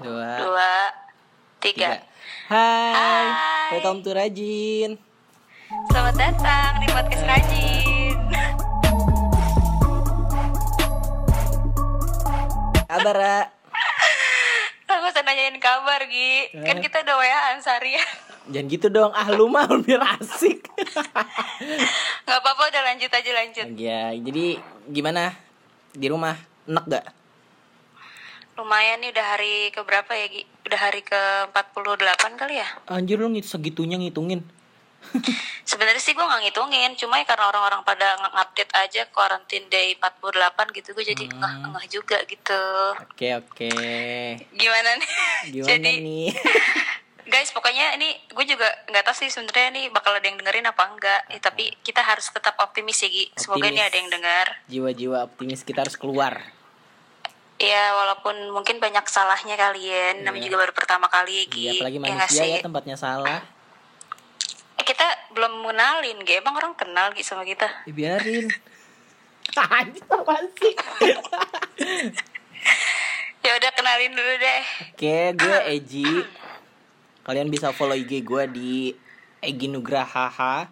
dua, 0.00 0.30
dua, 0.40 0.72
tiga. 1.60 2.00
tiga. 2.00 2.08
Hai, 2.48 2.90
Hai. 2.90 3.26
welcome 3.76 4.00
to 4.00 4.10
Rajin. 4.10 4.96
Selamat 5.86 6.14
datang 6.16 6.70
di 6.80 6.86
podcast 6.88 7.24
Rajin. 7.24 8.16
Kabar, 12.88 13.14
Ra? 13.14 13.38
Aku 14.90 15.06
nanyain 15.22 15.60
kabar, 15.60 16.02
Gi. 16.08 16.50
Kan 16.58 16.80
Eh. 16.80 16.82
kita 16.82 17.04
udah 17.04 17.14
WA-an 17.14 17.58
seharian. 17.60 18.08
Jangan 18.50 18.66
gitu 18.66 18.86
dong, 18.90 19.12
ah 19.12 19.28
lu 19.30 19.46
mah 19.46 19.68
lebih 19.68 20.00
asik. 20.00 20.64
Gak 22.24 22.38
apa-apa, 22.40 22.62
udah 22.66 22.82
lanjut 22.88 23.12
aja 23.12 23.30
lanjut. 23.30 23.66
ya, 23.76 24.10
jadi 24.16 24.58
gimana 24.88 25.36
di 25.92 26.08
rumah? 26.08 26.34
Enak 26.66 26.84
gak? 26.88 27.06
Lumayan 28.60 29.00
nih 29.00 29.08
udah 29.08 29.26
hari 29.26 29.72
ke 29.72 29.80
berapa 29.80 30.12
ya, 30.12 30.28
Gi? 30.28 30.44
Udah 30.68 30.76
hari 30.78 31.00
ke 31.00 31.16
48 31.48 32.36
kali 32.36 32.60
ya? 32.60 32.68
Anjir 32.86 33.16
lu 33.16 33.32
ngit 33.32 33.48
segitunya 33.48 33.96
ngitungin. 33.96 34.44
Sebenarnya 35.64 35.96
sih 35.96 36.12
gue 36.12 36.20
nggak 36.20 36.44
ngitungin, 36.44 36.92
cuma 36.94 37.16
ya 37.16 37.24
karena 37.24 37.48
orang-orang 37.48 37.80
pada 37.80 38.20
nge-update 38.20 38.72
aja 38.76 39.02
quarantine 39.08 39.64
day 39.66 39.96
48 39.96 40.76
gitu, 40.76 40.92
gue 40.92 41.04
jadi 41.06 41.24
Hmm. 41.26 41.40
ngeh-ngeh 41.40 41.86
juga 41.88 42.20
gitu. 42.22 42.62
Oke, 43.00 43.32
oke. 43.34 43.72
Gimana 44.52 44.90
nih? 44.94 45.10
Gimana 45.48 45.68
jadi 45.70 45.92
nih? 45.98 46.28
guys 47.30 47.48
pokoknya 47.48 47.94
ini 47.94 48.10
gue 48.26 48.42
juga 48.44 48.66
nggak 48.90 49.06
tahu 49.06 49.14
sih 49.16 49.30
sebenarnya 49.30 49.70
nih 49.70 49.84
bakal 49.88 50.10
ada 50.10 50.26
yang 50.26 50.34
dengerin 50.34 50.66
apa 50.66 50.82
enggak 50.84 51.20
Eh, 51.30 51.38
tapi 51.38 51.70
kita 51.80 52.02
harus 52.02 52.26
tetap 52.26 52.58
optimis 52.58 52.98
ya 52.98 53.08
Gi 53.08 53.30
semoga 53.38 53.64
ini 53.64 53.78
Optimis. 53.78 53.86
ada 53.86 53.96
yang 53.96 54.10
dengar 54.10 54.46
Jiwa-jiwa 54.66 55.18
optimis 55.24 55.62
kita 55.62 55.86
harus 55.86 55.94
keluar. 55.94 56.42
Ya 57.60 57.92
walaupun 57.92 58.48
mungkin 58.50 58.80
banyak 58.80 59.04
salahnya 59.04 59.52
kalian 59.54 60.24
namanya 60.24 60.40
Iya. 60.40 60.46
juga 60.48 60.56
baru 60.58 60.72
pertama 60.72 61.06
kali 61.06 61.44
Gi 61.46 61.60
Iya, 61.60 61.72
apalagi 61.76 61.94
Ya 61.94 62.00
nggak 62.00 62.16
manusia 62.16 62.40
sih? 62.40 62.50
ya 62.50 62.58
tempatnya 62.60 62.96
salah. 62.96 63.40
Eh, 64.74 64.82
kita 64.82 65.04
belum 65.30 65.60
mengenalin 65.60 66.18
Gi 66.20 66.40
emang 66.40 66.56
orang 66.56 66.72
kenal 66.72 67.12
Gi 67.12 67.20
sama 67.20 67.44
kita 67.44 67.68
Ya, 67.84 67.92
biarin. 67.92 68.48
Anjir 69.76 70.04
apaan 70.06 70.46
sih? 70.56 70.72
ya 73.40 73.50
udah 73.52 73.70
kenalin 73.72 74.12
dulu 74.12 74.32
deh 74.36 74.62
Oke, 74.90 75.16
gue 75.34 75.58
Eji. 75.70 76.08
Kalian 77.20 77.48
bisa 77.48 77.70
follow 77.70 77.94
IG 77.94 78.20
gue 78.20 78.44
di 78.48 78.72
Egi 79.38 79.66
Nugraha. 79.66 80.64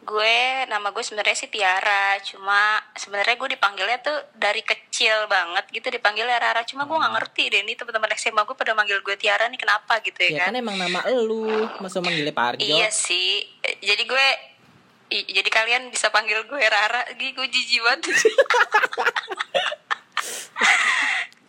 Gue 0.00 0.36
nama 0.66 0.88
gue 0.90 1.04
sebenarnya 1.04 1.36
sih 1.36 1.52
Tiara 1.52 2.16
cuma 2.24 2.80
sebenarnya 2.96 3.36
gue 3.36 3.48
dipanggilnya 3.52 3.98
tuh 4.00 4.16
dari 4.32 4.64
kecil 4.64 5.28
banget 5.28 5.68
gitu 5.70 5.92
dipanggilnya 5.92 6.40
Rara 6.40 6.64
cuma 6.64 6.88
gue 6.88 6.96
nggak 6.96 7.14
ngerti 7.20 7.42
deh 7.52 7.60
ini 7.62 7.76
teman-teman 7.76 8.08
SMA 8.16 8.42
gue 8.48 8.56
pada 8.56 8.72
manggil 8.72 9.04
gue 9.04 9.16
Tiara 9.20 9.44
nih 9.52 9.60
kenapa 9.60 10.00
gitu 10.00 10.18
ya, 10.24 10.30
Ya 10.30 10.40
kan 10.48 10.56
kan 10.56 10.62
emang 10.64 10.76
nama 10.80 11.04
elu, 11.04 11.68
masa 11.84 12.00
manggilnya 12.00 12.32
Parjo? 12.32 12.64
Iya 12.64 12.88
sih. 12.88 13.44
Jadi 13.84 14.02
gue 14.08 14.26
jadi 15.10 15.50
kalian 15.50 15.90
bisa 15.90 16.08
panggil 16.14 16.38
gue 16.46 16.58
Rara, 16.58 17.02
gue 17.18 17.46
jijik 17.50 17.82
banget. 17.82 18.14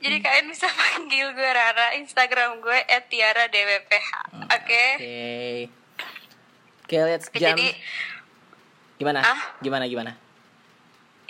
jadi 0.03 0.17
kalian 0.17 0.47
bisa 0.49 0.65
panggil 0.65 1.29
gue 1.37 1.49
Rara, 1.49 1.93
Instagram 1.93 2.57
gue 2.57 2.79
@tiara_dwph. 3.09 4.09
Oke. 4.49 4.85
Oke. 4.97 5.69
Oke, 6.81 6.97
let's 7.07 7.29
Oke, 7.31 7.39
jump. 7.39 7.55
Jadi 7.55 7.71
Gimana? 9.01 9.25
Ah? 9.25 9.57
Gimana 9.65 9.89
gimana? 9.89 10.13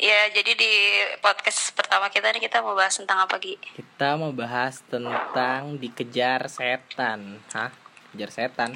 ya 0.02 0.34
jadi 0.34 0.58
di 0.58 0.74
podcast 1.22 1.78
pertama 1.78 2.10
kita 2.10 2.34
nih 2.34 2.42
kita 2.42 2.58
mau 2.66 2.74
bahas 2.74 2.98
tentang 2.98 3.22
apa 3.22 3.38
Gi? 3.38 3.54
Kita 3.62 4.18
mau 4.18 4.34
bahas 4.34 4.82
tentang 4.90 5.78
dikejar 5.78 6.50
setan. 6.50 7.38
Hah? 7.54 7.70
Kejar 8.12 8.34
setan. 8.34 8.76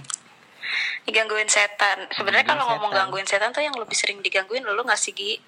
Digangguin 1.04 1.50
setan. 1.50 2.08
Sebenarnya 2.14 2.46
kalau 2.46 2.70
ngomong 2.70 2.94
setan. 2.94 3.00
gangguin 3.10 3.28
setan 3.28 3.50
tuh 3.52 3.66
yang 3.66 3.74
lebih 3.74 3.98
sering 3.98 4.22
digangguin 4.22 4.64
lu 4.64 4.80
nggak 4.86 5.02
sih 5.02 5.18
Gi? 5.18 5.42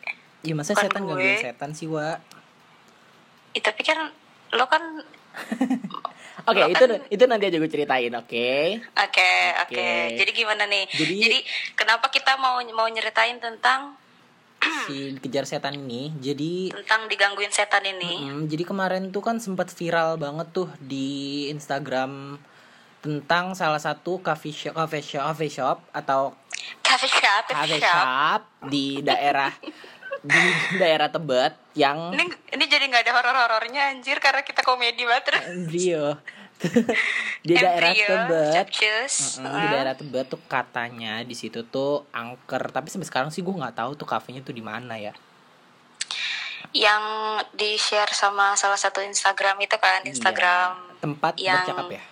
Iya, 0.44 0.58
masa 0.58 0.74
Bukan 0.74 0.84
setan 0.90 1.02
gue. 1.06 1.14
gangguin 1.14 1.40
setan 1.40 1.70
sih, 1.78 1.88
Wa? 1.88 2.18
Ih, 3.54 3.62
tapi 3.62 3.82
kan 3.86 4.12
lo 4.58 4.66
kan 4.66 4.82
Oke, 6.48 6.58
Lo 6.58 6.68
itu 6.74 6.84
itu 7.10 7.24
nanti 7.24 7.46
aja 7.46 7.58
gue 7.58 7.68
ceritain, 7.68 8.14
oke? 8.14 8.50
Oke, 8.98 9.32
oke. 9.62 9.88
Jadi 10.16 10.32
gimana 10.32 10.64
nih? 10.64 10.88
Jadi- 10.90 11.22
Jadi, 11.22 11.40
kenapa 11.76 12.08
kita 12.08 12.36
mau 12.38 12.58
mau 12.72 12.88
nyeritain 12.88 13.36
tentang 13.38 14.00
Si 14.88 15.14
dikejar 15.14 15.46
setan 15.46 15.78
ini, 15.78 16.10
jadi 16.18 16.74
tentang 16.74 17.06
digangguin 17.06 17.54
setan 17.54 17.86
ini? 17.86 18.26
Mm, 18.26 18.50
jadi 18.50 18.64
kemarin 18.64 19.14
tuh 19.14 19.22
kan 19.22 19.38
sempat 19.38 19.70
viral 19.70 20.18
banget 20.18 20.50
tuh 20.50 20.66
di 20.82 21.46
Instagram 21.48 22.42
tentang 22.98 23.54
salah 23.54 23.78
satu 23.78 24.18
coffee 24.18 24.50
shop, 24.50 24.74
coffee 24.74 25.06
shop, 25.06 25.24
coffee 25.28 25.54
shop 25.54 25.78
atau 25.94 26.34
Coffee 26.82 27.06
shop, 27.08 27.44
coffee 27.48 27.78
shop. 27.78 27.86
shop 27.86 28.42
di 28.66 28.86
daerah 29.08 29.54
di 30.18 30.42
daerah 30.76 31.08
Tebet 31.08 31.54
yang 31.78 32.10
Ini 32.12 32.26
ini 32.58 32.66
jadi 32.66 32.84
nggak 32.84 33.06
ada 33.06 33.14
horor-horornya 33.14 33.94
anjir 33.94 34.18
karena 34.18 34.42
kita 34.42 34.66
komedi 34.66 35.06
banget 35.06 35.24
terus. 35.30 35.44
Di 37.48 37.54
daerah 37.54 37.94
Tebet 37.94 38.54
capcus. 38.66 39.38
Mm-mm, 39.40 39.62
di 39.62 39.68
daerah 39.70 39.94
Tebet 39.94 40.26
tuh 40.28 40.42
katanya 40.50 41.22
di 41.22 41.38
situ 41.38 41.62
tuh 41.68 42.04
angker 42.10 42.74
tapi 42.74 42.90
sampai 42.90 43.08
sekarang 43.08 43.30
sih 43.30 43.46
gue 43.46 43.54
nggak 43.54 43.78
tahu 43.78 43.94
tuh 43.94 44.10
kafenya 44.10 44.42
tuh 44.42 44.58
di 44.58 44.66
mana 44.66 44.98
ya 44.98 45.14
Yang 46.74 47.04
di 47.56 47.78
share 47.80 48.12
sama 48.12 48.58
salah 48.58 48.76
satu 48.76 49.00
Instagram 49.00 49.56
itu 49.64 49.78
kan, 49.80 50.04
Instagram 50.04 50.72
Iya, 50.76 51.00
tempat 51.00 51.34
yang 51.38 51.62
bercakap 51.64 51.88
ya 51.94 52.04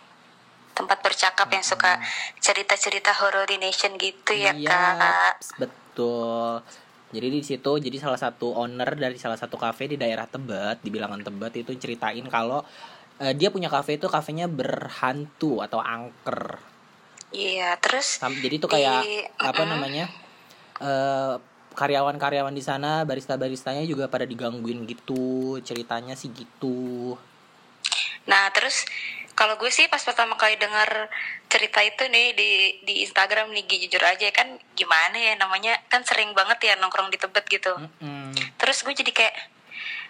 tempat 0.75 1.00
bercakap 1.00 1.47
yang 1.47 1.63
suka 1.63 2.03
cerita-cerita 2.44 3.16
horror 3.23 3.47
di 3.47 3.56
nation 3.56 3.95
gitu 3.95 4.35
ya 4.35 4.51
Iya, 4.51 4.75
kak. 5.00 5.33
betul. 5.56 6.59
Jadi 7.16 7.27
di 7.31 7.39
situ 7.47 7.72
jadi 7.79 7.95
salah 7.95 8.19
satu 8.19 8.51
owner 8.51 8.91
dari 9.00 9.16
salah 9.16 9.39
satu 9.39 9.56
kafe 9.56 9.88
di 9.88 9.95
daerah 9.95 10.27
Tebet, 10.27 10.83
di 10.83 10.91
bilangan 10.91 11.23
Tebet 11.23 11.63
itu 11.63 11.72
ceritain 11.79 12.27
kalau 12.27 12.59
eh, 13.21 13.33
dia 13.35 13.49
punya 13.51 13.71
kafe 13.71 13.95
itu 13.99 14.07
kafenya 14.11 14.49
berhantu 14.49 15.63
atau 15.63 15.79
angker. 15.79 16.59
Iya, 17.35 17.75
terus 17.83 18.19
Jadi 18.21 18.55
itu 18.59 18.67
kayak 18.67 19.01
Di- 19.03 19.27
apa 19.39 19.63
namanya? 19.67 20.07
eh 20.79 21.35
karyawan-karyawan 21.75 22.55
di 22.55 22.63
sana, 22.63 23.03
barista-baristanya 23.03 23.83
juga 23.83 24.07
pada 24.07 24.23
digangguin 24.23 24.87
gitu. 24.87 25.59
Ceritanya 25.59 26.15
sih 26.15 26.31
gitu. 26.31 27.19
Nah 28.31 28.47
terus 28.55 28.87
kalau 29.35 29.59
gue 29.59 29.67
sih 29.67 29.91
pas 29.91 29.99
pertama 29.99 30.39
kali 30.39 30.55
dengar 30.55 31.11
cerita 31.51 31.83
itu 31.83 32.07
nih 32.07 32.31
di 32.31 32.49
di 32.87 32.93
Instagram 33.03 33.51
nih 33.51 33.67
jujur 33.67 33.99
aja 33.99 34.31
kan 34.31 34.55
gimana 34.79 35.19
ya 35.19 35.35
namanya 35.35 35.75
kan 35.91 36.07
sering 36.07 36.31
banget 36.31 36.63
ya 36.63 36.73
nongkrong 36.79 37.11
di 37.11 37.19
Tebet 37.19 37.43
gitu. 37.51 37.75
Mm-mm. 37.75 38.31
Terus 38.55 38.87
gue 38.87 38.95
jadi 38.95 39.11
kayak 39.11 39.35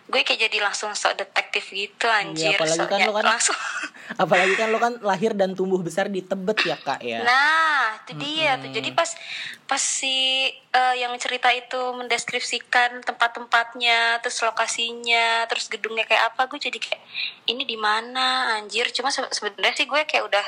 gue 0.05 0.21
kayak 0.21 0.37
jadi 0.47 0.57
langsung 0.61 0.93
sok 0.93 1.17
detektif 1.17 1.65
gitu 1.67 2.05
anjir. 2.05 2.53
Iya, 2.53 2.61
apalagi 2.61 2.85
kan 2.85 2.99
lo 3.01 3.13
kan- 3.13 3.25
langsung. 3.27 3.57
Apalagi 4.15 4.53
kan 4.53 4.69
lo 4.69 4.77
kan 4.77 4.93
lahir 5.01 5.33
dan 5.33 5.57
tumbuh 5.57 5.81
besar 5.81 6.05
di 6.05 6.21
Tebet 6.21 6.61
ya, 6.61 6.77
Kak 6.77 7.01
ya. 7.01 7.25
Nah, 7.25 7.97
itu 7.99 8.13
dia 8.15 8.53
tuh. 8.55 8.69
Jadi 8.69 8.93
pas 8.93 9.09
pas 9.65 9.81
si 9.81 10.45
eh, 10.51 10.95
yang 10.95 11.09
cerita 11.17 11.49
itu 11.49 11.81
mendeskripsikan 11.91 13.01
tempat-tempatnya, 13.01 14.21
terus 14.21 14.37
lokasinya, 14.39 15.49
terus 15.49 15.65
gedungnya 15.65 16.05
kayak 16.05 16.31
apa, 16.31 16.45
gue 16.45 16.61
jadi 16.61 16.77
kayak 16.77 17.01
ini 17.47 17.65
di 17.65 17.73
mana 17.75 18.53
anjir. 18.55 18.93
Cuma 18.93 19.09
se- 19.09 19.25
sebenarnya 19.31 19.73
sih 19.73 19.89
gue 19.89 20.01
kayak 20.05 20.21
udah 20.23 20.45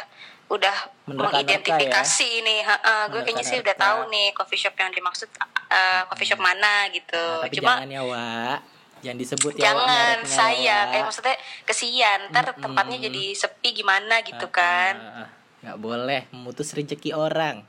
udah 0.47 0.75
Menerka-nerka 1.03 1.34
mengidentifikasi 1.34 2.25
ini. 2.39 2.62
Heeh, 2.62 3.01
gue 3.09 3.22
kayaknya 3.22 3.41
sih 3.44 3.57
udah 3.57 3.74
tahu 3.75 4.00
nih 4.07 4.28
coffee 4.31 4.59
shop 4.59 4.78
yang 4.78 4.94
dimaksud 4.94 5.34
eh, 5.68 6.01
coffee 6.06 6.29
shop 6.29 6.38
mana 6.38 6.85
gitu. 6.94 7.18
Nah, 7.18 7.41
tapi 7.41 7.57
Cuma 7.57 7.74
jangan 7.75 7.89
ya, 7.89 8.03
Wak. 8.06 8.59
Jangan 9.07 9.18
disebut 9.18 9.53
ya, 9.56 9.63
jangan 9.66 10.18
saya 10.22 10.78
Wak. 10.84 10.94
eh 10.94 11.01
maksudnya 11.01 11.35
kesian 11.63 12.19
ntar 12.28 12.44
Mm-mm. 12.45 12.59
tempatnya 12.59 12.97
jadi 13.01 13.23
sepi 13.34 13.71
gimana 13.74 14.19
gitu 14.21 14.45
Ah, 14.45 14.54
kan 14.54 14.94
ah, 14.95 15.19
ah. 15.24 15.30
nggak 15.59 15.77
boleh 15.77 16.21
memutus 16.30 16.71
rezeki 16.71 17.12
orang 17.12 17.63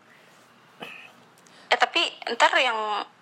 Eh 1.69 1.77
tapi 1.77 2.01
ntar 2.29 2.51
yang 2.57 2.77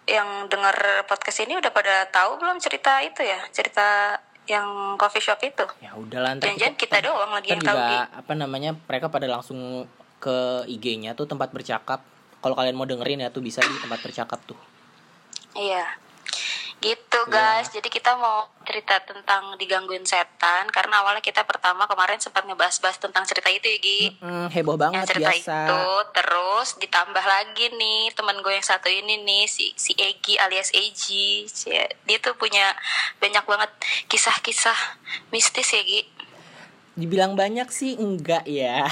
yang 0.07 0.29
dengar 0.47 0.73
podcast 1.05 1.43
ini 1.43 1.55
udah 1.55 1.69
pada 1.69 2.07
tahu 2.09 2.39
belum 2.39 2.57
cerita 2.57 3.03
itu 3.03 3.21
ya 3.21 3.43
cerita 3.51 4.17
yang 4.47 4.95
coffee 4.95 5.19
shop 5.21 5.43
itu? 5.43 5.67
ya 5.81 5.91
udahlah 5.93 6.33
ntar 6.33 6.47
Jangan-jangan 6.47 6.77
kita 6.77 6.97
doang 7.03 7.33
lagi 7.33 7.51
yang 7.51 7.59
tahu 7.61 7.75
juga 7.75 8.07
Gi. 8.07 8.17
apa 8.17 8.33
namanya 8.33 8.71
mereka 8.81 9.07
pada 9.07 9.27
langsung 9.27 9.85
ke 10.17 10.37
IG-nya 10.65 11.13
tuh 11.13 11.27
tempat 11.27 11.51
bercakap 11.51 12.01
kalau 12.39 12.55
kalian 12.55 12.73
mau 12.73 12.87
dengerin 12.87 13.21
ya 13.21 13.29
tuh 13.29 13.43
bisa 13.43 13.59
di 13.61 13.77
tempat 13.77 13.99
bercakap 14.01 14.39
tuh 14.43 14.57
Iya. 15.53 15.83
Gitu 17.27 17.35
guys, 17.35 17.67
jadi 17.75 17.89
kita 17.91 18.15
mau 18.15 18.47
cerita 18.63 19.03
tentang 19.03 19.59
digangguin 19.59 20.07
setan 20.07 20.71
karena 20.71 21.03
awalnya 21.03 21.19
kita 21.19 21.43
pertama 21.43 21.91
kemarin 21.91 22.23
sempat 22.23 22.47
ngebahas-bahas 22.47 23.03
tentang 23.03 23.27
cerita 23.27 23.51
itu 23.51 23.67
ya 23.67 23.79
Gi. 23.83 24.01
Mm, 24.23 24.47
heboh 24.47 24.79
Yang 24.79 24.83
banget 24.87 25.07
cerita 25.11 25.31
biasa. 25.35 25.57
itu 25.59 25.83
terus 26.15 26.69
ditambah 26.79 27.25
lagi 27.27 27.67
nih 27.75 28.15
teman 28.15 28.39
gue 28.39 28.55
yang 28.55 28.63
satu 28.63 28.87
ini 28.87 29.27
nih 29.27 29.51
si 29.51 29.75
si 29.75 29.99
Egi 29.99 30.39
alias 30.39 30.71
Si- 30.71 31.75
dia 32.07 32.19
tuh 32.23 32.39
punya 32.39 32.79
banyak 33.19 33.43
banget 33.43 33.71
kisah-kisah 34.07 34.79
mistis 35.35 35.67
ya 35.67 35.83
Gi. 35.83 36.07
Dibilang 36.95 37.35
banyak 37.35 37.67
sih 37.75 37.99
enggak 37.99 38.47
ya. 38.47 38.87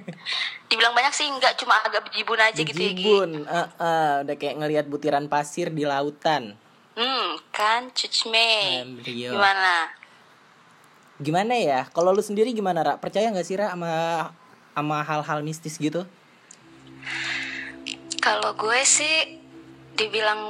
Dibilang 0.72 0.96
banyak 0.96 1.12
sih 1.12 1.28
enggak 1.28 1.60
cuma 1.60 1.76
agak 1.84 2.08
bejibun 2.08 2.40
aja 2.40 2.56
gitu 2.56 2.72
ya 2.72 2.88
Gi. 2.88 3.04
Bejibun, 3.04 3.30
eh, 3.44 3.68
eh, 3.68 4.14
udah 4.24 4.36
kayak 4.40 4.64
ngelihat 4.64 4.88
butiran 4.88 5.28
pasir 5.28 5.68
di 5.68 5.84
lautan 5.84 6.56
hmm 6.96 7.28
kan 7.52 7.92
cucme 7.92 8.82
Embryo. 8.82 9.36
gimana 9.36 9.92
gimana 11.16 11.54
ya 11.56 11.80
kalau 11.92 12.12
lu 12.12 12.20
sendiri 12.20 12.52
gimana 12.52 12.84
Ra? 12.84 12.94
percaya 12.96 13.28
nggak 13.32 13.46
sih 13.46 13.56
Ra 13.56 13.72
sama 13.72 13.92
sama 14.76 14.98
hal-hal 15.04 15.40
mistis 15.40 15.76
gitu 15.80 16.04
Kalau 18.20 18.58
gue 18.58 18.82
sih 18.82 19.38
dibilang 19.96 20.42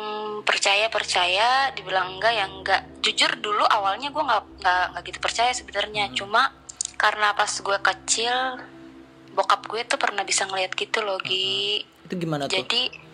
percaya 0.42 0.88
percaya, 0.88 1.70
dibilang 1.76 2.16
enggak 2.16 2.32
ya 2.32 2.44
enggak. 2.48 2.82
Jujur 3.04 3.36
dulu 3.38 3.62
awalnya 3.68 4.08
gue 4.10 4.22
nggak 4.24 4.42
nggak 4.64 4.84
nggak 4.96 5.04
gitu 5.12 5.18
percaya 5.20 5.52
sebenarnya. 5.52 6.08
Cuma 6.16 6.50
karena 6.96 7.36
pas 7.36 7.52
gue 7.52 7.78
kecil, 7.78 8.64
bokap 9.36 9.68
gue 9.68 9.84
tuh 9.84 10.00
pernah 10.00 10.24
bisa 10.24 10.48
ngeliat 10.48 10.72
gitu 10.72 11.04
loh, 11.04 11.20
Gi. 11.20 11.84
itu 11.84 12.14
gimana 12.16 12.48
tuh 12.48 12.56
Jadi 12.56 13.05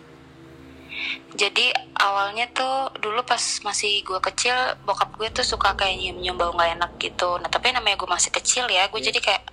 jadi 1.33 1.73
awalnya 1.97 2.45
tuh 2.53 2.93
dulu 3.01 3.25
pas 3.25 3.41
masih 3.65 4.05
gue 4.05 4.19
kecil 4.21 4.53
bokap 4.85 5.17
gue 5.17 5.29
tuh 5.33 5.41
suka 5.41 5.73
kayak 5.73 5.97
nyium 5.97 6.17
nyium 6.21 6.37
bau 6.37 6.53
nggak 6.53 6.77
enak 6.77 6.91
gitu. 7.01 7.41
Nah 7.41 7.49
tapi 7.49 7.73
namanya 7.73 7.97
gue 7.97 8.09
masih 8.09 8.29
kecil 8.29 8.69
ya 8.69 8.85
gue 8.85 9.01
jadi 9.01 9.17
kayak 9.17 9.43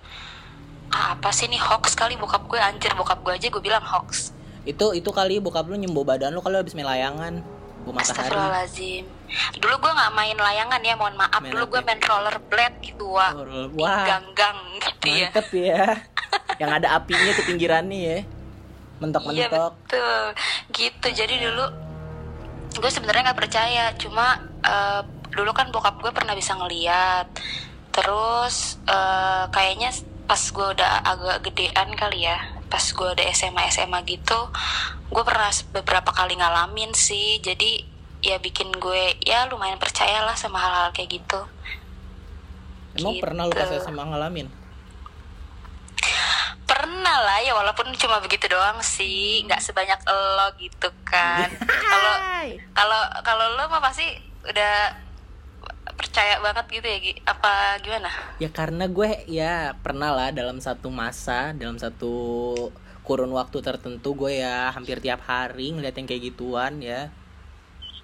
ah, 0.93 1.17
apa 1.17 1.33
sih 1.33 1.49
nih 1.49 1.57
hoax 1.57 1.97
kali? 1.97 2.17
Bokap 2.21 2.45
gue 2.45 2.61
anjir 2.61 2.93
bokap 2.93 3.25
gue 3.25 3.33
aja 3.33 3.47
gue 3.49 3.61
bilang 3.63 3.81
hoax. 3.81 4.29
Itu 4.61 4.93
itu 4.93 5.09
kali 5.09 5.41
bokap 5.41 5.65
lu 5.65 5.75
nyembo 5.77 6.05
badan 6.05 6.37
lu 6.37 6.41
kalau 6.45 6.61
habis 6.61 6.77
main 6.77 6.85
layangan 6.85 7.41
bu 7.81 7.89
matahari. 7.89 8.29
Astagfirullahaladzim. 8.29 9.05
Dulu 9.57 9.75
gue 9.81 9.91
gak 9.97 10.11
main 10.13 10.37
layangan 10.37 10.81
ya 10.85 10.93
mohon 10.93 11.15
maaf. 11.17 11.41
Main 11.41 11.49
Dulu 11.49 11.63
gue 11.65 11.81
main 11.81 11.97
rollerblade 11.97 12.77
gitu 12.85 13.05
wah 13.09 13.33
wah. 13.73 14.05
ganggang 14.05 14.57
gitu 14.77 15.07
ya. 15.09 15.29
Mantep 15.33 15.49
ya. 15.57 15.85
Yang 16.61 16.71
ada 16.77 16.87
apinya 16.93 17.31
ke 17.33 17.41
pinggirannya 17.49 17.99
ya 18.05 18.19
Iya 19.01 19.49
mentok-mentok. 19.49 19.73
betul. 19.81 20.23
Gitu. 20.71 21.07
Jadi 21.11 21.35
dulu 21.41 21.65
Gue 22.71 22.87
sebenarnya 22.87 23.33
gak 23.33 23.41
percaya. 23.41 23.91
Cuma 23.97 24.39
eh, 24.63 25.01
dulu 25.33 25.51
kan 25.51 25.73
bokap 25.73 25.99
gue 25.99 26.13
pernah 26.13 26.37
bisa 26.37 26.53
ngeliat. 26.55 27.27
Terus 27.91 28.77
eh, 28.85 29.43
kayaknya 29.49 29.91
pas 30.29 30.39
gue 30.39 30.67
udah 30.77 31.03
agak 31.03 31.37
gedean 31.43 31.91
kali 31.91 32.23
ya 32.23 32.39
Pas 32.71 32.79
gue 32.87 33.03
udah 33.03 33.25
SMA 33.35 33.67
SMA 33.67 33.99
gitu 34.07 34.47
Gue 35.11 35.23
pernah 35.27 35.51
beberapa 35.75 36.15
kali 36.15 36.39
ngalamin 36.39 36.95
sih. 36.95 37.43
Jadi 37.43 37.83
ya 38.21 38.37
bikin 38.37 38.69
gue 38.77 39.17
ya 39.25 39.49
lumayan 39.49 39.81
percaya 39.81 40.21
lah 40.23 40.37
sama 40.37 40.61
hal-hal 40.61 40.93
kayak 40.95 41.19
gitu. 41.19 41.41
Emang 42.95 43.17
Gitu. 43.17 43.23
pernah 43.23 43.43
lu 43.49 43.53
pas 43.55 43.67
SMA 43.67 44.03
ngalamin 44.07 44.60
pernah 46.65 47.17
lah 47.27 47.39
ya 47.43 47.51
walaupun 47.53 47.91
cuma 47.99 48.23
begitu 48.23 48.47
doang 48.47 48.79
sih. 48.83 49.43
Nggak 49.45 49.61
sebanyak 49.61 49.99
lo 50.07 50.47
gitu 50.57 50.89
kan. 51.03 51.49
Kalau 51.91 52.15
kalau 52.71 53.01
kalau 53.21 53.45
lo 53.59 53.67
mah 53.67 53.83
pasti 53.83 54.07
udah 54.47 54.95
percaya 55.97 56.41
banget 56.41 56.65
gitu 56.81 56.87
ya 56.87 56.99
apa 57.29 57.77
gimana? 57.83 58.09
Ya 58.41 58.49
karena 58.49 58.89
gue 58.89 59.27
ya 59.29 59.75
pernah 59.83 60.09
lah 60.09 60.29
dalam 60.33 60.57
satu 60.57 60.89
masa 60.89 61.53
dalam 61.53 61.77
satu 61.77 62.13
kurun 63.05 63.33
waktu 63.33 63.59
tertentu 63.59 64.15
gue 64.15 64.39
ya 64.41 64.71
hampir 64.71 65.01
tiap 65.03 65.25
hari 65.25 65.73
ngeliat 65.75 65.93
yang 65.97 66.07
kayak 66.07 66.23
gituan 66.33 66.81
ya. 66.81 67.11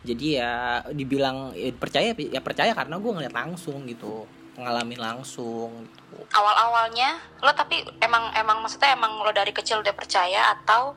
Jadi 0.06 0.40
ya 0.40 0.84
dibilang 0.94 1.58
ya, 1.58 1.74
percaya 1.74 2.14
ya 2.14 2.42
percaya 2.44 2.72
karena 2.78 3.02
gue 3.02 3.12
ngeliat 3.12 3.34
langsung 3.34 3.88
gitu 3.90 4.28
ngalamin 4.58 5.00
langsung. 5.00 5.86
gitu. 5.86 5.97
Awal-awalnya 6.32 7.20
lo 7.44 7.52
tapi 7.52 7.84
emang 8.00 8.32
emang 8.36 8.64
maksudnya 8.64 8.96
emang 8.96 9.20
lo 9.20 9.32
dari 9.36 9.52
kecil 9.52 9.84
udah 9.84 9.96
percaya 9.96 10.56
atau 10.60 10.96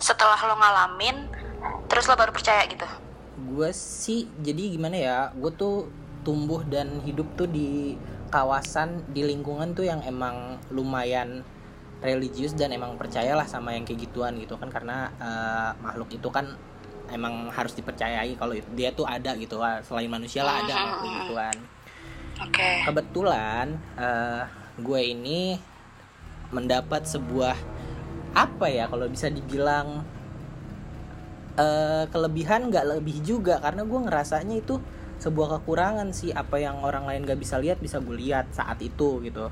setelah 0.00 0.36
lo 0.48 0.56
ngalamin 0.56 1.28
terus 1.88 2.08
lo 2.08 2.16
baru 2.16 2.32
percaya 2.32 2.64
gitu? 2.68 2.84
Gue 3.54 3.70
sih 3.76 4.28
jadi 4.40 4.74
gimana 4.74 4.96
ya 4.96 5.18
gue 5.36 5.52
tuh 5.54 5.88
tumbuh 6.24 6.64
dan 6.64 7.04
hidup 7.04 7.28
tuh 7.36 7.46
di 7.46 8.00
kawasan 8.32 9.04
di 9.12 9.22
lingkungan 9.22 9.76
tuh 9.76 9.86
yang 9.86 10.00
emang 10.02 10.58
lumayan 10.72 11.44
religius 12.02 12.56
dan 12.56 12.72
emang 12.74 12.96
percayalah 12.98 13.46
sama 13.46 13.76
yang 13.76 13.86
kayak 13.86 14.08
gituan 14.08 14.36
gitu 14.40 14.56
kan 14.58 14.72
karena 14.72 15.12
eh, 15.20 15.70
makhluk 15.84 16.10
itu 16.12 16.28
kan 16.32 16.56
emang 17.12 17.52
harus 17.52 17.76
dipercayai 17.76 18.34
kalau 18.34 18.56
dia 18.72 18.90
tuh 18.90 19.04
ada 19.04 19.36
gitu 19.36 19.60
lah 19.60 19.84
selain 19.84 20.08
manusia 20.08 20.42
lah 20.42 20.64
ada 20.64 20.74
makhluk 20.74 21.12
gituan 21.24 21.56
oke. 22.40 22.70
Kebetulan 22.88 23.78
eh, 23.98 24.42
gue 24.80 25.00
ini 25.02 25.58
mendapat 26.50 27.06
sebuah 27.06 27.56
apa 28.34 28.66
ya 28.66 28.90
kalau 28.90 29.06
bisa 29.06 29.30
dibilang 29.30 30.02
eh, 31.58 32.04
kelebihan 32.10 32.70
nggak 32.70 32.98
lebih 32.98 33.22
juga. 33.22 33.62
Karena 33.62 33.86
gue 33.86 34.00
ngerasanya 34.06 34.56
itu 34.58 34.78
sebuah 35.22 35.60
kekurangan 35.60 36.10
sih. 36.10 36.34
Apa 36.34 36.58
yang 36.58 36.82
orang 36.82 37.06
lain 37.06 37.24
gak 37.24 37.38
bisa 37.38 37.56
lihat 37.62 37.78
bisa 37.78 38.02
gue 38.02 38.16
lihat 38.18 38.50
saat 38.50 38.78
itu 38.82 39.22
gitu. 39.22 39.50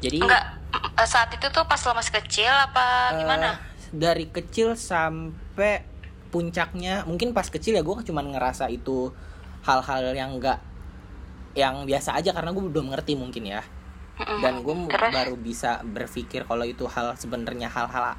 Jadi 0.00 0.20
enggak 0.20 0.44
eh, 0.72 1.08
saat 1.08 1.32
itu 1.32 1.46
tuh 1.48 1.64
pas 1.64 1.80
lo 1.84 1.92
masih 1.96 2.14
kecil 2.20 2.52
apa 2.52 3.16
eh, 3.16 3.18
gimana? 3.20 3.48
dari 3.90 4.30
kecil 4.30 4.78
sampai 4.78 5.82
puncaknya 6.30 7.02
mungkin 7.10 7.34
pas 7.34 7.50
kecil 7.50 7.74
ya 7.74 7.82
gue 7.82 8.06
cuman 8.06 8.30
ngerasa 8.30 8.70
itu 8.70 9.10
hal-hal 9.66 10.14
yang 10.14 10.38
enggak 10.38 10.62
yang 11.52 11.82
biasa 11.82 12.14
aja 12.14 12.30
karena 12.30 12.50
gue 12.50 12.62
belum 12.62 12.90
ngerti 12.90 13.14
mungkin 13.14 13.44
ya. 13.44 13.62
Dan 14.20 14.60
gue 14.60 14.74
baru 14.86 15.32
bisa 15.34 15.80
berpikir 15.80 16.44
kalau 16.44 16.62
itu 16.62 16.84
hal 16.84 17.16
sebenarnya 17.16 17.66
hal-hal 17.66 18.14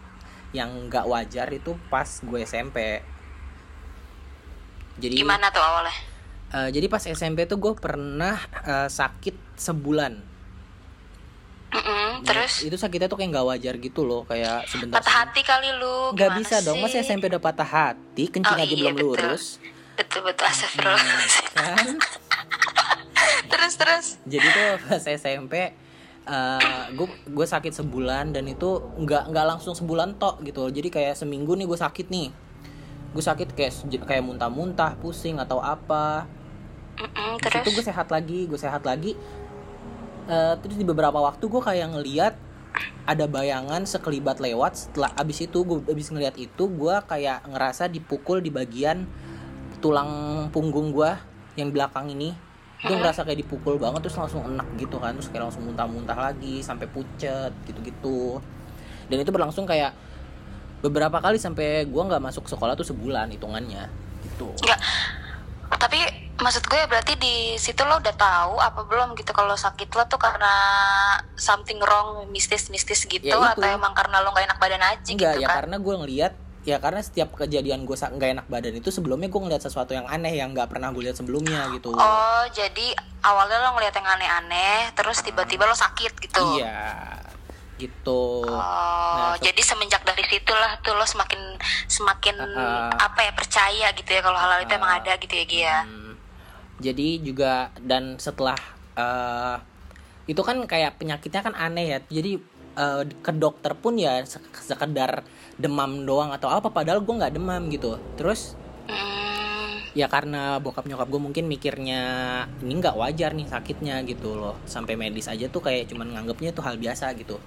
yang 0.52 0.68
nggak 0.88 1.06
wajar 1.06 1.48
itu 1.48 1.78
pas 1.88 2.20
gue 2.20 2.42
SMP 2.42 3.00
jadi 4.98 5.16
gimana 5.16 5.48
tuh 5.48 5.62
awalnya? 5.62 5.96
eh, 6.52 6.70
jadi 6.70 6.86
pas 6.86 7.00
SMP 7.02 7.46
tuh 7.46 7.58
gue 7.58 7.74
pernah 7.74 8.36
eh, 8.62 8.90
sakit 8.90 9.56
sebulan. 9.56 10.14
Mm-mm, 11.72 12.20
Ya, 12.22 12.28
terus? 12.28 12.60
itu 12.62 12.76
sakitnya 12.76 13.08
tuh 13.08 13.16
kayak 13.16 13.32
nggak 13.32 13.48
wajar 13.48 13.74
gitu 13.78 14.04
loh 14.04 14.28
kayak 14.28 14.68
sebentar 14.68 15.00
patah 15.00 15.24
hati 15.24 15.40
kali 15.42 15.72
lu 15.72 16.12
nggak 16.12 16.32
bisa 16.36 16.60
dong 16.60 16.78
masa 16.78 17.00
sih? 17.00 17.08
SMP 17.08 17.32
udah 17.32 17.40
patah 17.40 17.64
hati 17.64 18.28
kencing 18.28 18.52
Oh, 18.52 18.60
aja 18.60 18.68
iya, 18.68 18.80
belum 18.84 18.94
betul. 18.94 19.08
lurus. 19.16 19.44
Betul 19.96 20.22
betul 20.26 20.46
astagfirullahaladzim. 20.46 21.46
Kan 21.54 21.88
terus 23.52 23.74
terus. 23.78 24.06
Jadi 24.28 24.48
tuh 24.52 24.70
pas 24.88 25.04
SMP 25.04 25.54
gue 26.96 27.08
gue 27.28 27.48
sakit 27.48 27.74
sebulan 27.74 28.32
dan 28.32 28.46
itu 28.46 28.78
nggak 29.00 29.34
nggak 29.34 29.46
langsung 29.58 29.74
sebulan 29.74 30.22
tok 30.22 30.46
gitu 30.46 30.70
jadi 30.70 30.88
kayak 30.94 31.14
seminggu 31.18 31.58
nih 31.58 31.66
gue 31.68 31.80
sakit 31.80 32.08
nih. 32.12 32.30
Gue 33.12 33.24
sakit 33.24 33.52
kayak 33.58 33.74
kayak 34.08 34.24
muntah-muntah 34.24 34.96
pusing 35.02 35.42
atau 35.42 35.60
apa. 35.60 36.30
Mm-mm, 37.02 37.40
Terus 37.42 37.52
terus? 37.52 37.64
itu 37.66 37.70
gue 37.76 37.86
sehat 37.88 38.08
lagi 38.08 38.40
gue 38.48 38.60
sehat 38.60 38.84
lagi. 38.86 39.18
Eh, 40.30 40.56
terus 40.62 40.78
di 40.78 40.86
beberapa 40.86 41.20
waktu 41.20 41.44
gue 41.44 41.62
kayak 41.62 41.88
ngeliat 41.98 42.36
ada 43.04 43.26
bayangan 43.28 43.84
sekelibat 43.84 44.40
lewat. 44.40 44.78
Setelah 44.88 45.12
abis 45.20 45.44
itu 45.44 45.66
gue 45.66 45.84
abis 45.92 46.08
ngeliat 46.14 46.38
itu 46.40 46.64
gue 46.72 46.96
kayak 47.10 47.50
ngerasa 47.52 47.92
dipukul 47.92 48.40
di 48.40 48.54
bagian 48.54 49.04
tulang 49.82 50.48
punggung 50.54 50.94
gue 50.94 51.12
yang 51.58 51.74
belakang 51.74 52.14
ini 52.14 52.32
gue 52.82 52.96
ngerasa 52.98 53.22
kayak 53.22 53.40
dipukul 53.40 53.78
banget 53.78 54.02
terus 54.02 54.18
langsung 54.18 54.42
enak 54.44 54.66
gitu 54.76 54.98
kan 54.98 55.14
terus 55.14 55.30
kayak 55.30 55.50
langsung 55.50 55.64
muntah-muntah 55.64 56.18
lagi 56.18 56.62
sampai 56.62 56.90
pucet 56.90 57.54
gitu-gitu 57.64 58.42
dan 59.06 59.18
itu 59.22 59.30
berlangsung 59.30 59.66
kayak 59.66 59.94
beberapa 60.82 61.22
kali 61.22 61.38
sampai 61.38 61.86
gue 61.86 62.02
nggak 62.02 62.18
masuk 62.20 62.50
sekolah 62.50 62.74
tuh 62.74 62.88
sebulan 62.88 63.30
hitungannya 63.30 63.86
gitu 64.26 64.50
Enggak. 64.66 64.82
Tapi 65.72 65.98
maksud 66.36 66.66
gue 66.66 66.82
berarti 66.84 67.14
di 67.16 67.36
situ 67.56 67.80
lo 67.86 68.02
udah 68.02 68.16
tahu 68.18 68.58
apa 68.58 68.82
belum 68.84 69.14
gitu 69.14 69.30
kalau 69.32 69.54
sakit 69.54 69.88
lo 69.94 70.04
tuh 70.06 70.18
karena 70.18 70.52
something 71.38 71.78
wrong 71.80 72.26
mistis-mistis 72.30 73.06
gitu 73.06 73.24
Ya, 73.24 73.38
itu. 73.38 73.46
atau 73.56 73.70
emang 73.70 73.94
karena 73.94 74.20
lo 74.20 74.34
nggak 74.34 74.46
enak 74.50 74.58
badan 74.58 74.82
aja 74.84 75.10
Enggak 75.14 75.38
gitu 75.38 75.42
ya 75.42 75.48
kan? 75.48 75.56
karena 75.64 75.76
gue 75.78 75.96
ngeliat 75.96 76.34
ya 76.62 76.78
karena 76.78 77.02
setiap 77.02 77.34
kejadian 77.34 77.84
gue 77.84 77.98
nggak 77.98 78.32
enak 78.38 78.46
badan 78.46 78.78
itu 78.78 78.94
sebelumnya 78.94 79.28
gue 79.28 79.42
ngeliat 79.42 79.66
sesuatu 79.66 79.92
yang 79.92 80.06
aneh 80.06 80.38
yang 80.38 80.54
nggak 80.54 80.70
pernah 80.70 80.94
gue 80.94 81.10
lihat 81.10 81.18
sebelumnya 81.18 81.66
gitu 81.74 81.90
Oh, 81.90 82.44
jadi 82.54 82.94
awalnya 83.22 83.58
lo 83.60 83.74
ngeliat 83.74 83.94
yang 83.94 84.06
aneh-aneh, 84.08 84.94
terus 84.94 85.22
tiba-tiba 85.22 85.66
lo 85.66 85.74
sakit 85.74 86.14
gitu. 86.22 86.42
iya 86.56 87.18
gitu 87.78 88.46
Oh, 88.46 89.12
Nah, 89.12 89.36
jadi 89.42 89.58
semenjak 89.58 90.06
dari 90.06 90.22
situlah 90.24 90.78
tuh 90.80 90.94
lo 90.94 91.02
semakin 91.02 91.58
semakin 91.90 92.38
Uh-uh. 92.38 92.94
apa 92.96 93.20
ya 93.26 93.32
percaya 93.34 93.88
gitu 93.92 94.06
ya 94.08 94.22
kalau 94.22 94.38
hal-hal 94.38 94.62
itu 94.62 94.74
emang 94.78 95.02
ada 95.02 95.18
gitu 95.18 95.34
ya 95.34 95.46
Gia. 95.46 95.78
Hmm, 95.82 96.14
jadi 96.78 97.08
juga 97.20 97.54
dan 97.82 98.16
setelah 98.18 98.58
eh, 98.94 99.56
itu 100.30 100.40
kan 100.40 100.62
kayak 100.64 101.02
penyakitnya 101.02 101.42
kan 101.42 101.54
aneh 101.58 101.86
ya 101.90 102.00
jadi 102.08 102.38
eh, 102.78 103.02
ke 103.18 103.32
dokter 103.34 103.74
pun 103.74 103.98
ya 103.98 104.22
sek- 104.24 104.62
sekedar 104.62 105.26
demam 105.62 106.04
doang 106.04 106.34
atau 106.34 106.50
apa 106.50 106.74
padahal 106.74 107.06
gue 107.06 107.16
nggak 107.16 107.34
demam 107.38 107.70
gitu. 107.70 108.02
Terus 108.18 108.58
Hmm, 108.92 109.78
ya 109.94 110.10
karena 110.12 110.60
bokap 110.60 110.84
nyokap 110.84 111.08
gue 111.08 111.22
mungkin 111.22 111.46
mikirnya 111.48 112.02
ini 112.60 112.74
nggak 112.76 112.98
wajar 112.98 113.32
nih 113.32 113.48
sakitnya 113.48 114.02
gitu 114.04 114.36
loh. 114.36 114.58
Sampai 114.68 115.00
medis 115.00 115.32
aja 115.32 115.48
tuh 115.48 115.64
kayak 115.64 115.88
cuman 115.88 116.12
nganggapnya 116.12 116.52
tuh 116.52 116.66
hal 116.66 116.76
biasa 116.76 117.14
gitu. 117.16 117.38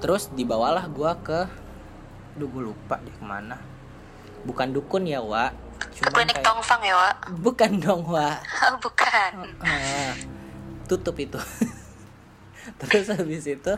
Terus 0.00 0.30
dibawalah 0.32 0.86
gue 0.88 1.12
ke 1.24 1.40
Duh 2.34 2.50
gue 2.50 2.66
lupa 2.66 2.98
deh 2.98 3.14
ke 3.14 3.22
mana. 3.22 3.62
Bukan 4.42 4.74
dukun 4.74 5.06
ya 5.06 5.22
Wak. 5.22 5.54
Cuman 5.94 6.10
Klinik 6.26 6.42
kayak... 6.42 6.46
Tongfang 6.46 6.82
ya 6.82 6.94
Wak? 6.98 7.16
Bukan 7.38 7.70
dong 7.78 8.02
Wak. 8.10 8.42
Oh, 8.42 8.74
Bukan. 8.84 9.32
Uh, 9.62 10.12
Tutup 10.90 11.14
itu 11.22 11.38
Terus 12.80 13.12
habis 13.12 13.44
itu 13.44 13.72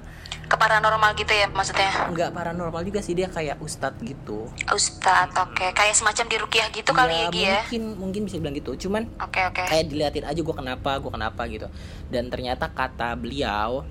Ke 0.47 0.57
paranormal 0.57 1.15
gitu 1.19 1.33
ya 1.35 1.51
maksudnya? 1.51 1.91
Enggak 2.07 2.31
paranormal 2.33 2.83
juga 2.87 3.03
sih 3.03 3.19
dia 3.19 3.27
kayak 3.27 3.59
ustadz 3.59 4.03
gitu 4.03 4.47
Ustadz 4.71 5.35
oke 5.37 5.55
okay. 5.59 5.71
Kayak 5.75 5.95
semacam 5.99 6.25
di 6.31 6.37
rukiah 6.39 6.69
gitu 6.71 6.91
ya, 6.91 6.97
kali 6.97 7.15
ya 7.15 7.27
Gi 7.31 7.43
ya? 7.43 7.61
Mungkin, 7.67 7.83
mungkin 7.99 8.21
bisa 8.31 8.37
bilang 8.39 8.55
gitu 8.55 8.71
Cuman 8.89 9.11
Oke 9.19 9.43
okay, 9.43 9.43
oke 9.51 9.61
okay. 9.63 9.67
Kayak 9.67 9.85
diliatin 9.91 10.25
aja 10.27 10.41
gue 10.41 10.57
kenapa 10.57 10.91
gue 11.03 11.11
kenapa 11.11 11.43
gitu 11.51 11.67
Dan 12.09 12.31
ternyata 12.31 12.71
kata 12.71 13.19
beliau 13.19 13.83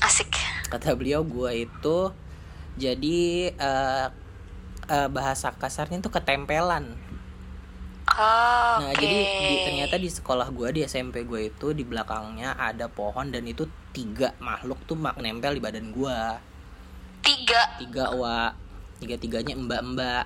Asik 0.00 0.32
Kata 0.72 0.96
beliau 0.96 1.20
gue 1.26 1.66
itu 1.68 1.98
jadi 2.80 3.52
uh, 3.58 4.08
uh, 4.88 5.08
bahasa 5.12 5.52
kasarnya 5.52 6.00
tuh 6.00 6.14
ketempelan 6.14 6.96
oh, 8.16 8.74
nah 8.82 8.90
okay. 8.90 9.02
jadi 9.02 9.18
di, 9.22 9.54
ternyata 9.66 9.96
di 10.00 10.10
sekolah 10.10 10.48
gue 10.50 10.68
di 10.74 10.80
SMP 10.86 11.22
gue 11.22 11.52
itu 11.52 11.70
di 11.70 11.86
belakangnya 11.86 12.58
ada 12.58 12.90
pohon 12.90 13.30
dan 13.30 13.46
itu 13.46 13.66
tiga 13.90 14.34
makhluk 14.42 14.82
tuh 14.86 14.98
mak 14.98 15.18
nempel 15.18 15.54
di 15.56 15.62
badan 15.62 15.90
gue 15.94 16.18
tiga? 17.20 17.60
Tiga 17.78 18.04
wa. 18.16 18.54
Tiga 19.00 19.16
tiganya 19.16 19.56
mbak 19.56 19.82
mbak 19.96 20.24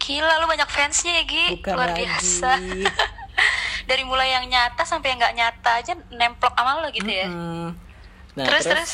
gila 0.00 0.42
lu 0.42 0.46
banyak 0.48 0.66
fansnya 0.66 1.22
ya 1.22 1.24
Gi. 1.28 1.46
Bukan 1.60 1.74
luar 1.76 1.92
lagi. 1.92 2.02
biasa. 2.02 2.50
Dari 3.88 4.02
mulai 4.02 4.32
yang 4.34 4.48
nyata 4.48 4.82
sampai 4.82 5.14
yang 5.14 5.18
nggak 5.20 5.36
nyata 5.36 5.70
aja 5.78 5.92
nemplok 6.10 6.54
sama 6.56 6.82
lo 6.82 6.88
gitu 6.90 7.06
ya? 7.06 7.28
Mm 7.28 7.36
-hmm. 7.36 7.68
nah, 8.34 8.46
terus, 8.48 8.64
terus 8.66 8.92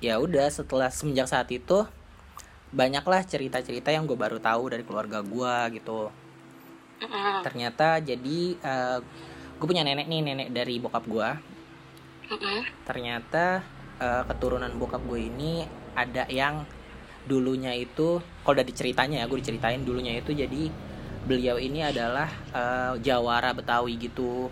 ya 0.00 0.16
udah 0.16 0.48
setelah 0.48 0.88
semenjak 0.88 1.28
saat 1.28 1.50
itu 1.52 1.84
banyaklah 2.70 3.20
cerita-cerita 3.26 3.90
yang 3.90 4.06
gue 4.06 4.16
baru 4.16 4.38
tahu 4.38 4.70
dari 4.72 4.86
keluarga 4.86 5.20
gue 5.20 5.54
gitu 5.76 6.08
mm-hmm. 7.00 7.42
ternyata 7.42 7.98
jadi 8.00 8.40
uh, 8.60 8.98
gue 9.60 9.66
punya 9.66 9.84
nenek 9.84 10.06
nih 10.06 10.20
nenek 10.24 10.48
dari 10.52 10.76
bokap 10.78 11.04
gue 11.08 11.28
mm-hmm. 12.30 12.58
ternyata 12.86 13.64
uh, 14.00 14.22
keturunan 14.28 14.72
bokap 14.76 15.02
gue 15.04 15.20
ini 15.26 15.64
ada 15.96 16.28
yang 16.30 16.64
dulunya 17.26 17.76
itu 17.76 18.22
kalau 18.44 18.56
dari 18.56 18.72
ceritanya 18.72 19.20
ya 19.20 19.28
gue 19.28 19.38
diceritain 19.40 19.84
dulunya 19.84 20.16
itu 20.16 20.32
jadi 20.32 20.72
beliau 21.24 21.60
ini 21.60 21.84
adalah 21.84 22.32
uh, 22.52 22.94
jawara 23.00 23.52
betawi 23.52 24.00
gitu 24.00 24.48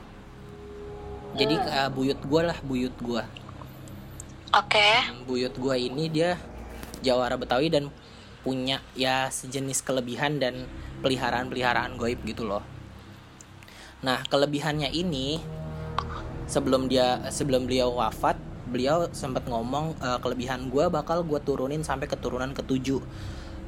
jadi 1.36 1.54
uh, 1.60 1.90
buyut 1.92 2.20
gue 2.20 2.42
lah 2.44 2.58
buyut 2.64 2.96
gue 3.00 3.24
Oke. 4.48 4.80
Okay. 4.80 4.96
Buyut 5.28 5.52
gua 5.60 5.76
ini 5.76 6.08
dia 6.08 6.40
jawara 7.04 7.36
Betawi 7.36 7.68
dan 7.68 7.92
punya 8.40 8.80
ya 8.96 9.28
sejenis 9.28 9.84
kelebihan 9.84 10.40
dan 10.40 10.64
peliharaan-peliharaan 11.00 11.94
goib 11.98 12.20
gitu 12.26 12.46
loh. 12.46 12.62
Nah, 14.02 14.22
kelebihannya 14.26 14.90
ini 14.94 15.42
sebelum 16.46 16.86
dia 16.86 17.18
sebelum 17.34 17.66
beliau 17.66 17.98
wafat, 17.98 18.38
beliau 18.70 19.10
sempat 19.10 19.44
ngomong 19.50 19.98
e, 19.98 20.08
kelebihan 20.22 20.70
gua 20.70 20.86
bakal 20.88 21.26
gua 21.26 21.42
turunin 21.42 21.82
sampai 21.82 22.06
keturunan 22.06 22.54
ketujuh. 22.54 23.02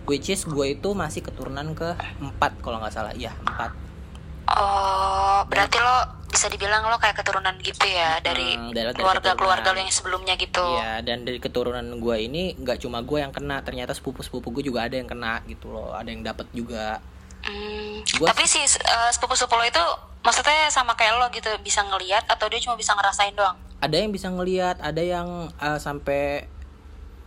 Which 0.08 0.32
is 0.32 0.42
gue 0.42 0.74
itu 0.74 0.90
masih 0.96 1.22
keturunan 1.22 1.70
ke 1.76 1.94
empat 2.18 2.58
kalau 2.64 2.82
nggak 2.82 2.90
salah, 2.90 3.14
iya 3.14 3.30
empat. 3.46 3.70
Oh, 4.50 5.46
berarti 5.46 5.78
lo 5.78 6.18
bisa 6.26 6.50
dibilang 6.50 6.82
lo 6.86 6.98
kayak 6.98 7.22
keturunan 7.22 7.54
gitu 7.62 7.86
ya 7.86 8.18
dari 8.18 8.58
keluarga-keluarga 8.96 9.70
lo 9.70 9.78
yang 9.78 9.92
sebelumnya 9.92 10.34
gitu. 10.34 10.62
Iya, 10.62 11.04
dan 11.06 11.22
dari 11.22 11.38
keturunan 11.38 11.84
gue 12.02 12.16
ini 12.26 12.58
nggak 12.58 12.82
cuma 12.82 13.04
gue 13.06 13.22
yang 13.22 13.30
kena, 13.30 13.62
ternyata 13.62 13.94
sepupu-sepupu 13.94 14.50
gue 14.50 14.66
juga 14.66 14.88
ada 14.88 14.98
yang 14.98 15.06
kena 15.06 15.44
gitu 15.46 15.70
loh, 15.70 15.94
ada 15.94 16.08
yang 16.10 16.26
dapat 16.26 16.48
juga. 16.50 16.98
Hmm, 17.44 18.04
gua... 18.20 18.32
Tapi 18.32 18.44
si 18.44 18.60
uh, 18.60 19.10
sepupu-sepupu 19.12 19.56
lo 19.56 19.64
itu 19.64 19.84
maksudnya 20.20 20.68
sama 20.68 20.92
kayak 20.96 21.16
lo 21.16 21.26
gitu 21.32 21.48
bisa 21.64 21.80
ngelihat 21.86 22.28
atau 22.28 22.46
dia 22.52 22.60
cuma 22.60 22.76
bisa 22.76 22.92
ngerasain 22.92 23.32
doang? 23.32 23.56
Ada 23.80 23.96
yang 24.04 24.12
bisa 24.12 24.28
ngelihat, 24.28 24.76
ada 24.84 25.00
yang 25.00 25.48
uh, 25.56 25.78
sampai 25.80 26.44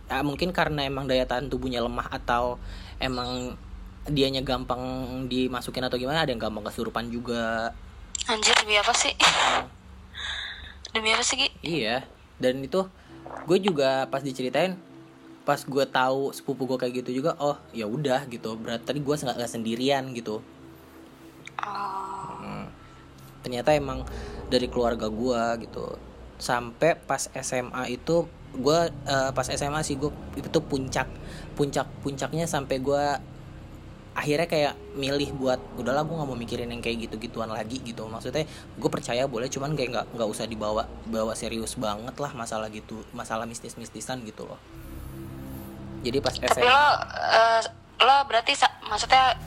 ya, 0.06 0.22
mungkin 0.22 0.54
karena 0.54 0.86
emang 0.86 1.10
daya 1.10 1.26
tahan 1.26 1.50
tubuhnya 1.50 1.82
lemah 1.82 2.06
atau 2.14 2.62
emang 3.02 3.58
dianya 4.06 4.44
gampang 4.44 4.80
dimasukin 5.26 5.82
atau 5.88 5.96
gimana, 5.96 6.22
ada 6.22 6.30
yang 6.30 6.38
gampang 6.38 6.62
kesurupan 6.68 7.08
juga 7.08 7.72
Anjir 8.28 8.54
demi 8.60 8.76
apa 8.78 8.92
sih? 8.92 9.12
demi 10.94 11.10
apa 11.10 11.24
sih 11.26 11.34
Gi? 11.34 11.48
Iya 11.64 12.06
dan 12.38 12.62
itu 12.62 12.86
gue 13.48 13.58
juga 13.58 14.06
pas 14.08 14.22
diceritain 14.22 14.78
pas 15.44 15.60
gue 15.60 15.84
tahu 15.84 16.32
sepupu 16.32 16.64
gue 16.64 16.78
kayak 16.80 17.04
gitu 17.04 17.20
juga 17.20 17.36
oh 17.36 17.60
ya 17.76 17.84
udah 17.84 18.24
gitu. 18.32 18.56
Berarti 18.56 18.84
tadi 18.88 19.00
gue 19.04 19.14
nggak 19.14 19.50
sendirian 19.52 20.04
gitu. 20.16 20.40
Oh. 21.64 22.40
hmm. 22.42 22.66
ternyata 23.44 23.76
emang 23.76 24.08
dari 24.48 24.66
keluarga 24.72 25.12
gue 25.12 25.68
gitu. 25.68 26.00
Sampai 26.40 26.96
pas 26.96 27.28
SMA 27.28 27.92
itu 27.92 28.24
gue 28.56 28.78
uh, 28.88 29.30
pas 29.36 29.46
SMA 29.46 29.84
sih 29.84 30.00
gue 30.00 30.08
itu 30.38 30.58
puncak 30.64 31.08
puncak 31.58 31.86
puncaknya 32.00 32.46
sampai 32.48 32.78
gue 32.80 33.04
akhirnya 34.14 34.46
kayak 34.46 34.74
milih 34.94 35.34
buat 35.34 35.58
udahlah 35.74 36.06
gue 36.06 36.14
nggak 36.14 36.28
mau 36.30 36.38
mikirin 36.38 36.70
yang 36.70 36.80
kayak 36.80 37.10
gitu 37.10 37.20
gituan 37.20 37.52
lagi 37.52 37.84
gitu. 37.84 38.08
Maksudnya 38.08 38.48
gue 38.80 38.90
percaya 38.90 39.28
boleh 39.28 39.52
cuman 39.52 39.76
kayak 39.76 39.90
nggak 39.92 40.06
nggak 40.16 40.28
usah 40.32 40.48
dibawa 40.48 40.88
bawa 41.04 41.36
serius 41.36 41.76
banget 41.76 42.16
lah 42.16 42.32
masalah 42.32 42.72
gitu 42.72 43.04
masalah 43.12 43.44
mistis 43.44 43.76
mistisan 43.76 44.24
gitu 44.24 44.48
loh 44.48 44.83
jadi 46.04 46.18
pas 46.20 46.36
tapi 46.36 46.60
lo 46.60 46.76
uh, 46.76 47.60
lo 48.04 48.16
berarti 48.28 48.52
maksudnya 48.84 49.40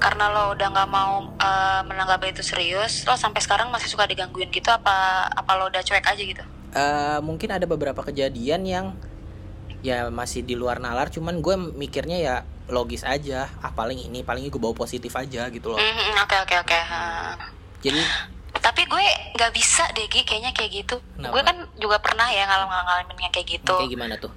karena 0.00 0.32
lo 0.32 0.56
udah 0.56 0.68
nggak 0.72 0.88
mau 0.88 1.28
uh, 1.36 1.80
menanggapi 1.84 2.32
itu 2.32 2.40
serius 2.40 3.04
lo 3.04 3.18
sampai 3.18 3.44
sekarang 3.44 3.68
masih 3.68 3.92
suka 3.92 4.08
digangguin 4.08 4.48
gitu 4.48 4.72
apa 4.72 5.28
apa 5.28 5.50
lo 5.60 5.68
udah 5.68 5.82
cuek 5.84 6.06
aja 6.06 6.22
gitu? 6.22 6.42
Uh, 6.70 7.18
mungkin 7.20 7.50
ada 7.52 7.66
beberapa 7.66 8.00
kejadian 8.06 8.62
yang 8.64 8.86
ya 9.84 10.08
masih 10.08 10.46
di 10.46 10.56
luar 10.56 10.80
nalar 10.80 11.10
cuman 11.12 11.42
gue 11.44 11.56
mikirnya 11.76 12.16
ya 12.16 12.34
logis 12.70 13.04
aja. 13.04 13.50
Ah 13.60 13.74
paling 13.74 13.98
ini 13.98 14.24
paling 14.24 14.48
gue 14.48 14.60
bawa 14.62 14.72
positif 14.72 15.12
aja 15.18 15.52
gitu 15.52 15.74
loh. 15.74 15.78
Mm-hmm, 15.82 16.24
oke 16.24 16.36
oke 16.48 16.56
oke 16.64 16.78
jadi 17.84 18.00
tapi 18.60 18.84
gue 18.84 19.04
nggak 19.40 19.52
bisa 19.56 19.88
deh 19.96 20.04
Gi, 20.08 20.24
kayaknya 20.24 20.52
kayak 20.52 20.84
gitu. 20.84 20.96
Kenapa? 21.16 21.32
gue 21.32 21.42
kan 21.44 21.56
juga 21.80 21.96
pernah 22.00 22.28
ya 22.32 22.48
ngalamin 22.48 22.76
ngalamin 22.88 23.16
yang 23.28 23.32
kayak 23.32 23.48
gitu. 23.60 23.74
Kayak 23.76 23.92
gimana 23.92 24.16
tuh 24.16 24.32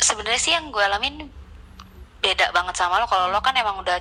sebenarnya 0.00 0.40
sih 0.40 0.52
yang 0.56 0.72
gue 0.72 0.82
alamin 0.82 1.28
beda 2.20 2.52
banget 2.52 2.74
sama 2.76 3.00
lo. 3.00 3.06
Kalau 3.06 3.28
lo 3.32 3.40
kan 3.40 3.56
emang 3.56 3.80
udah 3.80 4.00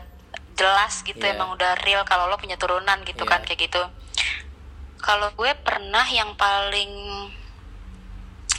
jelas 0.60 1.04
gitu 1.08 1.24
yeah. 1.24 1.36
emang 1.36 1.56
udah 1.56 1.80
real 1.88 2.04
kalau 2.04 2.28
lo 2.28 2.36
punya 2.36 2.60
turunan 2.60 3.00
gitu 3.08 3.24
yeah. 3.24 3.32
kan 3.32 3.42
kayak 3.44 3.70
gitu. 3.70 3.84
Kalau 5.00 5.32
gue 5.36 5.52
pernah 5.64 6.04
yang 6.12 6.36
paling 6.36 6.92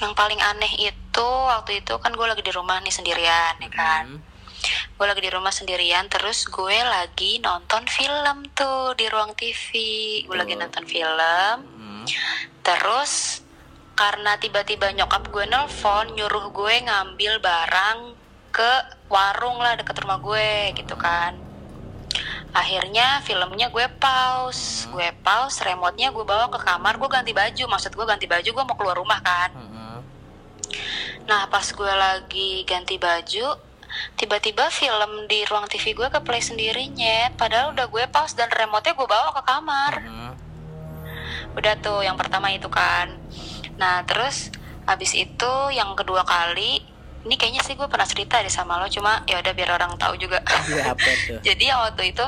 yang 0.00 0.16
paling 0.16 0.40
aneh 0.40 0.72
itu 0.80 1.28
waktu 1.28 1.84
itu 1.84 1.92
kan 2.00 2.16
gue 2.16 2.24
lagi 2.24 2.40
di 2.40 2.52
rumah 2.56 2.80
nih 2.80 2.94
sendirian 2.94 3.56
ya 3.60 3.70
kan. 3.72 4.06
Mm 4.20 4.30
gue 5.00 5.06
lagi 5.08 5.24
di 5.24 5.32
rumah 5.32 5.48
sendirian 5.48 6.04
terus 6.12 6.44
gue 6.44 6.78
lagi 6.84 7.40
nonton 7.40 7.88
film 7.88 8.44
tuh 8.52 8.92
di 8.92 9.08
ruang 9.08 9.32
TV 9.32 9.68
gue 10.28 10.36
lagi 10.36 10.54
nonton 10.56 10.84
film. 10.84 11.56
Hmm. 11.64 12.04
terus 12.60 13.40
karena 14.00 14.32
tiba-tiba 14.40 14.96
nyokap 14.96 15.28
gue 15.28 15.44
nelfon 15.44 16.16
nyuruh 16.16 16.48
gue 16.56 16.74
ngambil 16.88 17.36
barang 17.44 18.16
ke 18.48 18.72
warung 19.12 19.60
lah 19.60 19.76
deket 19.76 20.00
rumah 20.00 20.16
gue 20.16 20.72
gitu 20.72 20.96
kan. 20.96 21.36
Akhirnya 22.56 23.20
filmnya 23.20 23.68
gue 23.68 23.84
pause. 24.00 24.88
Hmm. 24.88 24.96
gue 24.96 25.08
pause 25.20 25.60
remote-nya 25.60 26.16
gue 26.16 26.24
bawa 26.24 26.48
ke 26.48 26.64
kamar. 26.64 26.96
Gue 26.96 27.12
ganti 27.12 27.36
baju 27.36 27.76
maksud 27.76 27.92
gue 27.92 28.06
ganti 28.08 28.24
baju 28.24 28.48
gue 28.48 28.64
mau 28.64 28.76
keluar 28.80 28.96
rumah 28.96 29.20
kan. 29.20 29.52
Hmm. 29.52 30.00
nah 31.28 31.44
pas 31.52 31.68
gue 31.68 31.92
lagi 31.92 32.64
ganti 32.64 32.96
baju 32.96 33.68
tiba-tiba 34.16 34.70
film 34.72 35.28
di 35.28 35.44
ruang 35.44 35.68
TV 35.68 35.92
gue 35.92 36.08
ke 36.08 36.24
play 36.24 36.40
sendirinya. 36.40 37.36
Padahal 37.36 37.76
udah 37.76 37.84
gue 37.84 38.04
pause 38.08 38.32
dan 38.32 38.48
remote-nya 38.48 38.96
gue 38.96 39.04
bawa 39.04 39.28
ke 39.36 39.42
kamar. 39.44 39.94
Hmm. 40.00 40.32
udah 41.50 41.74
tuh 41.82 42.00
yang 42.00 42.14
pertama 42.14 42.48
itu 42.54 42.70
kan 42.70 43.10
nah 43.80 44.04
terus 44.04 44.52
habis 44.84 45.16
itu 45.16 45.52
yang 45.72 45.96
kedua 45.96 46.20
kali 46.28 46.84
ini 47.20 47.34
kayaknya 47.36 47.60
sih 47.64 47.76
gue 47.76 47.84
pernah 47.84 48.08
cerita 48.08 48.40
deh 48.40 48.52
sama 48.52 48.80
lo 48.80 48.88
cuma 48.88 49.20
ya 49.28 49.44
udah 49.44 49.52
biar 49.52 49.76
orang 49.76 49.92
tahu 50.00 50.16
juga. 50.16 50.40
Ya, 50.72 50.96
apa 50.96 51.10
tuh? 51.28 51.40
jadi 51.44 51.64
yang 51.76 51.80
waktu 51.84 52.16
itu 52.16 52.24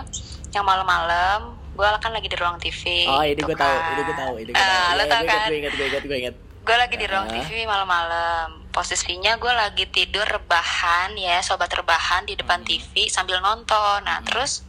yang 0.52 0.64
malam-malam 0.68 1.56
gue 1.72 1.88
kan 2.04 2.12
lagi 2.12 2.28
di 2.28 2.36
ruang 2.36 2.60
TV 2.60 3.08
oh 3.08 3.24
ini 3.24 3.40
gue 3.40 3.56
tahu 3.56 3.72
ini 3.72 4.02
gue 4.04 4.16
tahu 4.20 4.34
ini 4.36 4.50
gue 4.52 4.60
tahu. 4.60 4.84
uh, 4.84 4.88
lo 5.00 5.04
tau 5.08 5.22
kan? 5.24 5.48
gue 5.48 5.58
ingat 5.64 5.72
gue 5.76 5.86
ingat 5.88 6.04
gue 6.04 6.18
ingat. 6.28 6.34
Gue 6.62 6.76
lagi 6.78 6.94
di 6.94 7.06
ruang 7.10 7.26
TV 7.26 7.66
malam-malam. 7.66 8.70
Posisinya 8.70 9.34
gue 9.34 9.50
lagi 9.50 9.82
tidur 9.90 10.22
rebahan 10.22 11.10
ya 11.18 11.42
sobat 11.42 11.74
rebahan 11.74 12.22
di 12.22 12.38
depan 12.38 12.62
TV 12.62 13.10
sambil 13.10 13.42
nonton. 13.42 13.98
Nah 14.06 14.22
terus 14.22 14.62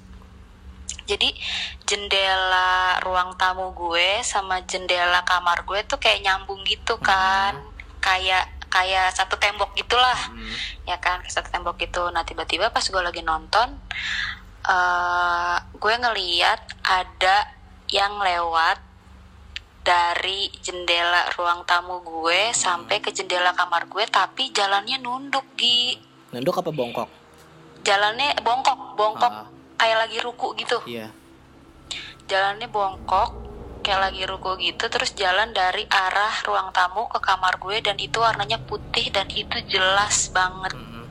jadi 1.03 1.29
jendela 1.83 3.00
ruang 3.03 3.36
tamu 3.36 3.75
gue 3.75 4.24
sama 4.24 4.63
jendela 4.63 5.22
kamar 5.27 5.67
gue 5.67 5.83
tuh 5.86 6.00
kayak 6.00 6.24
nyambung 6.24 6.63
gitu 6.63 6.95
kan. 7.00 7.60
Kayak 8.00 8.50
kayak 8.67 9.13
satu 9.13 9.38
tembok 9.38 9.77
gitulah. 9.77 10.17
Hmm. 10.33 10.55
ya 10.89 10.98
kan 11.00 11.22
kayak 11.22 11.36
satu 11.36 11.50
tembok 11.51 11.79
gitu. 11.79 12.10
Nah 12.12 12.25
tiba-tiba 12.25 12.72
pas 12.72 12.83
gue 12.83 13.01
lagi 13.01 13.22
nonton 13.22 13.79
eh 14.63 15.57
gue 15.75 15.93
ngeliat 16.00 16.62
ada 16.88 17.51
yang 17.91 18.15
lewat 18.15 18.79
dari 19.83 20.48
jendela 20.63 21.27
ruang 21.36 21.67
tamu 21.67 22.00
gue 22.00 22.55
sampai 22.55 23.03
ke 23.03 23.12
jendela 23.12 23.51
kamar 23.51 23.91
gue 23.91 24.07
tapi 24.07 24.55
jalannya 24.55 25.03
nunduk 25.03 25.43
di 25.60 26.00
Nunduk 26.31 26.63
apa 26.63 26.72
bongkok? 26.72 27.12
jalannya 27.83 28.39
bongkok 28.41 28.95
bongkok. 28.95 29.33
Ah. 29.33 29.48
Kayak 29.75 29.98
lagi 30.00 30.18
ruku 30.20 30.53
gitu 30.56 30.77
Iya. 30.86 31.10
jalannya 32.25 32.68
bongkok 32.68 33.30
kayak 33.80 34.00
lagi 34.01 34.24
ruku 34.24 34.56
gitu 34.58 34.88
terus 34.88 35.12
jalan 35.13 35.51
dari 35.51 35.84
arah 35.86 36.32
ruang 36.42 36.72
tamu 36.72 37.06
ke 37.06 37.20
kamar 37.20 37.58
gue 37.58 37.77
dan 37.80 37.98
itu 37.98 38.15
warnanya 38.15 38.56
putih 38.60 39.10
dan 39.10 39.27
itu 39.27 39.60
jelas 39.68 40.30
banget 40.30 40.72
Mm-mm. 40.72 41.03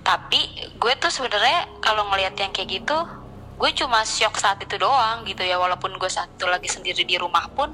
tapi 0.00 0.40
gue 0.72 0.92
tuh 0.96 1.10
sebenarnya 1.10 1.66
kalau 1.80 2.06
ngelihat 2.06 2.34
yang 2.36 2.50
kayak 2.50 2.70
gitu 2.72 2.96
gue 3.56 3.70
cuma 3.74 4.00
shock 4.02 4.34
saat 4.34 4.56
itu 4.58 4.72
doang 4.74 5.20
gitu 5.22 5.42
ya 5.42 5.58
walaupun 5.58 5.92
gue 5.92 6.08
satu 6.08 6.46
lagi 6.46 6.64
sendiri 6.64 7.02
di 7.02 7.14
rumah 7.14 7.44
pun 7.50 7.68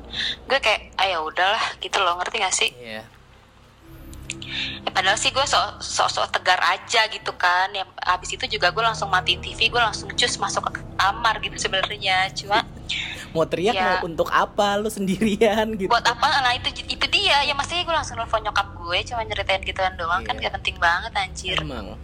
gue 0.44 0.58
kayak 0.58 0.96
ayo 0.98 1.22
udahlah 1.22 1.62
gitu 1.78 2.00
loh 2.00 2.16
ngerti 2.16 2.36
gak 2.38 2.50
sih 2.52 2.70
Iya. 2.74 3.04
Ya, 4.78 4.90
padahal 4.90 5.14
sih 5.14 5.28
gue 5.28 5.42
sok 5.42 5.78
sok 5.78 6.08
sok 6.08 6.26
tegar 6.30 6.58
aja 6.62 7.06
gitu 7.06 7.34
kan 7.34 7.68
ya 7.70 7.82
habis 8.00 8.30
itu 8.30 8.46
juga 8.48 8.70
gue 8.70 8.80
langsung 8.80 9.06
matiin 9.06 9.38
TV 9.38 9.66
gue 9.66 9.78
langsung 9.78 10.06
cus 10.08 10.34
masuk 10.36 10.62
ke 10.64 10.78
kamar 10.94 11.38
gitu 11.40 11.56
sebenarnya 11.58 12.30
cuma 12.32 12.62
Mau 13.30 13.42
teriak 13.44 13.74
Ya. 13.74 13.98
mau 13.98 14.06
untuk 14.06 14.30
apa 14.30 14.78
lu 14.78 14.86
sendirian 14.88 15.66
gitu. 15.74 15.90
buat 15.90 16.00
apa 16.02 16.40
nah 16.40 16.54
itu 16.54 16.70
itu 16.72 17.06
dia 17.08 17.42
ya 17.42 17.52
maksudnya 17.52 17.82
gue 17.82 17.92
langsung 17.92 18.16
nelfon 18.16 18.40
nyokap 18.40 18.66
gue 18.72 18.98
cuma 19.04 19.20
nyeritain 19.22 19.60
gituan 19.60 19.92
doang 19.94 20.22
kan 20.22 20.34
Iya. 20.34 20.48
gak 20.48 20.54
penting 20.56 20.76
banget 20.78 21.12
anjir 21.12 21.58
Emang. 21.58 21.98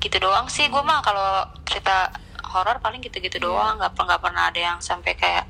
gitu 0.00 0.16
doang 0.18 0.48
sih 0.48 0.66
gue 0.66 0.82
mah 0.82 1.00
kalau 1.00 1.28
cerita 1.62 2.08
horor 2.46 2.80
paling 2.80 2.98
gitu-gitu 2.98 3.36
Iya. 3.36 3.44
doang 3.44 3.74
nggak 3.76 3.92
per- 3.92 4.06
nggak 4.08 4.20
pernah 4.20 4.42
ada 4.48 4.60
yang 4.62 4.78
sampai 4.80 5.12
kayak 5.14 5.44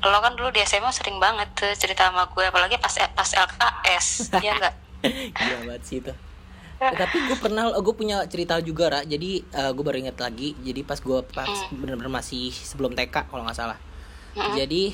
lo 0.00 0.18
kan 0.24 0.32
dulu 0.32 0.48
di 0.48 0.64
SMA 0.64 0.88
sering 0.96 1.20
banget 1.20 1.52
tuh 1.52 1.72
cerita 1.76 2.08
sama 2.08 2.24
gue 2.32 2.48
apalagi 2.48 2.80
pas 2.80 2.92
pas 3.12 3.30
LKS 3.36 4.06
ya 4.46 4.56
enggak 4.56 4.74
Gila 5.00 5.58
banget 5.64 5.82
sih 5.88 5.96
itu. 6.04 6.12
Eh, 6.80 6.92
tapi 6.96 7.16
gue 7.28 7.36
pernah 7.36 7.72
gue 7.76 7.94
punya 7.96 8.24
cerita 8.28 8.60
juga 8.60 8.88
ra. 8.88 9.00
Jadi 9.04 9.44
gue 9.48 9.84
baru 9.84 10.00
inget 10.00 10.16
lagi 10.20 10.56
jadi 10.60 10.80
pas 10.84 11.00
gue 11.00 11.18
pas 11.32 11.48
bener-bener 11.72 12.12
masih 12.12 12.52
sebelum 12.52 12.92
TK 12.92 13.28
kalau 13.28 13.44
nggak 13.44 13.56
salah. 13.56 13.78
Jadi 14.56 14.92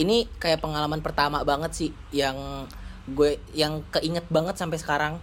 ini 0.00 0.24
kayak 0.40 0.64
pengalaman 0.64 1.04
pertama 1.04 1.44
banget 1.44 1.72
sih 1.76 1.90
yang 2.12 2.64
gue 3.12 3.36
yang 3.52 3.84
keinget 3.92 4.24
banget 4.32 4.56
sampai 4.56 4.80
sekarang. 4.80 5.14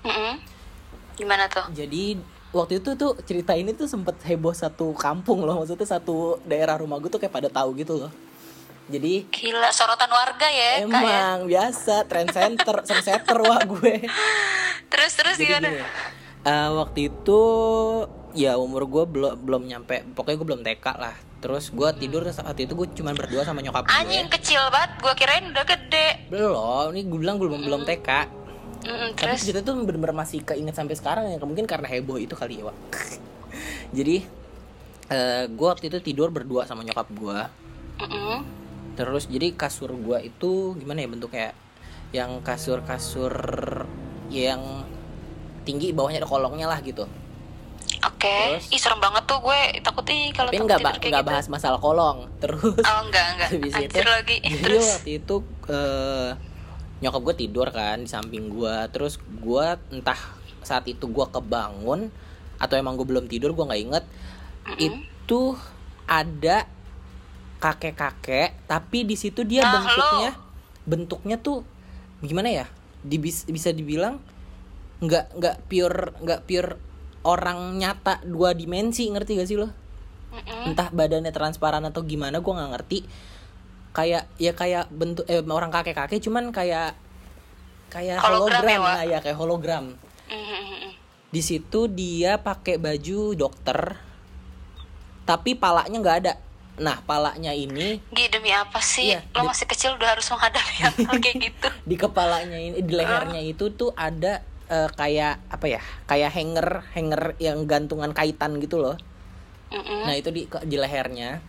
Mm-mm. 0.00 0.40
gimana 1.14 1.44
tuh? 1.52 1.68
Jadi 1.76 2.16
waktu 2.50 2.80
itu 2.80 2.96
tuh 2.96 3.12
cerita 3.28 3.52
ini 3.52 3.76
tuh 3.76 3.84
sempet 3.84 4.16
heboh 4.24 4.56
satu 4.56 4.96
kampung 4.96 5.44
loh. 5.44 5.62
Maksudnya 5.62 5.86
satu 5.86 6.40
daerah 6.48 6.80
rumah 6.80 6.96
gue 6.98 7.12
tuh 7.12 7.20
kayak 7.20 7.34
pada 7.34 7.50
tahu 7.52 7.76
gitu 7.76 8.00
loh 8.00 8.10
jadi 8.90 9.12
gila 9.30 9.70
sorotan 9.70 10.10
warga 10.10 10.50
ya 10.50 10.82
ya? 10.82 10.84
Emang 10.84 11.46
biasa 11.46 12.04
trend 12.10 12.34
center 12.34 12.76
trendsetter 12.86 13.38
wah 13.38 13.62
gue. 13.62 14.04
Terus 14.90 15.12
terus 15.14 15.36
Jadi 15.38 15.46
gimana? 15.46 15.68
gini, 15.70 15.80
eh, 16.42 16.68
waktu 16.74 17.00
itu 17.08 17.40
ya 18.34 18.58
umur 18.58 18.86
gue 18.86 19.04
belum 19.06 19.32
belum 19.42 19.62
nyampe 19.66 20.02
pokoknya 20.12 20.36
gue 20.42 20.48
belum 20.50 20.62
TK 20.66 20.86
lah. 20.98 21.14
Terus 21.40 21.72
gue 21.72 21.88
tidur 21.96 22.26
saat 22.28 22.58
itu 22.58 22.74
gue 22.74 22.90
cuma 22.98 23.14
berdua 23.14 23.46
sama 23.46 23.62
nyokap 23.62 23.86
gue. 23.86 23.94
Anjing 23.94 24.28
kecil 24.28 24.60
banget 24.68 24.90
gue 24.98 25.14
kirain 25.14 25.44
udah 25.48 25.64
gede. 25.64 26.08
Belum 26.28 26.90
ini 26.92 27.06
gue 27.06 27.18
bilang 27.22 27.38
belum 27.38 27.62
belum 27.62 27.82
TK 27.86 28.40
Mm-mm, 28.80 29.12
tapi 29.12 29.36
terus? 29.36 29.44
cerita 29.44 29.60
tuh 29.60 29.76
bener-bener 29.84 30.16
masih 30.16 30.40
keinget 30.40 30.72
sampai 30.72 30.96
sekarang 30.96 31.28
ya 31.28 31.36
mungkin 31.44 31.68
karena 31.68 31.84
heboh 31.84 32.16
itu 32.16 32.32
kali 32.32 32.64
ya 32.64 32.72
Wak. 32.72 32.76
jadi 33.96 34.24
eh 35.10 35.44
gue 35.52 35.66
waktu 35.68 35.92
itu 35.92 36.00
tidur 36.00 36.32
berdua 36.32 36.64
sama 36.64 36.80
nyokap 36.80 37.06
gue. 37.12 37.38
Mm-mm. 38.00 38.59
Terus. 39.00 39.24
Jadi 39.26 39.56
kasur 39.56 39.96
gue 39.96 40.18
itu 40.28 40.76
gimana 40.76 41.00
ya 41.00 41.08
bentuknya? 41.08 41.48
Yang 42.12 42.30
kasur 42.44 42.84
kasur 42.84 43.32
yang 44.28 44.84
tinggi 45.64 45.92
bawahnya 45.96 46.22
ada 46.22 46.28
kolongnya 46.28 46.68
lah 46.68 46.80
gitu. 46.84 47.08
Oke 48.00 48.32
Terus? 48.56 48.64
ih 48.72 48.80
serem 48.80 49.00
banget 49.00 49.24
tuh 49.28 49.40
gue. 49.44 49.60
Takut 49.84 50.04
ih 50.08 50.32
kalau 50.32 50.48
tapi 50.52 50.64
nggak 50.64 50.80
ba- 50.80 50.96
gitu. 50.96 51.24
bahas 51.24 51.46
masalah 51.52 51.80
kolong. 51.80 52.28
Terus? 52.40 52.80
Oh 52.80 53.00
enggak 53.04 53.26
enggak 53.36 53.48
habis 53.56 53.74
itu 53.76 53.98
lagi. 54.00 54.36
jadi 54.44 54.60
terus? 54.64 54.86
waktu 54.88 55.10
itu 55.20 55.34
eh, 55.68 56.30
nyokap 57.00 57.20
gue 57.32 57.34
tidur 57.46 57.66
kan 57.72 58.04
di 58.04 58.08
samping 58.08 58.52
gue 58.52 58.76
terus 58.92 59.16
gue 59.20 59.66
entah 59.92 60.20
saat 60.60 60.84
itu 60.84 61.08
gue 61.08 61.26
kebangun 61.32 62.12
atau 62.60 62.74
emang 62.76 62.96
gue 63.00 63.08
belum 63.08 63.24
tidur 63.28 63.52
gue 63.52 63.64
nggak 63.68 63.82
inget. 63.84 64.04
Itu 64.76 65.56
ada 66.08 66.64
kakek 67.60 67.94
kakek 67.94 68.50
tapi 68.64 69.04
di 69.04 69.14
situ 69.14 69.44
dia 69.44 69.68
Ah, 69.68 69.72
bentuknya 69.78 70.30
bentuknya 70.88 71.36
tuh 71.36 71.62
gimana 72.24 72.48
ya 72.48 72.66
di, 73.04 73.16
bisa 73.20 73.70
dibilang 73.70 74.16
nggak 75.00 75.36
nggak 75.36 75.56
pure 75.68 76.12
nggak 76.20 76.40
pure 76.44 76.70
orang 77.24 77.76
nyata 77.76 78.20
dua 78.24 78.56
dimensi 78.56 79.08
ngerti 79.08 79.32
gak 79.36 79.48
sih 79.48 79.56
lo 79.60 79.68
Mm-mm. 80.30 80.72
entah 80.72 80.88
badannya 80.92 81.32
transparan 81.32 81.84
atau 81.84 82.04
gimana 82.04 82.40
gue 82.40 82.52
nggak 82.52 82.70
ngerti 82.76 82.98
kayak 83.92 84.24
ya 84.38 84.52
kayak 84.54 84.88
bentuk 84.92 85.26
eh, 85.26 85.42
orang 85.42 85.72
kakek 85.72 85.96
kakek 85.96 86.20
cuman 86.22 86.52
kayak 86.54 86.94
kayak 87.90 88.22
Hologram 88.22 88.62
hologram 88.62 88.70
ya, 88.70 88.78
Wak? 88.78 88.94
nah, 88.94 89.04
ya 89.04 89.18
kayak 89.24 89.38
hologram 89.40 89.84
Mm-mm. 90.30 90.94
di 91.32 91.42
situ 91.42 91.90
dia 91.90 92.38
pakai 92.40 92.78
baju 92.78 93.34
dokter 93.34 93.98
tapi 95.26 95.56
palanya 95.58 95.96
nggak 95.98 96.18
ada 96.24 96.32
nah 96.80 96.96
palanya 97.00 97.52
ini 97.52 98.00
Gi 98.08 98.26
demi 98.26 98.48
apa 98.48 98.80
sih? 98.80 99.12
Iya, 99.12 99.20
Lo 99.30 99.44
di- 99.44 99.48
masih 99.48 99.66
kecil 99.66 99.94
udah 99.94 100.08
harus 100.10 100.24
menghadapi 100.26 100.74
hal 100.80 100.92
kayak 101.20 101.36
gitu. 101.38 101.68
di 101.84 101.94
kepalanya 101.94 102.56
ini 102.56 102.80
di 102.80 102.92
lehernya 102.92 103.38
itu 103.38 103.68
tuh 103.70 103.92
ada 103.92 104.40
eh, 104.64 104.88
kayak 104.90 105.44
apa 105.46 105.66
ya 105.68 105.80
kayak 106.06 106.30
hanger 106.30 106.68
hanger 106.90 107.22
yang 107.36 107.62
gantungan 107.64 108.10
kaitan 108.10 108.56
gitu 108.58 108.80
loh 108.80 108.96
Mm-mm. 109.68 110.02
nah 110.02 110.14
itu 110.14 110.28
di 110.28 110.42
di 110.64 110.74
lehernya 110.74 111.44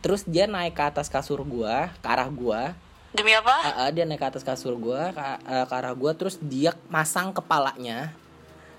terus 0.00 0.24
dia 0.24 0.46
naik 0.46 0.72
ke 0.72 0.82
atas 0.82 1.06
kasur 1.06 1.42
gua 1.42 1.92
ke 1.94 2.08
arah 2.08 2.26
gua 2.26 2.72
Demi 3.12 3.28
apa? 3.30 3.52
Ah, 3.52 3.74
ah, 3.76 3.88
dia 3.92 4.02
naik 4.02 4.18
ke 4.18 4.26
atas 4.26 4.40
kasur 4.40 4.72
gua 4.74 5.12
ke, 5.12 5.20
eh, 5.44 5.64
ke 5.64 5.74
arah 5.76 5.92
gua 5.92 6.10
terus 6.12 6.40
dia 6.40 6.72
masang 6.88 7.28
kepalanya 7.30 8.08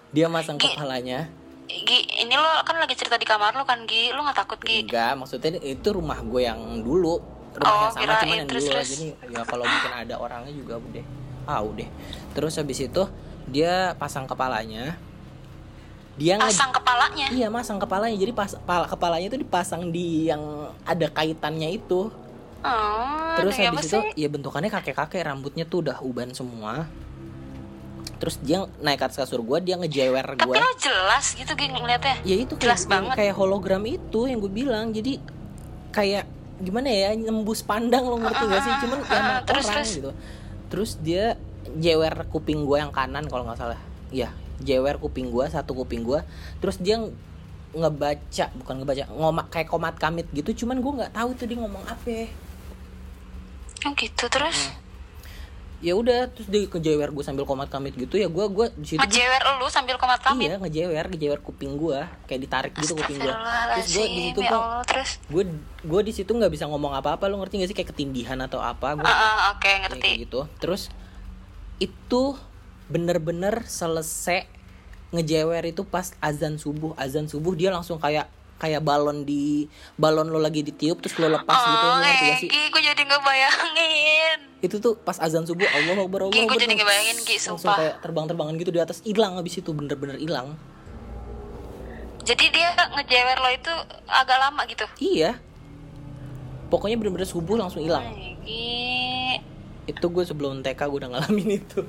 dia 0.10 0.26
masang 0.26 0.58
Gi- 0.58 0.68
kepalanya 0.68 1.30
Gi, 1.66 2.00
ini 2.20 2.34
lo 2.34 2.50
kan 2.62 2.76
lagi 2.76 2.94
cerita 2.94 3.16
di 3.16 3.24
kamar 3.24 3.54
lo 3.54 3.64
kan 3.64 3.84
Gi, 3.84 4.12
lo 4.12 4.22
nggak 4.22 4.38
takut 4.38 4.60
Gi? 4.60 4.84
enggak 4.84 5.16
maksudnya 5.16 5.58
itu 5.60 5.88
rumah 5.90 6.20
gue 6.20 6.42
yang 6.44 6.60
dulu. 6.80 7.18
Rumah 7.54 7.70
Oh, 7.70 7.80
yang 7.80 7.94
sama 7.94 8.14
cuman 8.20 8.36
yang 8.36 8.50
Terus, 8.50 8.64
dulu 8.64 8.74
terus. 8.74 8.90
jadi 8.90 9.06
ya 9.30 9.42
kalau 9.44 9.64
mungkin 9.64 9.94
ada 9.94 10.16
orangnya 10.18 10.52
juga 10.52 10.76
udah 10.76 11.06
ah 11.44 11.60
udah 11.60 11.88
terus 12.32 12.56
habis 12.56 12.80
itu 12.80 13.04
dia 13.46 13.94
pasang 13.96 14.24
kepalanya. 14.24 14.96
Dia 16.14 16.38
Pasang 16.38 16.70
kepalanya. 16.70 17.26
iya 17.30 17.50
masang 17.50 17.78
kepalanya. 17.78 18.14
Jadi 18.14 18.32
pas 18.32 18.54
pala- 18.60 18.86
kepalanya 18.86 19.28
itu 19.28 19.40
dipasang 19.40 19.90
di 19.90 20.30
yang 20.30 20.42
ada 20.84 21.10
kaitannya 21.10 21.74
itu. 21.74 22.14
Oh, 22.64 23.34
terus 23.36 23.60
habis 23.60 23.86
itu 23.86 24.00
sih? 24.00 24.14
ya 24.16 24.30
bentukannya 24.30 24.70
kakek 24.70 24.96
kakek 24.96 25.26
rambutnya 25.26 25.66
tuh 25.66 25.84
udah 25.84 26.00
uban 26.00 26.32
semua 26.32 26.88
terus 28.24 28.40
dia 28.40 28.64
naik 28.80 29.04
ke 29.04 29.06
atas 29.12 29.20
kasur 29.20 29.44
gue 29.44 29.60
dia 29.60 29.76
ngejewer 29.76 30.24
Tapi 30.24 30.48
gue 30.48 30.56
lo 30.56 30.72
jelas 30.80 31.36
gitu 31.36 31.52
Gi 31.52 31.68
ngeliatnya. 31.68 32.24
ya 32.24 32.36
itu 32.40 32.56
Jelas 32.56 32.88
kayak, 32.88 32.92
banget. 32.96 33.16
kayak 33.20 33.36
hologram 33.36 33.84
itu 33.84 34.20
yang 34.32 34.40
gue 34.40 34.48
bilang 34.48 34.96
jadi 34.96 35.20
kayak 35.92 36.24
gimana 36.64 36.88
ya 36.88 37.12
nembus 37.20 37.68
pandang 37.68 38.08
lo 38.08 38.16
ngerti 38.16 38.44
gak 38.48 38.62
sih 38.64 38.74
cuman 38.88 39.00
ya 39.04 39.12
ah, 39.12 39.20
emang 39.20 39.38
terus, 39.44 39.66
orang 39.68 39.76
terus. 39.76 39.90
gitu 39.92 40.12
terus 40.72 40.92
dia 41.04 41.36
jewer 41.76 42.16
kuping 42.32 42.64
gue 42.64 42.80
yang 42.80 42.96
kanan 42.96 43.28
kalau 43.28 43.44
nggak 43.44 43.60
salah 43.60 43.80
iya 44.08 44.32
jewer 44.64 44.96
kuping 44.96 45.28
gue 45.28 45.44
satu 45.52 45.76
kuping 45.76 46.08
gue 46.08 46.24
terus 46.64 46.80
dia 46.80 47.04
ng- 47.04 47.12
ngebaca 47.76 48.46
bukan 48.56 48.74
ngebaca 48.80 49.04
ngomak 49.12 49.48
kayak 49.52 49.68
komat 49.68 50.00
kamit 50.00 50.32
gitu 50.32 50.64
cuman 50.64 50.80
gue 50.80 50.92
nggak 51.04 51.12
tahu 51.12 51.36
itu 51.36 51.44
dia 51.44 51.60
ngomong 51.60 51.84
apa 51.84 52.32
Oh 53.84 53.92
gitu 54.00 54.32
terus. 54.32 54.72
Ya 55.84 55.94
udah 55.94 56.32
terus 56.32 56.48
dia 56.48 56.64
ngejewer 56.64 57.12
gue 57.12 57.22
sambil 57.22 57.44
komat 57.44 57.68
kamit 57.68 57.92
gitu 57.94 58.16
ya 58.16 58.32
gue 58.32 58.46
gue 58.48 58.72
di 58.74 58.88
situ 58.88 59.04
Ngejewer 59.04 59.42
lu 59.60 59.68
sambil 59.68 60.00
komat 60.00 60.24
kami. 60.24 60.48
iya 60.48 60.56
ngejewer 60.56 61.12
ngejewer 61.12 61.40
kuping 61.40 61.76
gue 61.76 62.00
kayak 62.24 62.40
ditarik 62.40 62.72
gitu 62.74 62.96
kuping 62.96 63.20
gue 63.20 63.34
terus 63.76 63.88
gue 63.92 64.06
di 64.08 64.22
situ 64.24 64.40
ya 64.40 64.50
gue 64.50 65.04
gue 65.28 65.44
gue 65.84 66.02
di 66.02 66.14
situ 66.16 66.32
nggak 66.32 66.48
bisa 66.50 66.66
ngomong 66.66 66.96
apa-apa 66.96 67.28
lo 67.28 67.36
ngerti 67.38 67.60
gak 67.60 67.68
sih? 67.68 67.76
Kayak 67.76 67.92
ketindihan 67.92 68.40
atau 68.40 68.64
apa 68.64 68.96
gue 68.96 69.04
Ah, 69.04 69.12
ah, 69.12 69.38
oke 69.52 69.60
kayak 69.60 69.92
ngerti. 69.92 70.24
gitu. 70.24 70.48
Terus 70.58 70.88
itu 71.78 72.40
bener-bener 72.88 73.64
selesai 73.66 74.48
ngejewer 75.12 75.64
itu 75.66 75.84
pas 75.84 76.16
azan 76.20 76.56
subuh. 76.56 76.96
Azan 76.96 77.28
subuh 77.28 77.54
dia 77.54 77.70
langsung 77.70 78.00
kayak 78.00 78.32
kayak 78.56 78.80
balon 78.80 79.22
di 79.22 79.66
balon 79.96 80.28
lo 80.28 80.38
lagi 80.38 80.62
ditiup 80.62 80.98
terus 80.98 81.16
lo 81.16 81.28
lepas 81.28 81.58
gitu 81.58 81.86
Oh, 81.86 81.98
ngerti 81.98 82.24
gak 82.24 82.38
sih 82.38 82.48
Egi, 82.48 82.62
gue 82.68 82.82
jadi 82.82 83.02
ngebayangin. 83.04 84.40
itu 84.60 84.76
tuh 84.78 84.96
pas 84.96 85.18
azan 85.18 85.44
subuh 85.44 85.68
Allah 85.68 85.98
Akbar 85.98 86.24
Allah 86.24 86.32
gue 86.32 86.40
jadi 86.40 86.48
langsung- 86.64 86.78
ngebayangin, 86.78 87.18
Gi, 87.20 87.36
langsung 87.38 87.58
sumpah. 87.58 87.76
kayak 87.78 87.96
terbang-terbangan 88.00 88.54
gitu 88.56 88.72
di 88.72 88.80
atas 88.80 88.98
hilang 89.02 89.36
habis 89.36 89.54
itu 89.54 89.70
bener-bener 89.70 90.16
hilang 90.16 90.56
Jadi 92.22 92.46
dia 92.50 92.72
ngejewer 92.90 93.36
lo 93.38 93.50
itu 93.52 93.74
agak 94.06 94.38
lama 94.40 94.64
gitu. 94.64 94.86
iya 94.98 95.36
pokoknya 96.70 96.96
bener-bener 96.96 97.26
subuh 97.26 97.54
langsung 97.54 97.82
hilang 97.82 98.08
itu 99.84 100.06
gue 100.06 100.24
sebelum 100.24 100.62
TK 100.62 100.80
gue 100.82 100.98
udah 100.98 101.10
ngalamin 101.12 101.50
itu 101.60 101.84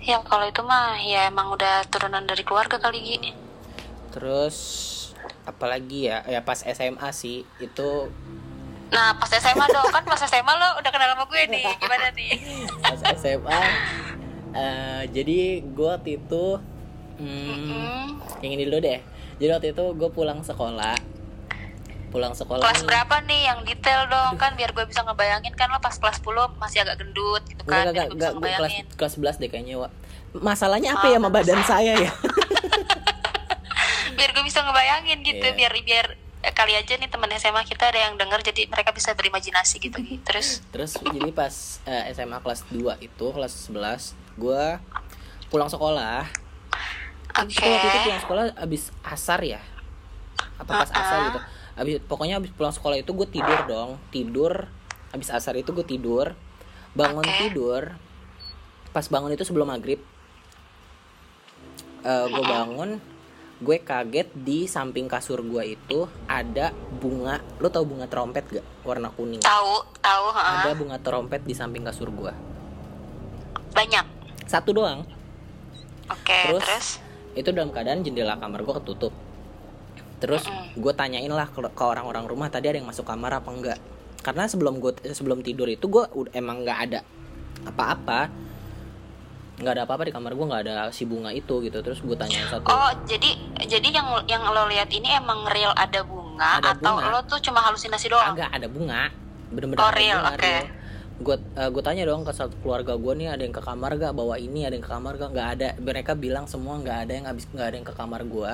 Ya 0.00 0.16
kalau 0.22 0.44
itu 0.44 0.60
mah 0.60 0.96
ya 0.98 1.26
emang 1.26 1.48
udah 1.50 1.84
turunan 1.86 2.24
dari 2.24 2.40
keluarga 2.40 2.76
kali 2.76 2.98
Gi. 3.00 3.18
Terus 4.10 4.56
apalagi 5.46 6.10
ya? 6.10 6.22
Ya 6.26 6.40
pas 6.42 6.60
SMA 6.62 7.08
sih 7.14 7.46
itu 7.58 7.90
Nah 8.90 9.14
pas 9.16 9.30
SMA 9.30 9.66
dong. 9.70 9.88
Kan 9.94 10.02
pas 10.02 10.20
SMA 10.20 10.52
lo 10.52 10.68
udah 10.82 10.90
kenal 10.90 11.14
sama 11.14 11.24
gue 11.30 11.42
nih. 11.46 11.64
Gimana 11.78 12.08
nih? 12.14 12.32
pas 12.82 13.00
SMA 13.14 13.62
eh, 14.50 15.02
jadi 15.14 15.62
gue 15.62 15.88
waktu 15.88 16.18
itu 16.18 16.44
hmm, 17.22 17.54
Hmm, 17.70 18.08
yang 18.42 18.52
ini 18.58 18.66
dulu 18.66 18.78
deh. 18.82 19.00
Jadi 19.38 19.50
waktu 19.50 19.68
itu 19.72 19.84
gue 19.94 20.10
pulang 20.10 20.42
sekolah. 20.42 20.98
Pulang 22.10 22.34
sekolah 22.34 22.66
kelas 22.66 22.82
nih. 22.82 22.88
berapa 22.90 23.16
nih? 23.30 23.40
Yang 23.46 23.58
detail 23.70 24.00
dong. 24.10 24.34
Kan 24.36 24.58
biar 24.58 24.74
gue 24.74 24.84
bisa 24.90 25.06
ngebayangin 25.06 25.54
kan 25.54 25.70
lo 25.70 25.78
pas 25.78 25.94
kelas 25.94 26.18
10 26.18 26.58
masih 26.58 26.78
agak 26.82 26.98
gendut 26.98 27.42
gitu 27.46 27.62
kan. 27.62 27.86
Gue 27.88 27.94
bisa 27.94 28.10
enggak, 28.10 28.32
gue 28.34 28.50
kelas, 28.50 28.72
kelas 28.98 29.12
11 29.38 29.40
deh 29.46 29.48
kayaknya, 29.48 29.74
Wak. 29.78 29.92
Masalahnya 30.30 30.94
apa 30.98 31.06
ya 31.10 31.18
sama 31.18 31.30
badan 31.30 31.60
saya 31.62 31.94
ya? 31.94 32.12
biar 34.20 34.30
gue 34.30 34.44
bisa 34.44 34.60
ngebayangin 34.60 35.18
gitu 35.22 35.40
Iya. 35.42 35.56
biar 35.56 35.72
biar 35.80 36.06
eh, 36.40 36.52
kali 36.52 36.72
aja 36.72 36.94
nih 36.94 37.08
temen 37.08 37.28
SMA 37.34 37.64
kita 37.64 37.88
ada 37.88 38.00
yang 38.00 38.14
denger 38.14 38.40
jadi 38.42 38.64
mereka 38.66 38.92
bisa 38.92 39.12
berimajinasi 39.12 39.76
gitu 39.78 39.98
Gi. 39.98 40.20
terus 40.28 40.60
Terus 40.68 41.00
jadi 41.00 41.32
pas 41.32 41.52
eh, 41.84 42.12
SMA 42.12 42.38
kelas 42.38 42.68
2 42.68 42.78
itu, 43.00 43.26
kelas 43.26 43.52
11, 43.66 44.12
gue 44.36 44.64
pulang 45.48 45.66
sekolah. 45.66 46.28
oke 47.32 47.48
Itu 47.48 47.62
waktu 47.62 47.86
itu 47.86 47.98
pulang 48.02 48.20
sekolah 48.20 48.44
abis 48.56 48.82
asar 49.02 49.40
ya? 49.40 49.60
Apa 50.56 50.84
pas 50.84 50.90
asar 50.90 51.18
gitu? 51.26 51.40
Abis, 51.72 51.94
pokoknya 52.04 52.36
abis 52.36 52.52
pulang 52.52 52.70
sekolah 52.70 52.96
itu 52.96 53.10
gue 53.10 53.24
tidur 53.26 53.60
dong. 53.64 53.90
Tidur, 54.08 54.68
abis 55.10 55.28
asar 55.28 55.54
itu 55.54 55.70
gue 55.70 55.82
tidur. 55.82 56.36
Bangun 56.92 57.22
Oke. 57.22 57.36
tidur. 57.38 57.96
Pas 58.90 59.06
bangun 59.06 59.30
itu 59.30 59.42
sebelum 59.42 59.68
maghrib. 59.68 60.00
eh 62.00 62.24
gue 62.26 62.42
bangun, 62.42 62.96
gue 63.60 63.76
kaget 63.76 64.28
di 64.32 64.64
samping 64.64 65.04
kasur 65.04 65.44
gue 65.44 65.76
itu 65.76 66.08
ada 66.24 66.72
bunga. 67.00 67.44
Lo 67.60 67.68
tau 67.68 67.84
bunga 67.84 68.08
trompet 68.08 68.44
gak? 68.48 68.66
Warna 68.84 69.12
kuning. 69.12 69.44
tahu 69.44 69.84
tahu. 70.00 70.26
Ada 70.32 70.72
bunga 70.72 70.96
trompet 71.00 71.44
di 71.44 71.52
samping 71.52 71.84
kasur 71.84 72.08
gue. 72.08 72.32
banyak 73.70 74.02
Satu 74.50 74.74
doang. 74.74 75.06
oke 76.10 76.26
Terus? 76.26 76.64
terus, 76.66 76.88
itu 77.38 77.54
dalam 77.54 77.70
keadaan 77.70 78.02
jendela 78.02 78.34
kamar 78.34 78.66
gue 78.66 78.74
ketutup 78.82 79.14
terus 80.20 80.44
gue 80.76 80.92
tanyain 80.92 81.32
lah 81.32 81.48
ke, 81.48 81.58
ke 81.64 81.84
orang-orang 81.84 82.28
rumah 82.28 82.52
tadi 82.52 82.68
ada 82.68 82.76
yang 82.76 82.90
masuk 82.90 83.08
kamar 83.08 83.40
apa 83.40 83.48
enggak 83.48 83.78
karena 84.20 84.44
sebelum 84.44 84.76
gue 84.76 84.92
sebelum 85.16 85.40
tidur 85.40 85.64
itu 85.70 85.88
gue 85.88 86.04
emang 86.36 86.60
nggak 86.60 86.78
ada 86.90 87.00
apa-apa 87.64 88.28
nggak 89.60 89.72
ada 89.76 89.82
apa-apa 89.84 90.08
di 90.08 90.12
kamar 90.12 90.32
gue 90.32 90.46
nggak 90.48 90.62
ada 90.64 90.74
si 90.88 91.04
bunga 91.04 91.28
itu 91.30 91.60
gitu. 91.60 91.78
Terus 91.78 92.00
gue 92.00 92.16
tanyain 92.16 92.48
satu. 92.48 92.64
Oh, 92.66 92.90
jadi 93.04 93.36
jadi 93.60 93.88
yang 93.92 94.08
yang 94.24 94.42
lo 94.42 94.64
lihat 94.66 94.88
ini 94.88 95.12
emang 95.12 95.44
real 95.46 95.76
ada 95.76 96.00
bunga 96.00 96.58
Ada 96.58 96.80
atau 96.80 96.96
bunga. 96.96 97.12
lo 97.12 97.20
tuh 97.24 97.38
cuma 97.40 97.60
halusinasi 97.60 98.08
doang? 98.08 98.32
agak 98.32 98.48
ada 98.50 98.66
bunga. 98.66 99.12
Bener-bener 99.52 99.78
Oh, 99.78 99.92
real, 99.92 100.20
oke. 100.22 100.54
gue 101.20 101.36
gue 101.52 101.82
tanya 101.84 102.08
dong 102.08 102.24
ke 102.24 102.32
satu 102.32 102.56
keluarga 102.64 102.96
gue 102.96 103.12
nih 103.12 103.28
ada 103.28 103.44
yang 103.44 103.52
ke 103.52 103.60
kamar 103.60 103.92
gak 103.94 104.16
bawa 104.16 104.40
ini 104.40 104.64
ada 104.64 104.72
yang 104.72 104.80
ke 104.80 104.88
kamar 104.88 105.20
gak 105.20 105.30
nggak 105.30 105.48
ada. 105.54 105.68
Mereka 105.76 106.16
bilang 106.16 106.48
semua 106.48 106.80
nggak 106.80 106.98
ada 107.04 107.12
yang 107.12 107.26
habis 107.28 107.44
nggak 107.44 107.66
ada 107.68 107.76
yang 107.76 107.84
ke 107.84 107.92
kamar 107.92 108.24
gue 108.24 108.52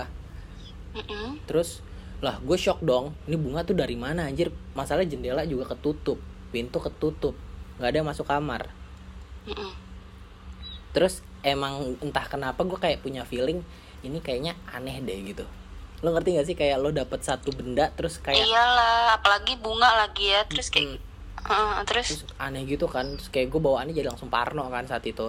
Mm-mm. 0.97 1.39
Terus 1.47 1.79
lah 2.19 2.41
gue 2.41 2.57
shock 2.57 2.83
dong. 2.83 3.15
Ini 3.25 3.37
bunga 3.37 3.63
tuh 3.63 3.77
dari 3.77 3.95
mana 3.95 4.27
anjir? 4.27 4.51
Masalah 4.73 5.07
jendela 5.07 5.47
juga 5.47 5.71
ketutup. 5.71 6.19
Pintu 6.51 6.83
ketutup. 6.83 7.39
Nggak 7.79 7.89
ada 7.93 7.97
yang 8.01 8.09
masuk 8.09 8.27
kamar. 8.27 8.67
Mm-mm. 9.47 9.86
Terus 10.97 11.21
emang 11.45 12.01
entah 12.01 12.25
kenapa 12.25 12.65
gue 12.65 12.81
kayak 12.81 13.05
punya 13.05 13.29
feeling 13.29 13.61
Ini 14.01 14.25
kayaknya 14.25 14.57
aneh 14.73 15.05
deh 15.05 15.21
gitu. 15.29 15.45
Lo 16.01 16.17
ngerti 16.17 16.41
gak 16.41 16.47
sih 16.49 16.57
kayak 16.57 16.81
lo 16.81 16.89
dapet 16.89 17.21
satu 17.21 17.53
benda 17.53 17.93
Terus 17.93 18.17
kayak 18.25 18.41
Iyalah, 18.41 19.21
apalagi 19.21 19.61
bunga 19.61 19.93
lagi 19.93 20.33
ya. 20.33 20.49
Terus 20.49 20.73
kayak 20.73 20.97
Heeh, 21.47 21.79
terus 21.85 22.09
terus 22.25 22.25
aneh 22.41 22.65
gitu 22.65 22.89
kan 22.89 23.05
Terus 23.21 23.29
kayak 23.29 23.53
gue 23.53 23.61
bawaannya 23.61 23.93
jadi 23.93 24.09
langsung 24.09 24.33
parno 24.33 24.65
kan 24.73 24.89
saat 24.89 25.05
itu. 25.05 25.29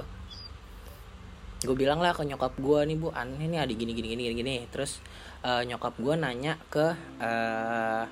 Gue 1.68 1.76
bilang 1.76 2.00
lah 2.00 2.16
ke 2.16 2.24
nyokap 2.24 2.56
gue 2.56 2.80
nih 2.88 2.96
bu 2.96 3.12
aneh 3.12 3.44
nih 3.44 3.60
ada 3.60 3.74
gini 3.76 3.92
gini 3.92 4.16
gini 4.16 4.22
gini 4.32 4.36
gini. 4.40 4.56
Terus 4.72 5.04
eh, 5.44 5.68
nyokap 5.68 6.00
gue 6.00 6.16
nanya 6.16 6.56
ke 6.72 6.96
eh, 7.20 8.04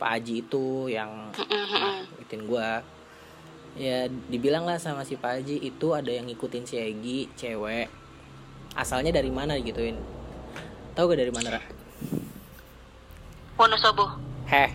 Pak 0.00 0.08
Haji 0.08 0.34
itu 0.48 0.88
yang 0.88 1.28
ngikutin 2.16 2.42
gue 2.48 2.68
ya 3.74 4.06
dibilang 4.06 4.62
lah 4.62 4.78
sama 4.78 5.02
si 5.02 5.18
Pak 5.18 5.42
Haji 5.42 5.58
itu 5.58 5.86
ada 5.90 6.06
yang 6.06 6.30
ngikutin 6.30 6.62
si 6.62 6.78
Egi 6.78 7.26
cewek 7.34 7.90
asalnya 8.78 9.10
dari 9.10 9.34
mana 9.34 9.58
gituin 9.58 9.98
tahu 10.94 11.10
gak 11.10 11.18
dari 11.18 11.32
mana 11.34 11.58
Ra? 11.58 11.62
Wonosobo. 13.58 14.18
heh 14.46 14.70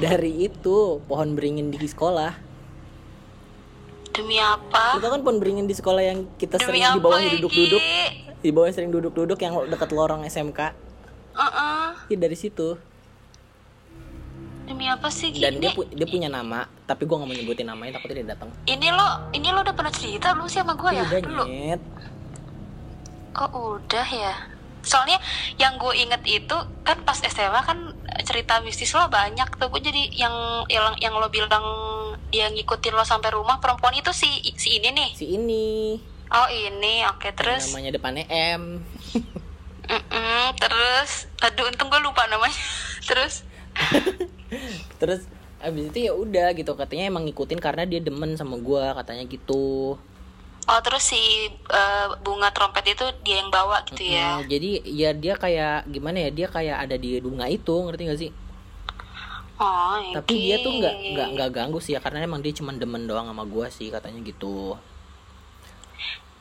dari 0.00 0.48
itu 0.48 1.00
pohon 1.04 1.36
beringin 1.36 1.68
di 1.68 1.80
sekolah 1.84 2.32
Demi 4.14 4.38
apa? 4.40 4.96
itu 4.96 5.08
kan 5.10 5.20
pohon 5.20 5.38
beringin 5.42 5.68
di 5.68 5.76
sekolah 5.76 6.02
yang 6.04 6.24
kita 6.40 6.56
Demi 6.56 6.80
sering 6.80 6.96
di 6.96 7.00
bawahnya 7.04 7.28
Egi? 7.28 7.36
duduk-duduk 7.40 7.82
di 8.44 8.50
bawahnya 8.52 8.74
sering 8.80 8.92
duduk-duduk 8.92 9.38
yang 9.44 9.60
dekat 9.68 9.92
lorong 9.92 10.24
SMK 10.24 10.60
Heeh. 11.36 11.88
ya 12.08 12.16
dari 12.16 12.36
situ 12.36 12.80
Demi 14.64 14.88
apa 14.88 15.08
sih 15.08 15.28
dan 15.34 15.52
gini? 15.52 15.60
dia 15.60 15.70
pu- 15.70 15.88
dia 15.88 16.06
punya 16.06 16.28
nama 16.28 16.64
tapi 16.84 17.04
gue 17.04 17.12
nggak 17.12 17.28
mau 17.28 17.36
nyebutin 17.36 17.66
namanya 17.66 17.96
takutnya 17.96 18.16
dia 18.20 18.28
datang 18.32 18.48
Ini 18.64 18.88
lo, 18.90 19.06
ini 19.32 19.48
lo 19.48 19.60
udah 19.60 19.74
pernah 19.74 19.92
cerita 19.92 20.32
belum 20.32 20.48
sih 20.48 20.60
sama 20.60 20.72
gue 20.72 20.90
ya? 20.90 21.04
udah 21.04 21.20
Dulu. 21.20 21.44
nyet 21.44 21.80
Oh 23.34 23.50
udah 23.76 24.06
ya. 24.06 24.34
Soalnya 24.84 25.16
yang 25.56 25.74
gue 25.74 25.92
inget 25.96 26.22
itu 26.24 26.56
kan 26.84 27.00
pas 27.02 27.16
SMA 27.18 27.60
kan 27.60 27.78
cerita 28.22 28.60
mistis 28.60 28.92
lo 28.94 29.08
banyak 29.10 29.48
tuh. 29.58 29.68
Gue 29.68 29.80
jadi 29.80 30.02
yang 30.14 30.34
yang 30.68 30.94
yang 31.00 31.14
lo 31.16 31.28
bilang 31.28 31.64
dia 32.30 32.46
ngikutin 32.48 32.94
lo 32.94 33.02
sampai 33.02 33.32
rumah 33.32 33.58
perempuan 33.58 33.96
itu 33.96 34.12
si 34.12 34.28
si 34.54 34.78
ini 34.78 34.88
nih. 34.92 35.10
si 35.12 35.24
ini 35.34 35.98
Oh 36.30 36.48
ini, 36.50 37.06
oke 37.06 37.30
yang 37.30 37.36
terus. 37.36 37.70
namanya 37.70 37.90
depannya 37.92 38.24
M 38.26 38.82
Mm-mm, 39.84 40.56
terus, 40.56 41.28
aduh 41.38 41.68
untung 41.68 41.92
gue 41.92 42.00
lupa 42.00 42.24
namanya. 42.26 42.56
terus, 43.08 43.44
terus 45.00 45.26
abis 45.64 45.90
itu 45.90 45.98
ya 46.08 46.12
udah 46.12 46.52
gitu. 46.54 46.72
Katanya 46.76 47.10
emang 47.10 47.24
ngikutin 47.28 47.60
karena 47.60 47.84
dia 47.88 48.00
demen 48.00 48.36
sama 48.38 48.58
gue 48.60 48.84
katanya 48.94 49.24
gitu. 49.26 49.96
Oh 50.64 50.80
terus 50.80 51.04
si 51.04 51.20
eh, 51.52 52.08
bunga 52.24 52.48
trompet 52.56 52.96
itu 52.96 53.04
dia 53.20 53.44
yang 53.44 53.52
bawa 53.52 53.84
gitu 53.84 54.00
ya. 54.00 54.40
Nah, 54.40 54.48
jadi 54.48 54.70
ya 54.88 55.10
dia 55.12 55.34
kayak 55.36 55.88
gimana 55.92 56.24
ya 56.24 56.30
dia 56.32 56.46
kayak 56.48 56.88
ada 56.88 56.96
di 56.96 57.20
bunga 57.20 57.44
itu 57.52 57.74
ngerti 57.84 58.02
gak 58.08 58.20
sih? 58.20 58.32
Oh, 59.54 60.02
tapi 60.10 60.34
oke. 60.34 60.42
dia 60.42 60.56
tuh 60.66 60.72
nggak 60.82 60.94
nggak 61.14 61.28
nggak 61.38 61.50
ganggu 61.54 61.78
sih 61.78 61.94
ya 61.94 62.02
karena 62.02 62.26
emang 62.26 62.42
dia 62.42 62.50
cuma 62.50 62.74
demen 62.74 63.06
doang 63.06 63.30
sama 63.30 63.46
gue 63.46 63.66
sih 63.70 63.86
katanya 63.86 64.18
gitu 64.26 64.74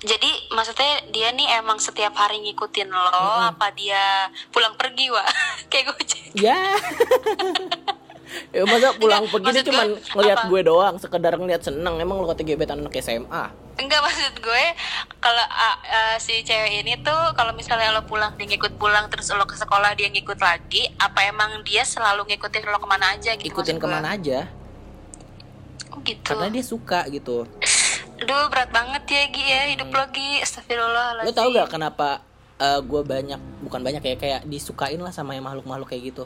Jadi 0.04 0.32
maksudnya 0.52 0.94
dia 1.16 1.32
nih 1.32 1.63
emang 1.63 1.80
setiap 1.80 2.12
hari 2.20 2.44
ngikutin 2.44 2.92
lo 2.92 3.24
apa 3.39 3.72
dia 3.72 4.28
pulang 4.52 4.76
pergi 4.76 5.08
wa 5.08 5.24
kayak 5.72 5.96
gue 5.96 5.98
ya. 6.44 6.60
Ya 8.50 8.66
masa 8.66 8.98
pulang 8.98 9.24
Enggak, 9.24 9.34
pergi 9.34 9.46
dia 9.46 9.54
maksud 9.54 9.68
cuman 9.70 9.88
gue, 9.88 10.13
ngeliat 10.18 10.39
apa? 10.42 10.50
gue 10.50 10.62
doang 10.66 10.96
sekedar 11.00 11.34
ngeliat 11.39 11.62
seneng. 11.63 11.96
Emang 12.02 12.20
lo 12.20 12.28
kata 12.28 12.44
gebetan 12.44 12.84
anak 12.84 13.00
SMA 13.00 13.63
enggak 13.74 14.06
maksud 14.06 14.38
gue 14.38 14.66
kalau 15.18 15.42
ah, 15.50 15.78
ah, 15.82 16.16
si 16.22 16.46
cewek 16.46 16.86
ini 16.86 16.94
tuh 17.02 17.34
kalau 17.34 17.58
misalnya 17.58 17.89
lo 17.89 18.06
pulang 18.06 18.38
dia 18.38 18.46
ngikut 18.46 18.78
pulang 18.78 19.10
terus 19.10 19.34
lo 19.34 19.50
ke 19.50 19.58
sekolah 19.58 19.98
dia 19.98 20.13
ngikut 20.13 20.38
lagi 20.38 20.94
apa 21.02 21.26
emang 21.26 21.66
dia 21.66 21.82
selalu 21.82 22.30
ngikutin 22.30 22.70
lo 22.70 22.78
ke 22.78 22.86
mana 22.86 23.18
aja 23.18 23.34
gitu 23.34 23.50
ikutin 23.50 23.78
maksud 23.78 23.82
gue? 23.82 23.89
ke 23.89 23.96
mana 23.98 24.08
aja. 24.13 24.39
Oh, 25.94 26.02
gitu. 26.06 26.26
Karena 26.26 26.54
dia 26.54 26.63
suka 26.66 27.06
gitu 27.10 27.46
Aduh 28.23 28.47
berat 28.47 28.69
banget 28.71 29.03
ya 29.12 29.23
Gi 29.27 29.43
ya 29.43 29.62
hidup 29.75 29.89
lo 29.91 30.05
Gi 30.15 30.39
Astagfirullahaladzim. 30.39 31.27
Lo 31.27 31.31
tau 31.36 31.49
gak 31.51 31.69
kenapa 31.75 32.23
eh, 32.57 32.79
gue 32.79 33.01
banyak 33.03 33.41
bukan 33.67 33.81
banyak 33.83 34.03
ya 34.03 34.15
kayak 34.15 34.41
disukain 34.47 34.99
lah 35.03 35.12
sama 35.12 35.36
yang 35.36 35.43
makhluk-makhluk 35.43 35.91
kayak 35.91 36.15
gitu? 36.15 36.23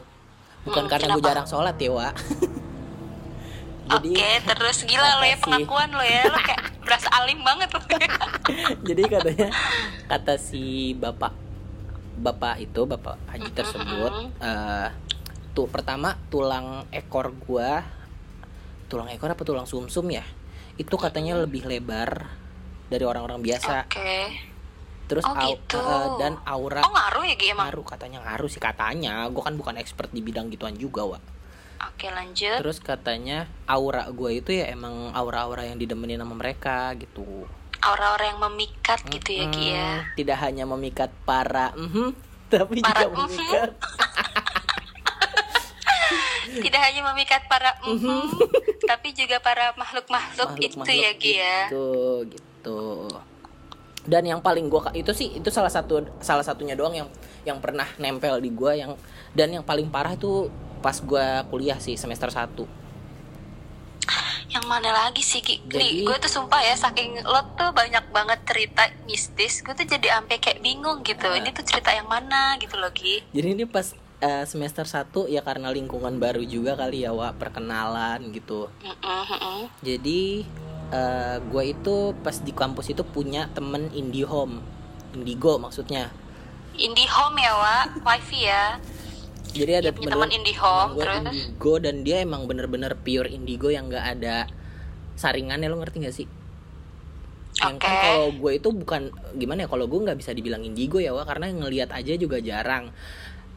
Bukan 0.62 0.86
Hmm, 0.86 0.90
karena 0.90 1.06
gue 1.18 1.22
jarang 1.26 1.48
sholat 1.50 1.74
ya 1.74 1.90
wa. 1.90 2.08
Jadi 3.88 4.12
Oke 4.14 4.32
terus 4.44 4.84
gila 4.84 5.16
lo 5.16 5.24
ya 5.24 5.36
pengakuan 5.40 5.90
lo 5.90 6.04
ya. 6.04 6.28
Lo 6.28 6.38
kayak 6.38 6.60
berasa 6.88 7.08
alim 7.20 7.44
banget 7.44 7.68
lo 7.68 7.80
jadi 8.80 9.02
katanya 9.04 9.48
kata 10.08 10.40
si 10.40 10.96
bapak 10.96 11.36
bapak 12.16 12.64
itu 12.64 12.88
bapak 12.88 13.20
haji 13.28 13.50
tersebut 13.52 14.12
eh 14.40 14.88
tuh 15.52 15.68
pertama 15.68 16.16
tulang 16.32 16.88
ekor 16.88 17.36
gua 17.44 17.84
tulang 18.88 19.12
ekor 19.12 19.28
apa 19.28 19.44
tulang 19.44 19.68
sumsum 19.68 20.08
ya 20.08 20.24
itu 20.78 20.94
katanya 20.94 21.34
lebih 21.36 21.62
lebar 21.64 22.30
dari 22.86 23.02
orang-orang 23.02 23.42
biasa 23.42 23.84
Oke. 23.84 24.30
terus 25.04 25.24
Oh, 25.24 25.34
au- 25.34 25.52
gitu. 25.52 25.76
eh, 25.76 26.08
dan 26.16 26.38
aura 26.44 26.80
Oh 26.80 26.90
ngaruh 26.90 27.24
ya 27.24 27.34
Gi 27.34 27.50
emang? 27.50 27.68
ngaruh 27.68 27.84
katanya 27.84 28.18
ngaruh 28.22 28.46
sih 28.46 28.58
katanya 28.58 29.26
gue 29.26 29.42
kan 29.42 29.52
bukan 29.52 29.74
expert 29.76 30.08
di 30.08 30.20
bidang 30.20 30.48
gituan 30.48 30.74
juga 30.74 31.04
wa 31.04 31.18
Oke 31.80 32.06
lanjut. 32.08 32.58
terus 32.58 32.78
katanya 32.78 33.46
aura 33.64 34.06
gue 34.08 34.30
itu 34.34 34.50
ya 34.52 34.66
emang 34.68 35.10
aura-aura 35.12 35.62
yang 35.62 35.76
didemenin 35.76 36.18
sama 36.18 36.34
mereka 36.34 36.94
gitu 36.94 37.46
Aura-aura 37.78 38.24
yang 38.28 38.42
memikat 38.44 38.98
gitu 39.04 39.30
ya 39.32 39.46
Gi 39.48 39.66
ya. 39.68 39.86
Hmm, 39.96 40.14
tidak 40.14 40.38
hanya 40.40 40.64
memikat 40.64 41.10
para 41.22 41.70
mhm, 41.74 42.10
tapi 42.48 42.80
Para 42.80 43.02
juga 43.02 43.06
mhm. 43.08 43.18
memikat 43.20 43.70
Tidak 46.64 46.80
hanya 46.80 47.00
memikat 47.12 47.44
para 47.48 47.76
mhm, 47.84 48.32
tapi 48.88 49.12
juga 49.12 49.38
para 49.40 49.72
makhluk-makhluk 49.76 50.56
itu 50.58 50.92
ya 50.92 51.12
Gi 51.16 51.32
ya. 51.38 51.58
gitu 51.68 51.88
gitu 52.30 52.80
dan 54.08 54.24
yang 54.24 54.40
paling 54.40 54.72
gua 54.72 54.88
itu 54.96 55.12
sih 55.12 55.36
itu 55.36 55.48
salah 55.52 55.68
satu 55.68 56.00
salah 56.24 56.40
satunya 56.40 56.72
doang 56.72 56.96
yang 56.96 57.08
yang 57.44 57.60
pernah 57.60 57.84
nempel 58.00 58.40
di 58.40 58.48
gua 58.48 58.72
yang 58.72 58.96
dan 59.36 59.52
yang 59.52 59.64
paling 59.64 59.92
parah 59.92 60.16
itu 60.16 60.48
pas 60.80 60.96
gua 61.04 61.44
kuliah 61.52 61.76
sih 61.76 61.98
semester 62.00 62.32
1 62.32 62.56
Yang 64.48 64.64
mana 64.64 64.90
lagi 64.96 65.20
sih 65.20 65.44
Gi? 65.44 65.60
Jadi- 65.68 66.08
gue 66.08 66.16
tuh 66.24 66.32
sumpah 66.32 66.64
ya 66.64 66.72
saking 66.72 67.20
lo 67.20 67.36
tuh 67.52 67.68
banyak 67.68 68.00
banget 68.08 68.40
cerita 68.48 68.88
mistis, 69.04 69.60
gue 69.60 69.76
tuh 69.76 69.84
jadi 69.84 70.16
ampe 70.16 70.40
kayak 70.40 70.64
bingung 70.64 71.04
gitu. 71.04 71.28
Ah. 71.28 71.36
Ini 71.36 71.52
tuh 71.52 71.68
cerita 71.68 71.92
yang 71.92 72.08
mana 72.08 72.56
gitu 72.56 72.80
loh 72.80 72.88
Gi. 72.96 73.20
jadi 73.36 73.52
ini 73.52 73.68
pas 73.68 73.92
eh, 74.18 74.44
semester 74.44 74.84
1 74.84 75.30
ya 75.30 75.40
karena 75.46 75.70
lingkungan 75.70 76.18
baru 76.18 76.42
juga 76.42 76.74
kali 76.74 77.06
ya 77.06 77.14
wa 77.14 77.30
perkenalan 77.34 78.34
gitu 78.34 78.66
Mm-mm, 78.82 79.22
mm-mm. 79.30 79.60
jadi 79.82 80.22
eh 80.88 81.36
gue 81.44 81.64
itu 81.68 82.16
pas 82.24 82.32
di 82.40 82.52
kampus 82.56 82.96
itu 82.96 83.04
punya 83.04 83.46
temen 83.52 83.92
IndiHome 83.92 84.64
Indigo 85.12 85.60
maksudnya 85.60 86.08
IndiHome 86.78 87.36
ya 87.42 87.52
Wak, 87.58 87.88
wifi 88.06 88.48
ya. 88.48 88.78
jadi 89.52 89.82
ada 89.82 89.90
punya 89.90 90.14
teman 90.14 90.30
IndiHome, 90.30 90.94
gue 90.96 91.02
terus? 91.04 91.18
Indigo 91.28 91.72
dan 91.82 91.96
dia 92.06 92.22
emang 92.24 92.46
bener-bener 92.48 92.96
pure 92.96 93.28
Indigo 93.28 93.68
yang 93.68 93.90
nggak 93.92 94.06
ada 94.16 94.46
saringannya 95.18 95.66
lo 95.66 95.76
ngerti 95.82 95.96
gak 96.06 96.14
sih 96.14 96.28
yang 97.58 97.76
kan 97.82 97.90
Oke. 97.90 98.06
kalau 98.06 98.28
gue 98.38 98.52
itu 98.54 98.68
bukan 98.70 99.02
gimana 99.34 99.66
ya 99.66 99.68
kalau 99.68 99.90
gue 99.90 99.98
nggak 99.98 100.18
bisa 100.22 100.30
dibilang 100.30 100.62
indigo 100.62 101.02
ya 101.02 101.10
wa 101.10 101.26
karena 101.26 101.50
ngelihat 101.50 101.90
aja 101.90 102.14
juga 102.14 102.38
jarang 102.38 102.94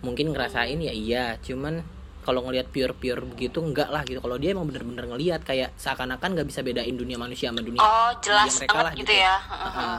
mungkin 0.01 0.33
ngerasain 0.33 0.77
ya 0.81 0.93
iya 0.93 1.25
cuman 1.41 1.85
kalau 2.21 2.45
ngelihat 2.45 2.69
pure 2.69 2.93
pure 2.93 3.21
begitu 3.25 3.57
enggak 3.65 3.89
lah 3.89 4.05
gitu. 4.05 4.21
Kalau 4.21 4.37
dia 4.37 4.53
emang 4.53 4.69
bener-bener 4.69 5.09
ngelihat 5.09 5.41
kayak 5.41 5.73
seakan-akan 5.73 6.37
nggak 6.37 6.47
bisa 6.47 6.61
bedain 6.61 6.93
dunia 6.93 7.17
manusia 7.17 7.49
sama 7.49 7.65
dunia 7.65 7.81
Oh 7.81 8.13
jelas 8.21 8.45
dunia 8.45 8.57
mereka 8.61 8.79
lah 8.85 8.93
gitu, 8.93 9.13
ya. 9.13 9.35
Aha. 9.41 9.93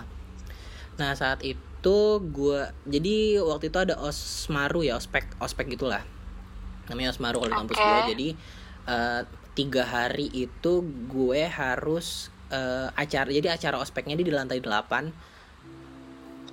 nah 0.92 1.16
saat 1.16 1.40
itu 1.40 1.98
gue 2.20 2.60
jadi 2.84 3.42
waktu 3.42 3.72
itu 3.72 3.78
ada 3.80 3.98
osmaru 3.98 4.86
ya 4.86 4.94
ospek 4.94 5.26
ospek 5.42 5.74
gitulah. 5.74 6.06
Namanya 6.86 7.10
osmaru 7.10 7.42
kalau 7.42 7.50
di 7.50 7.58
kampus 7.58 7.78
gue 7.82 8.00
jadi 8.14 8.28
eh, 8.86 9.20
tiga 9.58 9.82
hari 9.82 10.30
itu 10.30 10.72
gue 11.10 11.42
harus 11.50 12.30
eh, 12.54 12.86
acara 12.94 13.34
jadi 13.34 13.58
acara 13.58 13.82
ospeknya 13.82 14.14
di 14.14 14.30
lantai 14.30 14.62
8 14.62 15.31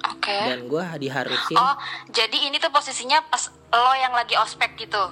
Oke. 0.10 0.34
dan 0.34 0.65
gue 0.65 0.84
diharusin 1.00 1.56
Oh, 1.56 1.76
jadi 2.10 2.50
ini 2.50 2.58
tuh 2.58 2.69
posisinya 2.69 3.22
pas 3.26 3.45
lo 3.69 3.93
yang 3.95 4.12
lagi 4.12 4.34
ospek 4.34 4.74
gitu. 4.76 5.04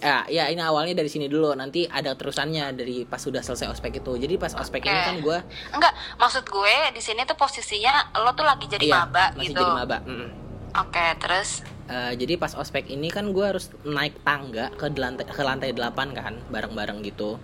ya 0.00 0.24
ya 0.26 0.48
ini 0.48 0.60
awalnya 0.60 0.96
dari 0.96 1.08
sini 1.08 1.28
dulu 1.28 1.52
nanti 1.52 1.84
ada 1.84 2.16
terusannya 2.16 2.72
dari 2.72 3.04
pas 3.04 3.20
sudah 3.20 3.44
selesai 3.44 3.68
ospek 3.68 4.00
itu 4.00 4.16
jadi 4.16 4.34
pas 4.36 4.52
ospek 4.54 4.80
ini 4.82 4.96
Oke. 4.96 5.04
kan 5.04 5.16
gue 5.20 5.38
Enggak, 5.76 5.92
maksud 6.16 6.44
gue 6.44 6.74
di 6.92 7.00
sini 7.00 7.20
tuh 7.24 7.36
posisinya 7.36 8.08
lo 8.16 8.32
tuh 8.32 8.48
lagi 8.48 8.64
jadi 8.64 8.80
iya, 8.80 9.04
maba 9.04 9.36
masih 9.36 9.52
gitu. 9.52 9.60
jadi 9.60 9.72
maba 9.76 9.98
mm. 10.00 10.28
Oke, 10.72 11.06
terus 11.20 11.60
Eh, 11.90 12.14
jadi 12.14 12.38
pas 12.38 12.54
ospek 12.54 12.86
ini 12.86 13.10
kan 13.10 13.34
gue 13.34 13.42
harus 13.42 13.66
naik 13.82 14.22
tangga 14.22 14.70
ke 14.72 14.86
lantai 14.94 15.26
ke 15.26 15.42
lantai 15.42 15.74
8 15.74 15.90
kan 16.14 16.38
bareng-bareng 16.46 17.02
gitu 17.02 17.34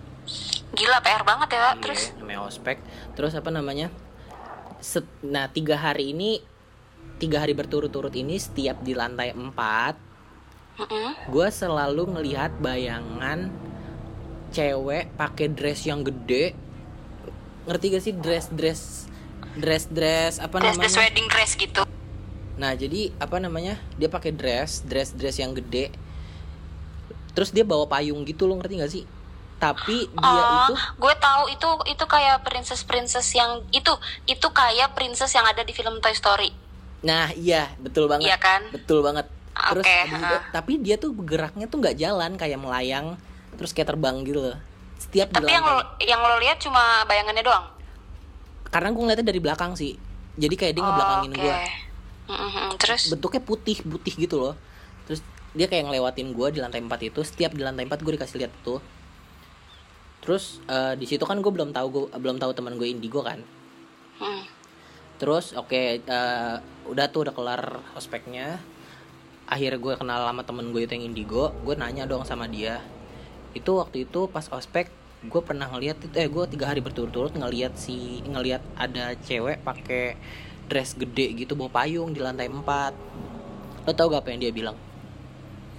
gila 0.71 1.03
PR 1.03 1.27
banget 1.27 1.51
ya, 1.51 1.59
Wak. 1.67 1.75
terus 1.83 2.01
Iya, 2.09 2.23
namanya 2.23 2.39
ospek 2.47 2.77
terus 3.13 3.35
apa 3.35 3.51
namanya 3.51 3.91
Set- 4.79 5.23
nah 5.25 5.49
tiga 5.49 5.77
hari 5.77 6.13
ini 6.13 6.39
tiga 7.17 7.41
hari 7.41 7.57
berturut-turut 7.57 8.13
ini 8.13 8.37
setiap 8.37 8.77
di 8.85 8.93
lantai 8.93 9.33
4 9.33 9.41
Mm-mm. 10.77 11.09
gue 11.33 11.47
selalu 11.49 12.13
ngelihat 12.13 12.53
bayangan 12.61 13.49
cewek 14.53 15.11
pakai 15.17 15.49
dress 15.51 15.83
yang 15.83 16.05
gede. 16.05 16.53
Ngerti 17.67 17.85
gak 17.91 18.03
sih? 18.05 18.13
Dress 18.15 18.47
dress 18.53 18.81
dress 19.57 19.89
dress 19.89 20.37
apa 20.37 20.61
dress 20.61 20.77
namanya? 20.77 20.85
dress 20.85 20.97
wedding 21.01 21.27
dress 21.27 21.51
gitu. 21.57 21.81
nah 22.57 22.73
jadi 22.77 23.09
apa 23.17 23.41
namanya? 23.41 23.81
Dia 23.97 24.09
pakai 24.09 24.33
dress 24.33 24.85
dress 24.85 25.17
dress 25.17 25.41
yang 25.41 25.57
gede. 25.57 25.89
Terus 27.33 27.49
dia 27.49 27.65
bawa 27.65 27.89
payung 27.89 28.21
gitu 28.25 28.45
loh 28.45 28.57
ngerti 28.61 28.73
gak 28.77 28.93
sih 28.93 29.03
tapi 29.57 30.05
dia 30.05 30.21
oh, 30.23 30.69
itu 30.69 30.73
gue 30.95 31.13
tahu 31.17 31.43
itu 31.47 31.67
itu 31.89 32.05
kayak 32.05 32.41
princess 32.41 32.81
princess 32.81 33.27
yang 33.31 33.65
itu 33.69 33.89
itu 34.25 34.47
kayak 34.47 34.93
princess 34.93 35.31
yang 35.31 35.43
ada 35.43 35.61
di 35.61 35.71
film 35.71 35.97
Toy 35.97 36.13
Story. 36.13 36.53
nah 36.99 37.29
iya 37.31 37.73
betul 37.77 38.05
banget 38.05 38.25
Iya 38.25 38.37
kan? 38.37 38.61
betul 38.69 39.01
banget 39.01 39.25
terus 39.55 39.85
itu- 39.85 40.13
ha. 40.15 40.45
tapi 40.51 40.77
dia 40.77 40.95
tuh 40.95 41.13
geraknya 41.15 41.65
tuh 41.65 41.77
nggak 41.79 41.95
jalan 41.95 42.33
kayak 42.33 42.55
melayang 42.55 43.17
terus 43.53 43.71
kayak 43.71 43.89
terbang 43.89 44.21
gitu 44.21 44.41
loh 44.43 44.57
setiap 44.97 45.29
di 45.29 45.35
Tapi 45.35 45.49
yang 45.51 45.61
lo 45.63 45.77
yang 45.99 46.19
lo 46.19 46.37
lihat 46.37 46.57
cuma 46.57 46.81
bayangannya 47.03 47.41
doang. 47.41 47.65
karena 48.67 48.89
gue 48.89 48.99
ngeliatnya 48.99 49.25
dari 49.25 49.39
belakang 49.39 49.73
sih 49.73 49.97
jadi 50.35 50.53
kayak 50.55 50.73
dia 50.73 50.83
ngebelakangin 50.83 51.31
Oke. 51.31 51.39
gue 51.39 51.55
Mm-mm, 52.27 52.67
Terus 52.75 53.01
bentuknya 53.07 53.41
putih 53.41 53.77
putih 53.79 54.13
gitu 54.19 54.35
loh 54.37 54.53
terus 55.03 55.23
dia 55.51 55.65
kayak 55.65 55.87
ngelewatin 55.87 56.29
gue 56.29 56.47
di 56.51 56.59
lantai 56.59 56.77
4 56.79 56.91
itu 57.07 57.19
setiap 57.23 57.51
di 57.51 57.61
lantai 57.61 57.85
4 57.85 57.97
gue 57.97 58.13
dikasih 58.13 58.37
lihat 58.37 58.53
tuh 58.61 58.77
terus 60.27 60.59
eh, 60.67 60.99
di 60.99 61.07
situ 61.07 61.23
kan 61.23 61.39
gue 61.39 61.47
belum 61.47 61.71
tahu 61.71 61.87
gue 61.87 62.03
belum 62.19 62.35
tahu 62.35 62.51
teman 62.51 62.75
gue 62.75 62.91
indigo 62.91 63.23
kan. 63.23 63.39
Mm. 64.17 64.43
terus 65.21 65.53
oke 65.53 66.03
eh, 66.03 66.55
udah 66.91 67.05
tuh 67.07 67.23
udah 67.23 67.33
kelar 67.33 67.63
ospeknya. 67.95 68.59
Akhirnya 69.47 69.79
gue 69.79 69.93
kenal 69.95 70.27
sama 70.27 70.43
temen 70.43 70.75
gue 70.75 70.83
itu 70.83 70.91
yang 70.91 71.15
indigo 71.15 71.55
gue 71.63 71.79
nanya 71.79 72.03
dong 72.03 72.27
sama 72.27 72.51
dia. 72.51 72.83
Itu 73.55 73.79
waktu 73.79 74.03
itu 74.03 74.27
pas 74.27 74.51
ospek 74.51 74.91
gue 75.23 75.41
pernah 75.41 75.71
ngeliat 75.71 76.03
itu 76.03 76.13
eh 76.19 76.27
gue 76.27 76.43
tiga 76.51 76.75
hari 76.75 76.83
berturut-turut 76.83 77.31
ngeliat 77.31 77.79
si 77.79 78.19
ngeliat 78.27 78.61
ada 78.75 79.15
cewek 79.17 79.63
pakai 79.63 80.19
dress 80.67 80.93
gede 80.93 81.33
gitu 81.39 81.55
bawa 81.55 81.71
payung 81.81 82.11
di 82.11 82.19
lantai 82.19 82.51
4 82.51 83.87
lo 83.87 83.95
tau 83.95 84.11
gak 84.11 84.27
apa 84.27 84.29
yang 84.35 84.41
dia 84.43 84.51
bilang? 84.51 84.77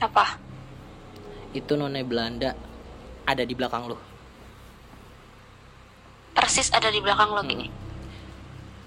Apa? 0.01 0.49
itu 1.57 1.73
nona 1.81 2.05
Belanda 2.05 2.53
ada 3.25 3.43
di 3.45 3.55
belakang 3.57 3.89
lo 3.89 4.08
Persis 6.38 6.70
ada 6.70 6.87
di 6.87 7.03
belakang 7.03 7.35
lo 7.35 7.42
gini. 7.42 7.66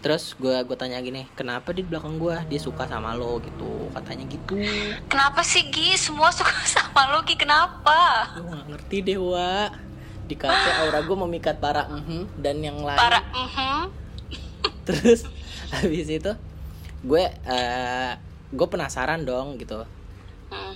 terus 0.02 0.34
gue 0.34 0.58
gue 0.66 0.74
tanya 0.74 0.98
gini 0.98 1.30
kenapa 1.36 1.70
di 1.70 1.86
belakang 1.86 2.18
gue 2.18 2.34
dia 2.50 2.58
suka 2.58 2.90
sama 2.90 3.14
lo 3.14 3.38
gitu 3.38 3.86
katanya 3.94 4.26
gitu 4.26 4.58
Kenapa 5.06 5.46
sih 5.46 5.70
Gi? 5.70 5.94
Semua 5.94 6.34
suka 6.34 6.50
sama 6.74 7.12
lo 7.12 7.22
Gi? 7.22 7.38
Kenapa? 7.38 8.26
gue 8.34 8.42
gak 8.42 8.66
ngerti 8.66 8.98
dewa 9.06 9.70
dikata 10.26 10.72
aura 10.82 11.06
gue 11.06 11.18
memikat 11.20 11.62
para 11.62 11.86
mhm 11.86 12.34
dan 12.36 12.58
yang 12.60 12.82
lain 12.82 12.98
Para 12.98 13.22
mhm. 13.30 13.82
terus 14.90 15.22
habis 15.70 16.10
itu 16.10 16.34
gue 17.04 17.24
eh 17.46 18.12
gue 18.50 18.68
penasaran 18.68 19.22
dong 19.22 19.62
gitu 19.62 19.86
Hmm. 19.86 20.01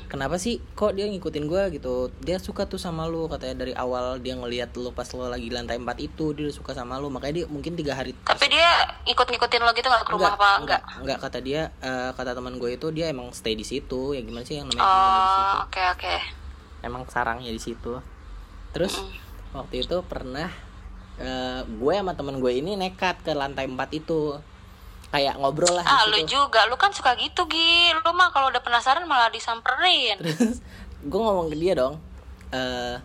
Kenapa 0.06 0.39
sih 0.39 0.62
kok 0.78 0.94
dia 0.94 1.10
ngikutin 1.10 1.46
gue 1.46 1.63
gitu. 1.78 2.10
Dia 2.24 2.38
suka 2.39 2.65
tuh 2.65 2.78
sama 2.82 3.06
lu 3.06 3.28
katanya. 3.28 3.65
Dari 3.65 3.74
awal 3.76 4.22
dia 4.22 4.38
ngelihat 4.38 4.72
lu 4.78 4.94
pas 4.96 5.08
lo 5.12 5.28
lagi 5.28 5.52
lantai 5.52 5.78
4 5.78 5.86
itu 6.00 6.32
dia 6.38 6.50
suka 6.50 6.72
sama 6.72 6.98
lu. 6.98 7.12
Makanya 7.12 7.44
dia 7.44 7.46
mungkin 7.50 7.74
tiga 7.76 7.98
hari 7.98 8.13
Tapi 8.26 8.46
dia 8.48 8.70
ikut-ngikutin 9.10 9.62
lo 9.62 9.72
gitu 9.74 9.88
gak 9.89 10.06
ke 10.08 10.12
rumah 10.13 10.38
apa? 10.38 10.52
Enggak. 10.63 10.82
enggak 11.02 11.20
kata 11.22 11.39
dia 11.44 11.62
eh, 11.84 12.10
kata 12.13 12.32
teman 12.34 12.58
gue 12.58 12.70
itu 12.74 12.88
dia 12.96 13.12
emang 13.12 13.30
stay 13.36 13.54
di 13.58 13.65
situ. 13.68 14.15
Ya 14.15 14.22
gimana 14.24 14.48
sih 14.48 14.58
yang 14.58 14.72
namanya 14.72 14.86
tinggal 14.86 15.12
di 15.12 15.30
situ? 15.30 15.44
Oh, 15.44 15.63
oke 15.65 15.84
oke. 15.98 16.15
emang 16.86 17.04
sarangnya 17.10 17.52
di 17.52 17.62
situ. 17.62 17.94
Terus 18.72 19.02
waktu 19.58 19.84
itu 19.84 19.98
pernah 20.06 20.50
eh, 21.18 21.62
gue 21.65 21.94
sama 21.94 22.13
temen 22.13 22.38
gue 22.39 22.52
ini 22.54 22.78
nekat 22.78 23.26
ke 23.26 23.34
lantai 23.34 23.65
4 23.65 23.78
itu 23.98 24.38
kayak 25.08 25.36
ngobrol 25.36 25.72
lah 25.72 25.84
Ah, 25.84 26.04
lu 26.06 26.18
situ. 26.20 26.36
juga. 26.36 26.65
Lu 26.65 26.76
kan 26.76 26.89
suka 26.89 27.13
gitu, 27.15 27.46
Gi. 27.46 27.65
Lu 27.96 28.12
mah 28.12 28.30
kalau 28.30 28.48
udah 28.48 28.60
penasaran 28.60 29.04
malah 29.04 29.30
disamperin. 29.30 30.18
terus 30.20 30.60
gue 31.02 31.20
ngomong 31.20 31.48
ke 31.48 31.56
dia 31.56 31.74
dong 31.76 32.02
eh 32.50 32.98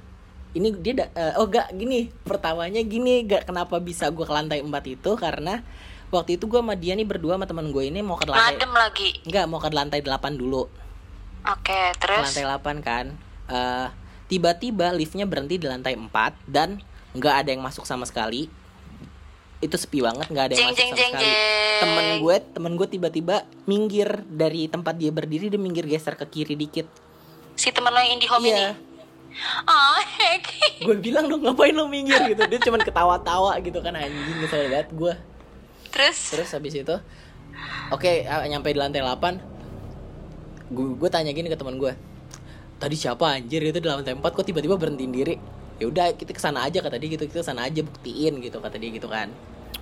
ini 0.50 0.72
dia 0.74 0.94
da- 0.96 1.12
eh, 1.12 1.36
oh 1.36 1.46
gak 1.46 1.70
gini 1.72 2.08
pertamanya 2.18 2.80
gini 2.80 3.22
gak 3.22 3.44
kenapa 3.44 3.76
bisa 3.78 4.08
gue 4.08 4.22
ke 4.22 4.30
lantai 4.30 4.58
4 4.58 4.72
itu 4.90 5.10
karena 5.14 5.60
waktu 6.08 6.34
itu 6.34 6.44
gue 6.44 6.56
sama 6.56 6.74
dia 6.74 6.92
nih 6.92 7.04
berdua 7.04 7.36
sama 7.36 7.44
teman 7.44 7.68
gue 7.68 7.84
ini 7.84 8.00
mau 8.00 8.16
ke 8.16 8.24
lantai 8.24 8.56
Ngadem 8.56 8.72
lagi. 8.72 9.10
enggak 9.22 9.44
mau 9.46 9.58
ke 9.58 9.68
lantai 9.68 10.00
8 10.00 10.10
dulu 10.34 10.64
Oke, 11.42 11.80
ke 11.92 11.98
terus 11.98 12.24
lantai 12.26 12.44
8 12.46 12.80
kan 12.80 13.06
Eh, 13.46 13.86
tiba-tiba 14.26 14.90
liftnya 14.90 15.24
berhenti 15.24 15.54
di 15.54 15.66
lantai 15.66 15.92
4 15.92 16.08
dan 16.46 16.78
nggak 17.12 17.34
ada 17.36 17.48
yang 17.50 17.60
masuk 17.60 17.82
sama 17.82 18.02
sekali 18.02 18.46
itu 19.60 19.76
sepi 19.76 20.00
banget 20.00 20.26
nggak 20.32 20.44
ada 20.50 20.54
yang 20.56 20.60
Jeng, 20.60 20.70
masuk 20.72 20.80
jeng, 20.80 20.90
sama 20.90 20.98
jeng, 20.98 21.12
sekali. 21.12 21.24
jeng. 21.28 21.80
temen 21.80 22.06
gue 22.20 22.36
temen 22.56 22.72
gue 22.76 22.88
tiba-tiba 22.88 23.36
minggir 23.68 24.08
dari 24.28 24.62
tempat 24.72 24.94
dia 24.96 25.12
berdiri 25.12 25.52
dia 25.52 25.60
minggir 25.60 25.84
geser 25.84 26.16
ke 26.16 26.24
kiri 26.28 26.56
dikit. 26.56 26.88
Si 27.56 27.68
temen 27.68 27.92
lo 27.92 28.00
yang 28.00 28.16
indie 28.16 28.28
home 28.28 28.44
iya. 28.48 28.72
Ini. 28.72 28.88
Ah, 29.62 30.00
Heki. 30.02 30.84
gue 30.84 30.96
bilang 30.98 31.28
dong 31.30 31.44
ngapain 31.44 31.70
lo 31.70 31.86
minggir? 31.86 32.18
gitu. 32.32 32.40
Dia 32.40 32.60
cuman 32.66 32.82
ketawa-tawa 32.82 33.52
gitu 33.62 33.78
kan 33.84 33.94
anjing 33.94 34.38
kesel 34.42 34.66
banget 34.72 34.88
gue. 34.90 35.12
Terus? 35.92 36.18
Terus 36.34 36.48
habis 36.56 36.74
itu 36.74 36.96
oke 37.90 38.12
ah, 38.26 38.46
nyampe 38.46 38.70
di 38.70 38.78
lantai 38.78 39.02
8 39.02 40.70
gue 40.70 40.86
gue 40.96 41.08
tanya 41.10 41.34
gini 41.34 41.50
ke 41.50 41.58
teman 41.58 41.76
gue 41.76 41.92
tadi 42.78 42.94
siapa 42.96 43.36
anjir 43.36 43.60
itu 43.60 43.78
di 43.82 43.88
lantai 43.90 44.14
4 44.14 44.22
kok 44.22 44.46
tiba-tiba 44.46 44.78
berhentiin 44.78 45.12
diri 45.12 45.34
ya 45.80 45.88
udah 45.88 46.12
kita 46.12 46.36
ke 46.36 46.38
sana 46.38 46.68
aja 46.68 46.84
kata 46.84 47.00
dia 47.00 47.16
gitu. 47.16 47.24
Kita 47.24 47.40
ke 47.40 47.46
sana 47.48 47.64
aja 47.64 47.80
buktiin 47.80 48.44
gitu 48.44 48.60
kata 48.60 48.76
dia 48.76 48.92
gitu 48.92 49.08
kan. 49.08 49.32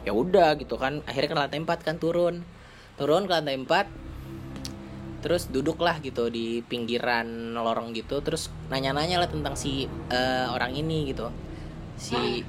Ya 0.07 0.15
udah 0.15 0.55
gitu 0.57 0.79
kan 0.79 1.03
akhirnya 1.05 1.29
ke 1.29 1.37
lantai 1.37 1.59
4 1.61 1.83
kan 1.83 1.97
turun. 1.99 2.47
Turun 2.95 3.27
ke 3.27 3.33
lantai 3.35 3.59
4 3.59 4.07
terus 5.19 5.51
duduklah 5.51 5.99
gitu 5.99 6.31
di 6.31 6.63
pinggiran 6.63 7.59
lorong 7.59 7.91
gitu. 7.99 8.23
Terus 8.23 8.49
nanya-nanya 8.71 9.19
lah 9.19 9.29
tentang 9.29 9.59
si 9.59 9.91
eh, 10.09 10.47
orang 10.47 10.79
ini 10.79 11.11
gitu. 11.11 11.27
Si 11.99 12.47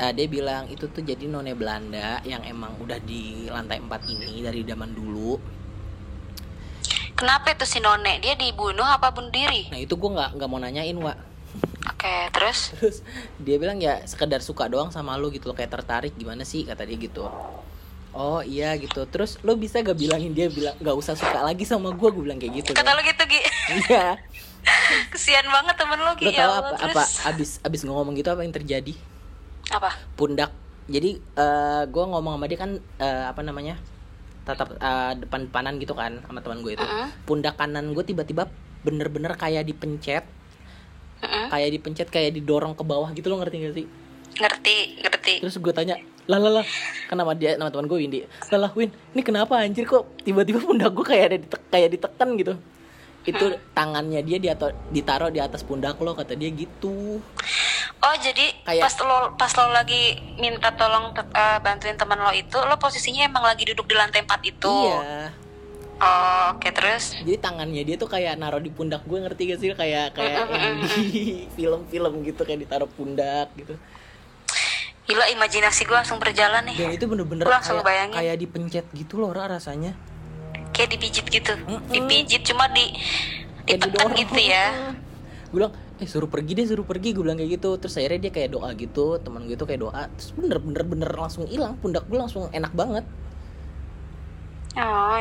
eh, 0.00 0.12
dia 0.16 0.26
bilang 0.26 0.72
itu 0.72 0.88
tuh 0.88 1.04
jadi 1.04 1.28
none 1.28 1.52
Belanda 1.52 2.24
yang 2.24 2.40
emang 2.48 2.80
udah 2.80 2.96
di 3.04 3.44
lantai 3.52 3.84
4 3.84 4.08
ini 4.08 4.40
dari 4.40 4.64
zaman 4.64 4.96
dulu. 4.96 5.58
Kenapa 7.18 7.50
itu 7.50 7.66
si 7.66 7.82
None? 7.82 8.22
Dia 8.22 8.38
dibunuh 8.38 8.86
apa 8.86 9.10
bunuh 9.10 9.34
diri? 9.34 9.66
nah 9.74 9.78
itu 9.82 9.98
gue 9.98 10.06
nggak 10.06 10.38
nggak 10.38 10.48
mau 10.48 10.62
nanyain 10.62 10.94
wa 10.94 11.27
Oke, 11.86 12.14
terus 12.34 12.74
terus 12.74 12.96
dia 13.38 13.56
bilang 13.60 13.78
ya 13.78 14.02
sekedar 14.02 14.42
suka 14.42 14.66
doang 14.66 14.90
sama 14.90 15.14
lu 15.14 15.30
gitu 15.30 15.46
loh 15.50 15.56
kayak 15.56 15.70
tertarik 15.70 16.14
gimana 16.18 16.42
sih 16.42 16.66
kata 16.66 16.82
dia 16.82 16.98
gitu 16.98 17.30
oh 18.18 18.40
iya 18.42 18.74
gitu 18.80 19.04
terus 19.06 19.38
lo 19.46 19.54
bisa 19.54 19.78
gak 19.78 19.94
bilangin 19.94 20.32
dia 20.34 20.48
bilang 20.50 20.74
nggak 20.80 20.96
usah 20.96 21.14
suka 21.14 21.44
lagi 21.44 21.62
sama 21.62 21.94
gue 21.94 22.08
gue 22.10 22.22
bilang 22.24 22.40
kayak 22.40 22.64
gitu 22.64 22.70
kata 22.74 22.82
kan. 22.82 22.96
lo 22.98 23.02
gitu 23.04 23.22
Gi. 23.28 23.40
iya 23.86 24.18
Kesian 25.14 25.46
banget 25.48 25.74
temen 25.78 25.98
lo 26.02 26.12
lo 26.12 26.14
Gi. 26.18 26.34
tau 26.34 26.34
Ya 26.34 26.46
apa 26.50 26.58
Allah, 26.74 26.80
apa 26.82 27.02
terus 27.04 27.10
abis 27.24 27.50
abis 27.62 27.80
ngomong 27.86 28.18
gitu 28.18 28.28
apa 28.32 28.42
yang 28.42 28.54
terjadi 28.54 28.94
apa? 29.70 29.90
pundak 30.16 30.50
jadi 30.88 31.20
eh 31.20 31.82
gue 31.86 32.04
ngomong 32.08 32.40
sama 32.40 32.46
dia 32.48 32.58
kan 32.58 32.70
eh, 32.98 33.24
apa 33.28 33.40
namanya 33.44 33.76
tatap 34.48 34.74
eh, 34.80 35.12
depan 35.20 35.46
depanan 35.46 35.76
gitu 35.76 35.92
kan 35.92 36.24
sama 36.24 36.40
teman 36.40 36.64
gue 36.64 36.74
itu 36.74 36.82
Mm-mm. 36.84 37.28
pundak 37.28 37.54
kanan 37.60 37.92
gue 37.92 38.02
tiba-tiba 38.02 38.48
bener-bener 38.82 39.36
kayak 39.36 39.68
dipencet 39.68 40.24
Mm-mm. 41.18 41.46
kayak 41.48 41.68
dipencet 41.72 42.08
kayak 42.08 42.30
didorong 42.32 42.72
ke 42.72 42.82
bawah 42.82 43.10
gitu 43.10 43.26
lo 43.26 43.36
ngerti 43.36 43.56
gak 43.60 43.74
sih 43.74 43.86
Ngerti, 44.38 44.76
ngerti. 45.02 45.34
terus 45.40 45.56
gue 45.56 45.72
tanya 45.72 45.98
lah 46.24 46.38
lah 46.38 46.60
lah 46.60 46.66
nama 47.10 47.32
dia 47.32 47.56
nama 47.56 47.68
teman 47.68 47.86
gue 47.86 47.98
Windy 47.98 48.22
lah 48.48 48.58
lah 48.60 48.70
Win 48.72 48.92
ini 49.10 49.22
kenapa 49.22 49.58
anjir 49.58 49.82
kok 49.82 50.06
tiba-tiba 50.20 50.60
pundak 50.60 50.92
gue 50.92 51.02
kayak 51.02 51.24
ada 51.26 51.36
ditek, 51.38 51.62
kayak 51.68 51.88
ditekan 51.90 52.28
gitu 52.34 52.54
itu 53.24 53.44
tangannya 53.72 54.22
dia 54.22 54.38
di 54.38 54.46
atau 54.46 54.70
ditaruh 54.88 55.28
di 55.28 55.36
atas 55.36 55.60
pundak 55.60 55.98
lo 55.98 56.14
kata 56.14 56.32
dia 56.32 56.48
gitu 56.48 57.18
Oh 57.98 58.14
jadi 58.14 58.54
Kayak- 58.62 58.84
pas 58.84 58.94
lo 59.02 59.18
pas 59.34 59.50
lo 59.50 59.74
lagi 59.74 60.02
minta 60.38 60.70
tolong 60.70 61.10
te- 61.10 61.26
eh, 61.28 61.58
bantuin 61.58 61.98
teman 61.98 62.14
lo 62.16 62.30
itu 62.30 62.54
lo 62.56 62.78
posisinya 62.78 63.26
emang 63.26 63.42
lagi 63.42 63.66
duduk 63.66 63.84
di 63.84 63.98
lantai 63.98 64.22
4 64.22 64.38
itu. 64.46 64.70
iya 64.86 65.34
Oh, 65.98 66.54
oke 66.54 66.70
terus. 66.70 67.18
jadi 67.18 67.42
tangannya 67.42 67.82
dia 67.82 67.98
tuh 67.98 68.06
kayak 68.06 68.38
naruh 68.38 68.62
di 68.62 68.70
pundak 68.70 69.02
gue 69.02 69.18
ngerti 69.18 69.50
gak 69.50 69.58
sih 69.58 69.68
kayak 69.74 70.14
kayak 70.14 70.46
yang 70.46 70.78
di 70.78 71.02
film-film 71.58 72.22
gitu 72.22 72.46
kayak 72.46 72.62
ditaruh 72.62 72.86
pundak 72.86 73.50
gitu 73.58 73.74
Gila 75.08 75.24
imajinasi 75.32 75.88
gue 75.88 75.96
langsung 75.96 76.20
berjalan 76.20 76.68
nih. 76.68 76.76
dan 76.76 76.90
itu 76.92 77.08
bener-bener 77.08 77.48
kayak, 77.48 77.80
bayangin. 77.80 78.14
kayak 78.14 78.36
dipencet 78.38 78.86
gitu 78.92 79.18
loh 79.18 79.32
Ra, 79.32 79.48
rasanya 79.48 79.96
Kayak 80.70 80.94
dipijit 80.94 81.26
gitu. 81.26 81.52
Mm-mm. 81.66 81.90
Dipijit 81.90 82.42
cuma 82.46 82.70
di 82.70 82.94
ditekan 83.66 84.14
gitu 84.14 84.38
ya. 84.38 84.94
gue 85.48 85.58
bilang 85.58 85.72
eh 85.98 86.06
suruh 86.06 86.28
pergi 86.30 86.52
deh 86.54 86.66
suruh 86.68 86.84
pergi 86.86 87.10
gue 87.10 87.24
bilang 87.24 87.40
kayak 87.40 87.58
gitu 87.58 87.74
terus 87.80 87.96
akhirnya 87.98 88.28
dia 88.28 88.32
kayak 88.32 88.54
doa 88.54 88.70
gitu 88.76 89.18
teman 89.18 89.48
gue 89.48 89.56
itu 89.56 89.64
kayak 89.66 89.80
doa 89.82 90.06
terus 90.14 90.30
bener 90.36 90.60
bener 90.62 90.84
bener 90.86 91.10
langsung 91.10 91.48
hilang 91.48 91.74
pundak 91.80 92.04
gue 92.06 92.14
langsung 92.14 92.46
enak 92.52 92.70
banget 92.70 93.02
Oh, 94.78 95.18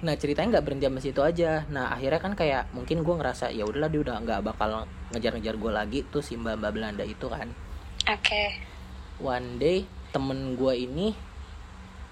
nah 0.00 0.16
ceritanya 0.16 0.56
nggak 0.56 0.64
berhenti 0.64 0.88
sama 0.88 1.00
situ 1.04 1.20
aja 1.20 1.68
nah 1.68 1.92
akhirnya 1.92 2.20
kan 2.24 2.32
kayak 2.32 2.72
mungkin 2.72 3.04
gue 3.04 3.14
ngerasa 3.20 3.52
ya 3.52 3.68
udahlah 3.68 3.92
dia 3.92 4.00
udah 4.00 4.16
nggak 4.16 4.40
bakal 4.40 4.88
ngejar-ngejar 5.12 5.60
gue 5.60 5.72
lagi 5.72 5.98
tuh 6.08 6.24
si 6.24 6.40
mbak 6.40 6.56
mbak 6.56 6.72
Belanda 6.72 7.04
itu 7.04 7.28
kan 7.28 7.52
Oke. 8.08 8.56
one 9.20 9.60
day 9.60 9.84
temen 10.08 10.56
gue 10.56 10.72
ini 10.72 11.12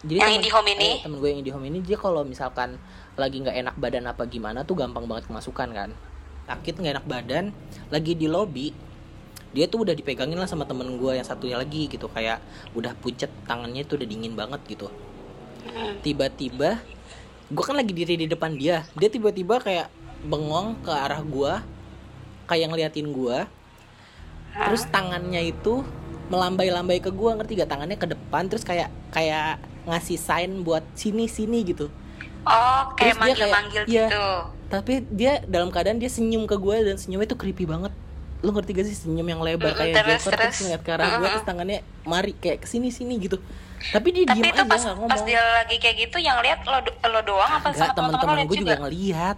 Yang 0.05 0.21
temen- 0.21 0.37
IndiHome 0.37 0.69
ini? 0.77 0.85
eh, 0.85 0.99
temen 1.01 1.17
gue 1.17 1.29
yang 1.33 1.41
IndiHome 1.41 1.67
ini 1.73 1.79
dia 1.81 1.97
kalau 1.97 2.21
misalkan 2.29 2.77
lagi 3.17 3.41
nggak 3.41 3.57
enak 3.57 3.75
badan 3.81 4.05
apa 4.05 4.29
gimana 4.29 4.69
tuh 4.69 4.77
gampang 4.77 5.09
banget 5.09 5.33
kemasukan 5.33 5.69
kan 5.73 5.91
sakit 6.45 6.75
nggak 6.77 6.93
enak 7.01 7.07
badan 7.09 7.45
lagi 7.89 8.13
di 8.13 8.29
lobby 8.29 8.77
dia 9.57 9.65
tuh 9.65 9.81
udah 9.81 9.97
dipegangin 9.97 10.37
lah 10.37 10.45
sama 10.45 10.69
temen 10.69 11.01
gue 11.01 11.13
yang 11.17 11.25
satunya 11.25 11.57
lagi 11.57 11.89
gitu 11.89 12.05
kayak 12.13 12.45
udah 12.77 12.93
pucet 13.01 13.33
tangannya 13.49 13.81
tuh 13.89 13.97
udah 13.97 14.05
dingin 14.05 14.37
banget 14.37 14.61
gitu. 14.69 14.93
Tiba-tiba 16.03 16.79
gue 17.49 17.65
kan 17.65 17.77
lagi 17.77 17.93
diri 17.97 18.15
di 18.21 18.27
depan 18.29 18.55
dia. 18.55 18.85
Dia 18.97 19.09
tiba-tiba 19.09 19.57
kayak 19.61 19.89
bengong 20.27 20.83
ke 20.83 20.91
arah 20.91 21.23
gue 21.23 21.53
kayak 22.49 22.67
ngeliatin 22.73 23.09
gue 23.13 23.39
terus 24.57 24.83
tangannya 24.91 25.53
itu 25.55 25.85
melambai-lambai 26.29 26.99
ke 26.99 27.15
gue 27.15 27.31
ngerti 27.39 27.63
gak 27.63 27.71
tangannya 27.71 27.95
ke 27.95 28.09
depan 28.11 28.51
terus 28.51 28.67
kayak 28.67 28.91
kayak 29.15 29.63
ngasih 29.87 30.19
sign 30.19 30.67
buat 30.67 30.83
sini 30.99 31.31
sini 31.31 31.63
gitu 31.63 31.89
Oh, 32.49 32.97
kayak 32.97 33.21
manggil-manggil 33.21 33.85
gitu. 33.85 34.29
tapi 34.73 35.05
dia 35.13 35.45
dalam 35.45 35.69
keadaan 35.69 36.01
dia 36.01 36.09
senyum 36.09 36.49
ke 36.49 36.57
gue 36.57 36.77
dan 36.81 36.97
senyumnya 36.97 37.29
itu 37.29 37.37
creepy 37.37 37.69
banget. 37.69 37.93
Lu 38.41 38.57
ngerti 38.57 38.73
gak 38.73 38.87
sih 38.89 38.97
senyum 38.97 39.27
yang 39.29 39.45
lebar 39.45 39.77
kayak 39.77 40.01
terus, 40.01 40.25
Joker 40.25 40.33
terus 40.33 40.41
terus. 40.41 40.57
ngeliat 40.65 40.81
ke 40.81 40.91
arah 40.97 41.09
gue 41.21 41.29
terus 41.29 41.45
tangannya 41.45 41.85
mari 42.09 42.33
kayak 42.41 42.65
ke 42.65 42.67
sini 42.71 42.89
sini 42.89 43.21
gitu 43.21 43.37
tapi 43.95 44.09
dia 44.11 44.25
Tapi 44.27 44.51
itu 44.51 44.59
aja 44.59 44.67
pas 44.67 44.83
ngomong 44.91 45.09
pas 45.09 45.23
dia 45.23 45.39
lagi 45.39 45.77
kayak 45.79 45.97
gitu 46.09 46.19
yang 46.19 46.39
lihat 46.43 46.67
lo 46.67 46.83
lo 46.83 47.21
doang 47.23 47.51
apa 47.51 47.71
sama 47.73 47.95
teman-teman 47.95 48.45
gue 48.45 48.57
juga? 48.59 48.75
juga? 48.75 48.77
ngelihat. 48.87 49.37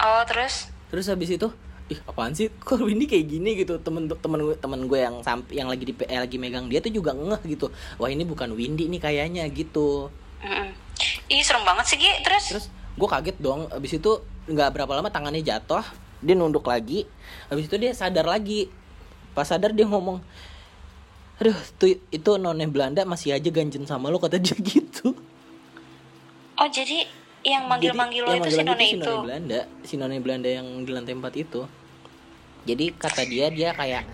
Oh, 0.00 0.22
terus? 0.24 0.72
Terus 0.88 1.06
habis 1.12 1.28
itu 1.28 1.48
ih 1.90 1.98
apaan 2.08 2.32
sih? 2.32 2.48
Kok 2.48 2.88
ini 2.88 3.04
kayak 3.04 3.26
gini 3.28 3.50
gitu? 3.60 3.76
Temen 3.82 4.08
temen 4.08 4.40
gue 4.40 4.56
temen 4.56 4.80
gue 4.88 4.98
yang 4.98 5.20
samp 5.20 5.44
yang 5.52 5.68
lagi 5.68 5.84
di 5.84 5.92
eh, 6.08 6.20
lagi 6.22 6.40
megang 6.40 6.70
dia 6.72 6.80
tuh 6.80 6.94
juga 6.94 7.12
ngeh 7.12 7.42
gitu. 7.52 7.68
Wah 8.00 8.08
ini 8.08 8.24
bukan 8.24 8.56
Windy 8.56 8.88
nih 8.88 9.00
kayaknya 9.02 9.44
gitu. 9.52 10.08
Mm-mm. 10.40 10.72
Ih, 11.30 11.40
serem 11.44 11.64
banget 11.64 11.84
sih, 11.88 11.96
Gi. 12.00 12.12
Terus, 12.24 12.44
terus 12.48 12.66
gue 12.96 13.08
kaget 13.08 13.36
dong. 13.40 13.68
Habis 13.68 14.00
itu 14.00 14.12
nggak 14.50 14.68
berapa 14.72 14.92
lama 14.98 15.08
tangannya 15.12 15.44
jatuh 15.44 15.84
dia 16.20 16.34
nunduk 16.36 16.64
lagi. 16.64 17.04
Habis 17.52 17.68
itu 17.68 17.76
dia 17.76 17.92
sadar 17.92 18.24
lagi. 18.24 18.68
Pas 19.36 19.46
sadar 19.46 19.72
dia 19.72 19.86
ngomong 19.86 20.20
aduh 21.40 21.56
tuh 21.80 21.96
itu 22.12 22.30
nonnya 22.36 22.68
Belanda 22.68 23.02
masih 23.08 23.32
aja 23.32 23.48
ganjen 23.48 23.88
sama 23.88 24.12
lo 24.12 24.20
kata 24.20 24.36
dia 24.36 24.52
gitu 24.76 25.16
oh 26.60 26.68
jadi 26.68 27.08
yang 27.40 27.64
manggil-manggil 27.64 28.22
lo 28.28 28.36
itu 28.36 28.50
si 28.52 28.60
none 28.60 28.84
si 28.84 28.96
itu. 29.00 29.08
none 29.08 29.24
Belanda 29.24 29.60
si 29.80 29.94
none 29.96 30.16
Belanda 30.20 30.48
yang 30.52 30.84
di 30.84 30.90
lantai 30.92 31.16
4 31.16 31.32
itu 31.40 31.64
jadi 32.68 32.92
kata 32.92 33.24
dia 33.24 33.48
dia 33.48 33.72
kayak 33.72 34.04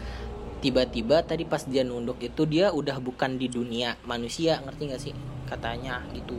tiba-tiba 0.62 1.26
tadi 1.26 1.42
pas 1.42 1.66
dia 1.66 1.82
nunduk 1.82 2.22
itu 2.22 2.46
dia 2.46 2.70
udah 2.70 3.02
bukan 3.02 3.34
di 3.34 3.50
dunia 3.50 3.98
manusia 4.06 4.62
ngerti 4.62 4.82
gak 4.88 5.02
sih 5.02 5.14
katanya 5.50 6.06
gitu 6.14 6.38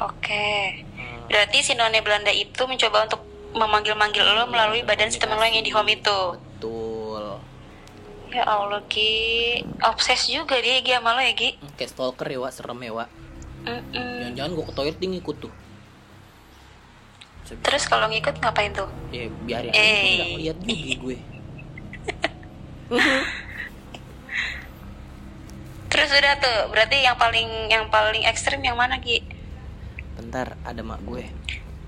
Oke. 0.00 0.82
Hmm. 0.96 1.28
Berarti 1.28 1.58
si 1.60 1.72
none 1.76 2.00
Belanda 2.00 2.32
itu 2.32 2.62
mencoba 2.64 3.04
untuk 3.04 3.20
memanggil-manggil 3.52 4.24
lo 4.24 4.48
melalui 4.48 4.80
badan 4.80 5.12
si 5.12 5.20
temen 5.20 5.36
lo 5.36 5.44
yang 5.44 5.60
di 5.60 5.72
home 5.72 5.92
itu. 5.92 6.20
Ya 8.32 8.44
Allah, 8.44 8.80
Gi. 8.86 9.60
Obses 9.82 10.24
juga 10.26 10.56
dia 10.56 10.80
Gi 10.80 10.92
sama 10.92 11.12
lo 11.12 11.20
ya, 11.20 11.32
Gi. 11.32 11.60
kayak 11.74 11.88
stalker 11.88 12.26
ya 12.26 12.38
Wak 12.38 12.50
serem 12.50 12.80
ya 12.80 12.92
Wak 12.94 13.08
jangan-jangan 13.62 14.50
gue 14.52 14.64
ke 14.64 14.72
toilet 14.72 14.96
dia 14.96 15.08
ngikut 15.08 15.36
tuh 15.38 15.52
Terus 17.52 17.84
kalau 17.84 18.08
ngikut 18.08 18.40
ngapain 18.40 18.72
tuh? 18.72 18.88
ya 19.10 19.28
biarin 19.44 19.68
aja 19.68 19.76
Eh. 19.76 19.92
gue 19.92 20.10
nggak 20.10 20.28
ngeliat 20.32 20.56
juga 20.58 20.94
gue 20.98 21.16
Terus 25.86 26.08
udah 26.10 26.34
tuh, 26.38 26.72
berarti 26.72 26.96
yang 26.98 27.14
paling 27.14 27.48
yang 27.68 27.84
paling 27.86 28.24
ekstrim 28.24 28.58
yang 28.58 28.74
mana, 28.74 28.96
Gi? 28.96 29.20
bentar 30.14 30.56
ada 30.62 30.80
mak 30.80 31.00
gue 31.02 31.28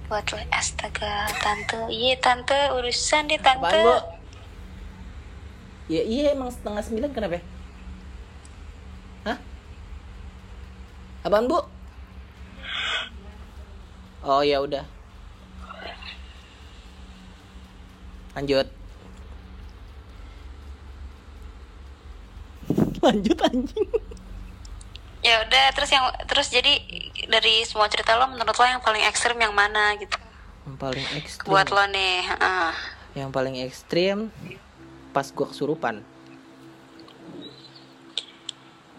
Buat 0.04 0.28
lo, 0.30 0.38
astaga, 0.50 1.24
tante. 1.34 1.88
Iya, 1.88 2.20
tante, 2.20 2.52
urusan 2.70 3.24
deh, 3.24 3.40
Apaan, 3.40 3.56
tante. 3.58 3.78
Bu? 3.80 3.96
Ya 5.86 6.00
iya 6.00 6.32
emang 6.32 6.48
setengah 6.48 6.80
sembilan 6.80 7.10
kenapa 7.10 7.34
ya? 7.34 7.42
Hah? 9.24 9.38
Apaan 11.22 11.44
bu? 11.44 11.60
Oh 14.22 14.40
ya 14.40 14.60
udah. 14.60 14.84
Lanjut. 18.34 18.66
Lanjut 23.04 23.38
anjing. 23.42 23.88
ya 25.20 25.40
udah 25.40 25.72
terus 25.72 25.88
yang 25.88 26.04
terus 26.28 26.52
jadi 26.52 26.84
dari 27.26 27.64
semua 27.64 27.88
cerita 27.88 28.12
lo 28.12 28.28
menurut 28.28 28.52
lo 28.52 28.66
yang 28.66 28.84
paling 28.84 29.00
ekstrim 29.02 29.40
yang 29.40 29.56
mana 29.56 29.96
gitu 29.96 30.20
Yang 30.68 30.76
paling 30.76 31.06
ekstrim. 31.16 31.48
buat 31.48 31.68
lo 31.70 31.80
nih 31.88 32.28
ah. 32.36 32.76
Yang 33.14 33.30
paling 33.32 33.54
ekstrim 33.56 34.28
pas 35.14 35.30
gua 35.30 35.46
kesurupan. 35.46 36.02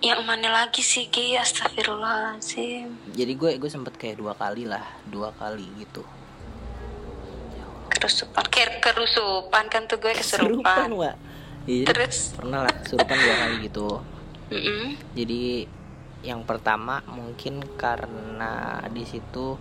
yang 0.03 0.21
mana 0.21 0.53
lagi 0.53 0.85
sih 0.85 1.09
Gi 1.09 1.33
astagfirullahaladzim 1.33 2.93
Jadi 3.17 3.33
gue 3.33 3.51
gue 3.57 3.69
sempet 3.73 3.97
kayak 3.97 4.21
dua 4.21 4.37
kali 4.37 4.69
lah, 4.69 4.85
dua 5.09 5.33
kali 5.33 5.65
gitu. 5.81 6.05
kerusupan 7.89 8.45
kayak 8.53 8.85
kerusupan 8.85 9.65
kan 9.65 9.89
tuh 9.89 9.97
gue 9.97 10.13
Kesurupan, 10.13 10.93
Wak. 10.93 11.15
Iya, 11.65 11.89
terus 11.89 12.37
pernah 12.37 12.61
lah 12.69 12.73
kesurupan 12.85 13.17
dua 13.17 13.35
kali 13.41 13.55
gitu. 13.65 13.87
mm-mm. 14.53 14.83
Jadi 15.17 15.65
yang 16.21 16.45
pertama 16.45 17.01
mungkin 17.09 17.65
karena 17.73 18.85
di 18.93 19.09
situ 19.09 19.57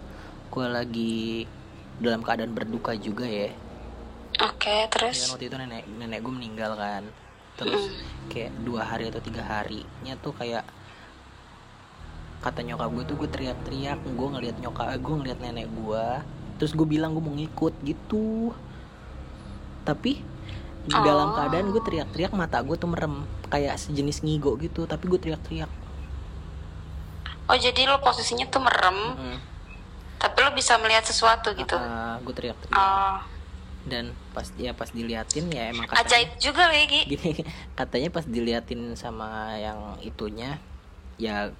gue 0.52 0.66
lagi 0.68 1.48
dalam 1.96 2.20
keadaan 2.20 2.52
berduka 2.52 2.92
juga 3.00 3.24
ya. 3.24 3.48
Oke 4.40 4.74
Kan 4.82 4.90
terus 4.90 5.30
waktu 5.30 5.46
itu 5.46 5.56
nenek 5.56 5.84
nenek 5.86 6.18
gue 6.20 6.32
meninggal 6.32 6.74
kan. 6.74 7.02
Terus 7.54 7.86
kayak 8.26 8.50
dua 8.62 8.82
hari 8.82 9.06
atau 9.06 9.22
tiga 9.22 9.42
harinya 9.42 10.14
tuh 10.18 10.34
kayak 10.34 10.66
kata 12.42 12.60
nyokap 12.60 12.90
gue 12.90 13.04
tuh 13.06 13.16
gue 13.16 13.28
teriak-teriak 13.30 13.98
gue 14.04 14.28
ngeliat 14.28 14.56
nyokap 14.58 14.92
gue 14.94 15.14
ngeliat 15.16 15.38
nenek 15.40 15.64
gue 15.70 16.06
terus 16.54 16.70
gue 16.70 16.84
bilang 16.84 17.14
gue 17.14 17.22
mau 17.22 17.32
ngikut 17.32 17.74
gitu. 17.82 18.50
Tapi 19.82 20.20
di 20.84 20.92
dalam 20.92 21.32
Oh. 21.32 21.34
keadaan 21.34 21.72
gue 21.72 21.80
teriak-teriak 21.80 22.32
mata 22.32 22.60
gue 22.60 22.76
tuh 22.76 22.86
merem 22.86 23.24
kayak 23.48 23.78
sejenis 23.78 24.20
ngigo 24.20 24.58
gitu 24.58 24.84
tapi 24.84 25.06
gue 25.06 25.16
teriak-teriak. 25.16 25.70
Oh 27.44 27.56
jadi 27.56 27.84
lo 27.84 28.00
posisinya 28.00 28.48
tuh 28.48 28.60
merem 28.60 28.98
Mm. 29.14 29.38
tapi 30.16 30.36
lo 30.40 30.50
bisa 30.52 30.76
melihat 30.76 31.04
sesuatu 31.04 31.52
gitu? 31.52 31.76
Ah, 31.76 32.16
gue 32.18 32.32
teriak-teriak. 32.32 32.72
Oh 32.74 33.16
dan 33.84 34.16
pas 34.32 34.48
ya 34.56 34.72
pas 34.72 34.88
diliatin 34.88 35.52
ya 35.52 35.68
emang 35.70 35.84
katanya 35.88 36.04
ajaib 36.08 36.30
juga 36.40 36.62
lo 36.68 36.74
ya 36.74 36.86
Gi 36.88 37.02
gini 37.04 37.32
katanya 37.78 38.08
pas 38.08 38.24
diliatin 38.24 38.96
sama 38.96 39.60
yang 39.60 40.00
itunya 40.00 40.56
ya 41.20 41.52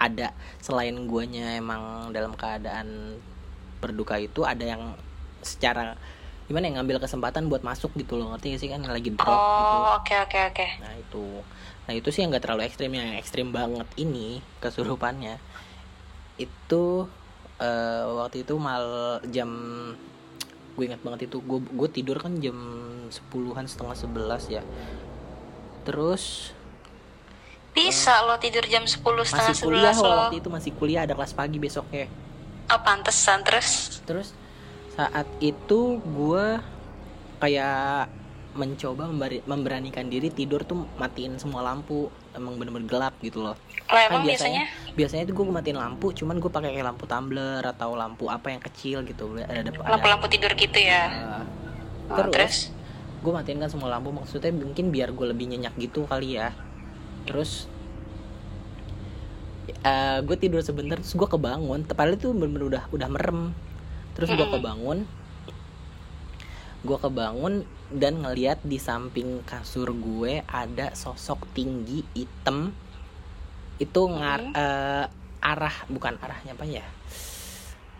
ada 0.00 0.32
selain 0.64 0.96
guanya 1.04 1.60
emang 1.60 2.14
dalam 2.16 2.32
keadaan 2.32 3.20
berduka 3.84 4.16
itu 4.16 4.48
ada 4.48 4.64
yang 4.64 4.96
secara 5.44 5.96
gimana 6.50 6.66
ya 6.66 6.72
ngambil 6.80 6.98
kesempatan 6.98 7.46
buat 7.46 7.62
masuk 7.62 7.94
gitu 7.94 8.18
loh 8.18 8.34
ngerti 8.34 8.58
gak 8.58 8.60
sih 8.60 8.68
kan? 8.74 8.82
Lagi 8.82 9.14
drop 9.14 9.30
gitu. 9.30 9.30
oh 9.30 10.02
oke 10.02 10.14
oke 10.26 10.38
oke. 10.50 10.66
Nah 10.82 10.92
itu. 10.98 11.24
Nah 11.86 11.92
itu 11.94 12.08
sih 12.10 12.26
yang 12.26 12.34
nggak 12.34 12.42
terlalu 12.42 12.66
ekstrim 12.66 12.90
yang 12.90 13.14
ekstrim 13.14 13.54
banget 13.54 13.86
ini 13.94 14.42
kesurupannya. 14.58 15.38
Itu 16.42 17.06
eh, 17.62 18.02
waktu 18.02 18.42
itu 18.42 18.58
mal 18.58 19.20
jam 19.30 19.50
gue 20.80 20.88
ingat 20.88 21.04
banget 21.04 21.28
itu. 21.28 21.44
Gue 21.44 21.60
gue 21.60 21.88
tidur 21.92 22.16
kan 22.16 22.32
jam 22.40 22.56
sepuluhan 23.12 23.68
setengah 23.68 23.92
sebelas 23.92 24.48
ya. 24.48 24.64
Terus 25.84 26.56
bisa 27.76 28.24
lo 28.24 28.34
tidur 28.40 28.64
jam 28.66 28.82
10 28.82 28.98
setengah 28.98 29.54
masih 29.54 29.62
kuliah 29.62 29.94
11 29.94 30.02
loh, 30.02 30.10
lo. 30.10 30.18
waktu 30.26 30.36
itu 30.42 30.48
masih 30.50 30.72
kuliah 30.74 31.00
ada 31.04 31.12
kelas 31.12 31.36
pagi 31.36 31.60
besoknya. 31.60 32.08
Oh 32.72 32.80
pantesan. 32.80 33.44
Terus? 33.44 34.00
Terus 34.08 34.32
saat 34.96 35.28
itu 35.44 36.00
gue 36.00 36.46
kayak 37.44 38.08
mencoba 38.56 39.06
memberanikan 39.46 40.08
diri 40.10 40.32
tidur 40.32 40.66
tuh 40.66 40.88
matiin 40.98 41.38
semua 41.38 41.62
lampu 41.62 42.10
emang 42.36 42.54
bener-bener 42.60 42.86
gelap 42.86 43.14
gitu 43.20 43.42
loh. 43.42 43.58
Lo 43.90 43.98
emang 43.98 44.22
kan 44.22 44.28
biasanya 44.30 44.62
biasanya? 44.70 44.94
biasanya 44.96 45.22
itu 45.26 45.32
gue 45.34 45.44
matiin 45.50 45.78
lampu 45.78 46.06
cuman 46.14 46.36
gue 46.38 46.50
pakai 46.50 46.70
kayak 46.74 46.86
lampu 46.94 47.04
tumbler 47.10 47.62
atau 47.62 47.98
lampu 47.98 48.30
apa 48.30 48.54
yang 48.54 48.62
kecil 48.62 49.02
gitu. 49.02 49.34
Ada 49.38 49.66
ada, 49.66 49.70
lampu-lampu 49.74 50.26
tidur 50.30 50.52
gitu 50.54 50.78
ya? 50.78 51.04
Uh, 51.10 51.44
Oh, 52.10 52.18
terus, 52.18 52.34
terus? 52.34 52.56
gue 53.22 53.32
matiin 53.34 53.62
kan 53.62 53.70
semua 53.70 53.86
lampu 53.86 54.10
maksudnya 54.10 54.50
mungkin 54.50 54.90
biar 54.90 55.14
gue 55.14 55.26
lebih 55.30 55.46
nyenyak 55.46 55.78
gitu 55.78 56.02
kali 56.10 56.38
ya. 56.38 56.50
Terus 57.22 57.70
gue 60.26 60.36
tidur 60.36 60.58
sebentar 60.66 60.98
terus 60.98 61.14
gue 61.14 61.28
kebangun. 61.30 61.86
Padahal 61.86 62.18
itu 62.18 62.34
bener-bener 62.34 62.66
udah 62.66 62.84
udah 62.90 63.08
merem. 63.10 63.54
Terus 64.18 64.34
gue 64.34 64.42
kebangun. 64.42 65.06
Gue 66.82 66.98
kebangun 66.98 67.62
dan 67.90 68.22
ngeliat 68.22 68.62
di 68.62 68.78
samping 68.78 69.42
kasur 69.42 69.90
gue 69.90 70.46
ada 70.46 70.94
sosok 70.94 71.50
tinggi 71.54 72.06
hitam. 72.14 72.70
Itu 73.82 74.06
ngar 74.10 74.40
eh, 74.54 75.04
arah 75.42 75.76
bukan 75.90 76.16
arahnya 76.22 76.54
apa 76.54 76.64
ya? 76.66 76.86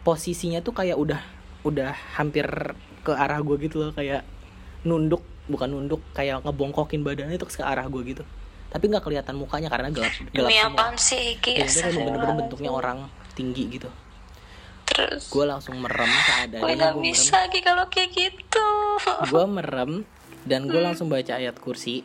Posisinya 0.07 0.63
tuh 0.63 0.75
kayak 0.75 0.97
udah 0.97 1.21
udah 1.67 1.93
hampir 2.17 2.47
ke 3.05 3.13
arah 3.13 3.43
gue 3.43 3.57
gitu 3.69 3.85
loh 3.85 3.93
kayak 3.93 4.25
nunduk 4.87 5.21
bukan 5.51 5.69
nunduk 5.69 6.01
kayak 6.17 6.41
ngebongkokin 6.47 7.05
badannya 7.05 7.37
tuh 7.37 7.51
ke 7.51 7.65
arah 7.67 7.85
gue 7.91 8.03
gitu. 8.07 8.23
Tapi 8.71 8.85
nggak 8.87 9.03
kelihatan 9.03 9.35
mukanya 9.35 9.67
karena 9.67 9.91
gelap 9.91 10.15
gelap 10.31 10.47
demi 10.47 10.63
semua. 10.63 10.95
sih 10.95 11.27
Ya, 11.59 11.67
emang 11.91 12.07
bener-bener 12.07 12.37
bentuknya 12.47 12.71
orang 12.71 12.99
tinggi 13.35 13.67
gitu 13.67 13.91
terus. 14.91 15.23
Gue 15.27 15.45
langsung 15.45 15.77
merem 15.77 16.05
gue 16.05 16.23
seadanya 16.27 16.61
gak 16.61 16.67
gue 16.67 16.77
merem. 16.77 17.05
bisa 17.05 17.39
Gi 17.47 17.61
kalau 17.61 17.85
kayak 17.87 18.11
gitu. 18.11 18.67
Gue 19.33 19.45
merem 19.47 20.03
dan 20.43 20.65
gue 20.65 20.79
langsung 20.79 21.07
baca 21.07 21.33
ayat 21.33 21.57
kursi. 21.57 22.03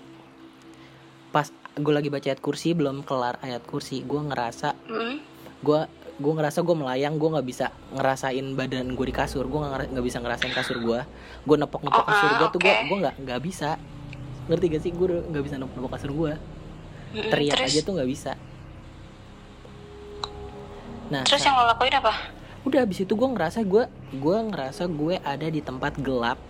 Pas 1.30 1.48
gue 1.74 1.92
lagi 1.92 2.08
baca 2.08 2.24
ayat 2.26 2.40
kursi 2.40 2.72
belum 2.72 3.02
kelar 3.02 3.42
ayat 3.42 3.62
kursi 3.62 4.00
gue 4.02 4.22
ngerasa 4.24 4.78
Hmm? 4.86 5.20
gue 5.58 5.80
gue 6.16 6.34
ngerasa 6.34 6.62
gue 6.62 6.72
melayang 6.74 7.14
gue 7.14 7.28
nggak 7.28 7.44
bisa 7.44 7.68
ngerasain 7.92 8.46
badan 8.54 8.88
gue 8.90 9.04
di 9.04 9.12
kasur 9.12 9.44
gue 9.44 9.60
nggak 9.90 10.00
bisa 10.02 10.18
ngerasain 10.18 10.50
kasur 10.50 10.80
gue 10.80 11.00
gue 11.42 11.56
nepok 11.58 11.82
nepok 11.82 12.00
Oh, 12.00 12.06
kasur 12.06 12.30
gue 12.34 12.48
tuh 12.50 12.60
gue 12.62 12.72
oke. 12.72 12.86
gue 12.86 12.98
nggak 13.02 13.16
nggak 13.20 13.42
bisa. 13.42 13.76
Ngerti 14.46 14.66
gak 14.70 14.82
sih? 14.82 14.92
Gue 14.92 15.08
nggak 15.22 15.44
bisa 15.44 15.56
nepok 15.58 15.76
nepok 15.76 15.92
kasur 15.92 16.12
gue 16.14 16.34
Mm-mm, 17.12 17.28
teriak 17.28 17.56
terus? 17.58 17.68
aja 17.68 17.80
tuh 17.82 17.94
nggak 17.94 18.10
bisa. 18.10 18.32
Nah 21.06 21.22
terus 21.22 21.42
yang 21.42 21.54
lo 21.54 21.68
lakuin 21.68 21.94
apa 21.94 22.14
udah 22.66 22.82
abis 22.82 23.06
itu 23.06 23.14
gue 23.14 23.30
ngerasa 23.30 23.62
gue 23.62 23.86
gue 24.10 24.38
ngerasa 24.50 24.90
gue 24.90 25.22
ada 25.22 25.48
di 25.48 25.62
tempat 25.62 25.94
gelap. 26.02 26.42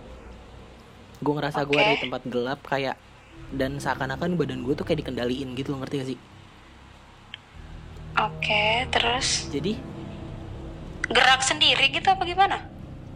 Gue 1.20 1.32
ngerasa 1.36 1.60
gue 1.68 1.76
Oke. 1.76 1.84
ada 1.84 1.92
di 1.92 2.02
tempat 2.08 2.22
gelap 2.24 2.60
kayak 2.64 2.96
dan 3.52 3.76
seakan-akan 3.76 4.34
badan 4.40 4.64
gue 4.64 4.72
tuh 4.72 4.88
kayak 4.88 5.04
dikendaliin 5.04 5.52
gitu 5.54 5.76
loh 5.76 5.84
ngerti 5.84 5.94
gak 6.00 6.08
sih? 6.16 6.18
Oke 8.16 8.88
terus? 8.88 9.52
Jadi 9.52 9.76
gerak 11.12 11.44
sendiri 11.44 11.92
gitu 11.92 12.08
apa 12.08 12.24
gimana? 12.24 12.64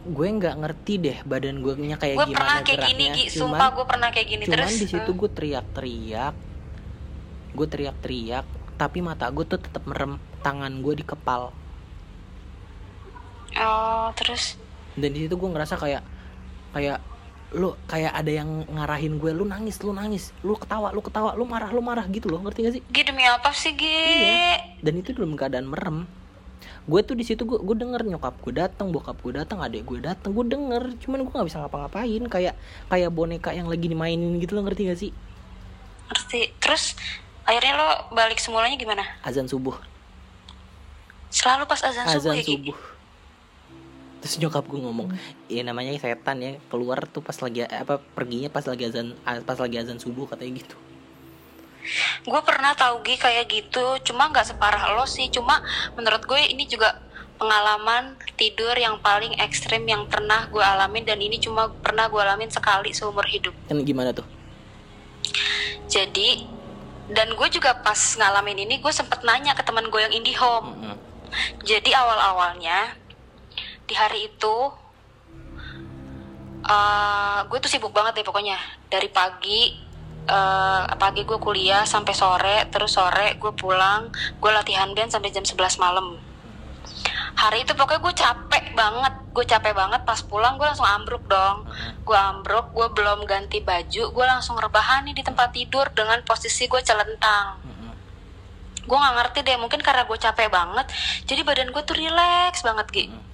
Gue 0.04 0.28
nggak 0.28 0.60
ngerti 0.60 0.92
deh 1.00 1.18
badan 1.24 1.64
gue 1.64 1.72
nya 1.80 1.96
kayak 1.96 2.20
gue 2.20 2.26
gimana 2.36 2.36
pernah 2.36 2.58
kayak 2.68 2.80
gini 2.84 3.04
geraknya. 3.08 3.16
Gi. 3.16 3.24
Cuman- 3.32 3.40
sumpah 3.40 3.68
gue 3.72 3.84
pernah 3.88 4.08
kayak 4.12 4.28
gini 4.28 4.44
cuman 4.44 4.56
terus. 4.60 4.76
di 4.76 4.86
situ 4.92 5.10
gue 5.16 5.30
teriak-teriak. 5.32 6.34
Gue 7.56 7.66
teriak-teriak 7.66 8.46
tapi 8.76 8.98
mata 9.00 9.24
gue 9.32 9.44
tuh 9.48 9.56
tetap 9.56 9.88
merem. 9.88 10.20
Tangan 10.44 10.72
gue 10.84 11.00
dikepal 11.00 11.59
oh 13.60 14.08
terus? 14.16 14.56
Dan 14.96 15.14
di 15.14 15.26
situ 15.26 15.36
gue 15.36 15.50
ngerasa 15.52 15.76
kayak 15.76 16.02
kayak 16.74 16.98
lu 17.50 17.74
kayak 17.90 18.14
ada 18.14 18.30
yang 18.30 18.62
ngarahin 18.70 19.18
gue 19.18 19.34
lu 19.34 19.42
nangis 19.42 19.82
lu 19.82 19.90
nangis 19.90 20.30
lu 20.46 20.54
ketawa 20.54 20.94
lu 20.94 21.02
ketawa 21.02 21.34
lu 21.34 21.42
marah 21.42 21.66
lu 21.74 21.82
marah 21.82 22.06
gitu 22.06 22.30
loh 22.30 22.38
ngerti 22.46 22.58
gak 22.62 22.74
sih? 22.78 22.82
Gi 22.94 23.02
demi 23.02 23.26
apa 23.26 23.50
sih 23.50 23.74
Gi? 23.74 23.90
Iya. 23.90 24.78
dan 24.86 24.94
itu 24.94 25.10
dalam 25.10 25.34
keadaan 25.34 25.66
merem. 25.66 26.06
Gue 26.86 27.02
tuh 27.02 27.18
di 27.18 27.26
situ 27.26 27.42
gue 27.42 27.58
gue 27.58 27.76
denger 27.76 28.06
nyokap 28.06 28.38
gue 28.38 28.54
datang 28.54 28.94
bokap 28.94 29.18
gue 29.18 29.34
datang 29.34 29.58
adik 29.58 29.82
gue 29.82 29.98
datang 29.98 30.30
gue 30.30 30.46
denger. 30.46 30.94
Cuman 31.02 31.26
gue 31.26 31.32
nggak 31.34 31.48
bisa 31.50 31.58
ngapa-ngapain 31.58 32.22
kayak 32.30 32.54
kayak 32.86 33.10
boneka 33.10 33.50
yang 33.50 33.66
lagi 33.66 33.90
dimainin 33.90 34.38
gitu 34.38 34.54
loh 34.54 34.62
ngerti 34.62 34.82
gak 34.86 34.98
sih? 35.02 35.10
Ngerti. 36.06 36.54
Terus 36.62 36.94
akhirnya 37.42 37.74
lo 37.74 37.88
balik 38.14 38.38
semulanya 38.38 38.78
gimana? 38.78 39.02
Azan 39.26 39.50
subuh. 39.50 39.74
Selalu 41.34 41.66
pas 41.66 41.82
azan, 41.82 42.06
subuh 42.10 42.30
azan 42.30 42.38
ya 42.38 42.46
Gi? 42.46 42.58
Subuh 42.58 42.89
terus 44.20 44.36
nyokap 44.36 44.68
gue 44.68 44.80
ngomong 44.84 45.08
ya 45.48 45.64
namanya 45.64 45.96
setan 45.96 46.44
ya 46.44 46.52
keluar 46.68 47.08
tuh 47.08 47.24
pas 47.24 47.36
lagi 47.40 47.64
apa 47.64 47.96
perginya 48.12 48.52
pas 48.52 48.64
lagi 48.68 48.84
azan 48.84 49.16
pas 49.48 49.56
lagi 49.56 49.76
azan 49.80 49.96
subuh 49.96 50.28
katanya 50.28 50.60
gitu. 50.60 50.76
Gue 52.28 52.40
pernah 52.44 52.76
tahu 52.76 53.00
Gi 53.00 53.16
kayak 53.16 53.48
gitu. 53.48 54.12
Cuma 54.12 54.28
nggak 54.28 54.52
separah 54.52 54.92
lo 54.94 55.08
sih. 55.08 55.32
Cuma 55.32 55.64
menurut 55.96 56.20
gue 56.28 56.40
ini 56.52 56.68
juga 56.68 57.00
pengalaman 57.40 58.20
tidur 58.36 58.76
yang 58.76 59.00
paling 59.00 59.32
ekstrim 59.40 59.88
yang 59.88 60.04
pernah 60.04 60.44
gue 60.52 60.60
alamin 60.60 61.08
dan 61.08 61.16
ini 61.16 61.40
cuma 61.40 61.72
pernah 61.80 62.12
gue 62.12 62.20
alamin 62.20 62.52
sekali 62.52 62.92
seumur 62.92 63.24
hidup. 63.24 63.56
Kan 63.64 63.80
gimana 63.80 64.12
tuh? 64.12 64.28
Jadi 65.88 66.44
dan 67.10 67.32
gue 67.34 67.48
juga 67.48 67.74
pas 67.80 67.96
ngalamin 67.96 68.68
ini 68.68 68.78
gue 68.78 68.92
sempet 68.92 69.24
nanya 69.24 69.56
ke 69.56 69.64
teman 69.64 69.88
gue 69.88 70.00
yang 70.04 70.14
IndiHome. 70.14 70.68
Mm-mm. 70.76 70.98
jadi 71.62 71.94
awal 71.94 72.18
awalnya 72.34 72.99
di 73.90 73.98
hari 73.98 74.30
itu 74.30 74.56
eh 76.70 77.38
gue 77.50 77.58
tuh 77.58 77.66
sibuk 77.66 77.90
banget 77.90 78.22
deh 78.22 78.26
pokoknya. 78.26 78.54
Dari 78.86 79.10
pagi 79.10 79.74
eh 80.30 80.84
pagi 80.94 81.26
gue 81.26 81.38
kuliah 81.42 81.82
sampai 81.82 82.14
sore 82.14 82.56
terus 82.70 82.94
sore 82.94 83.34
gue 83.42 83.50
pulang 83.58 84.14
gue 84.38 84.50
latihan 84.54 84.94
band 84.94 85.10
sampai 85.10 85.34
jam 85.34 85.42
11 85.42 85.82
malam. 85.82 86.14
Hari 87.34 87.66
itu 87.66 87.72
pokoknya 87.74 88.00
gue 88.06 88.14
capek 88.14 88.64
banget 88.78 89.14
gue 89.34 89.44
capek 89.46 89.72
banget 89.74 90.00
pas 90.06 90.20
pulang 90.22 90.54
gue 90.54 90.66
langsung 90.70 90.86
ambruk 90.86 91.26
dong. 91.26 91.66
Gue 92.06 92.14
ambruk 92.14 92.70
gue 92.70 92.86
belum 92.94 93.26
ganti 93.26 93.58
baju 93.58 94.02
gue 94.14 94.26
langsung 94.30 94.54
rebahan 94.54 95.02
nih 95.10 95.18
di 95.18 95.22
tempat 95.26 95.50
tidur 95.50 95.90
dengan 95.90 96.22
posisi 96.22 96.70
gue 96.70 96.78
celentang. 96.86 97.58
Mm-mm. 97.66 97.92
gue 98.80 98.96
nggak 98.96 99.14
ngerti 99.18 99.38
deh 99.44 99.56
mungkin 99.60 99.80
karena 99.84 100.08
gue 100.08 100.18
capek 100.18 100.48
banget 100.48 100.86
jadi 101.28 101.44
badan 101.44 101.68
gue 101.68 101.82
tuh 101.84 101.94
relax 102.00 102.64
banget 102.64 102.86
gitu 102.90 103.29